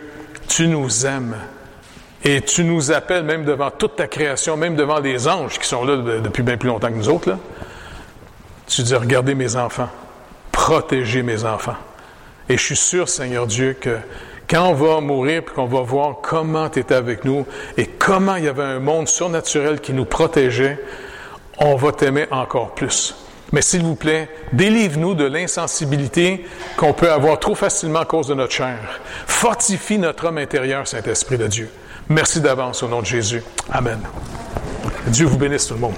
tu 0.48 0.68
nous 0.68 1.06
aimes. 1.06 1.36
Et 2.24 2.40
tu 2.40 2.64
nous 2.64 2.90
appelles 2.90 3.24
même 3.24 3.44
devant 3.44 3.70
toute 3.70 3.96
ta 3.96 4.08
création, 4.08 4.56
même 4.56 4.74
devant 4.74 4.98
les 4.98 5.28
anges 5.28 5.58
qui 5.58 5.68
sont 5.68 5.84
là 5.84 5.96
depuis 5.96 6.42
bien 6.42 6.56
plus 6.56 6.68
longtemps 6.68 6.88
que 6.88 6.94
nous 6.94 7.08
autres. 7.08 7.28
Là. 7.28 7.38
Tu 8.66 8.82
dis, 8.82 8.94
regardez 8.94 9.34
mes 9.34 9.54
enfants 9.54 9.88
protéger 10.56 11.22
mes 11.22 11.44
enfants. 11.44 11.76
Et 12.48 12.56
je 12.56 12.62
suis 12.64 12.76
sûr, 12.76 13.08
Seigneur 13.08 13.46
Dieu, 13.46 13.76
que 13.78 13.98
quand 14.48 14.68
on 14.68 14.74
va 14.74 15.00
mourir, 15.00 15.42
puis 15.44 15.54
qu'on 15.54 15.66
va 15.66 15.80
voir 15.80 16.16
comment 16.22 16.68
tu 16.68 16.80
étais 16.80 16.94
avec 16.94 17.24
nous 17.24 17.46
et 17.76 17.86
comment 17.86 18.36
il 18.36 18.44
y 18.44 18.48
avait 18.48 18.62
un 18.62 18.78
monde 18.78 19.08
surnaturel 19.08 19.80
qui 19.80 19.92
nous 19.92 20.04
protégeait, 20.04 20.78
on 21.58 21.74
va 21.74 21.92
t'aimer 21.92 22.26
encore 22.30 22.74
plus. 22.74 23.14
Mais 23.52 23.62
s'il 23.62 23.82
vous 23.82 23.94
plaît, 23.94 24.28
délivre-nous 24.52 25.14
de 25.14 25.24
l'insensibilité 25.24 26.44
qu'on 26.76 26.92
peut 26.92 27.10
avoir 27.10 27.38
trop 27.38 27.54
facilement 27.54 28.00
à 28.00 28.04
cause 28.04 28.26
de 28.26 28.34
notre 28.34 28.52
chair. 28.52 28.78
Fortifie 29.26 29.98
notre 29.98 30.26
homme 30.26 30.38
intérieur, 30.38 30.86
Saint-Esprit 30.86 31.38
de 31.38 31.46
Dieu. 31.46 31.70
Merci 32.08 32.40
d'avance 32.40 32.82
au 32.82 32.88
nom 32.88 33.00
de 33.00 33.06
Jésus. 33.06 33.42
Amen. 33.70 34.00
Dieu 35.06 35.26
vous 35.26 35.38
bénisse 35.38 35.66
tout 35.66 35.74
le 35.74 35.80
monde. 35.80 35.94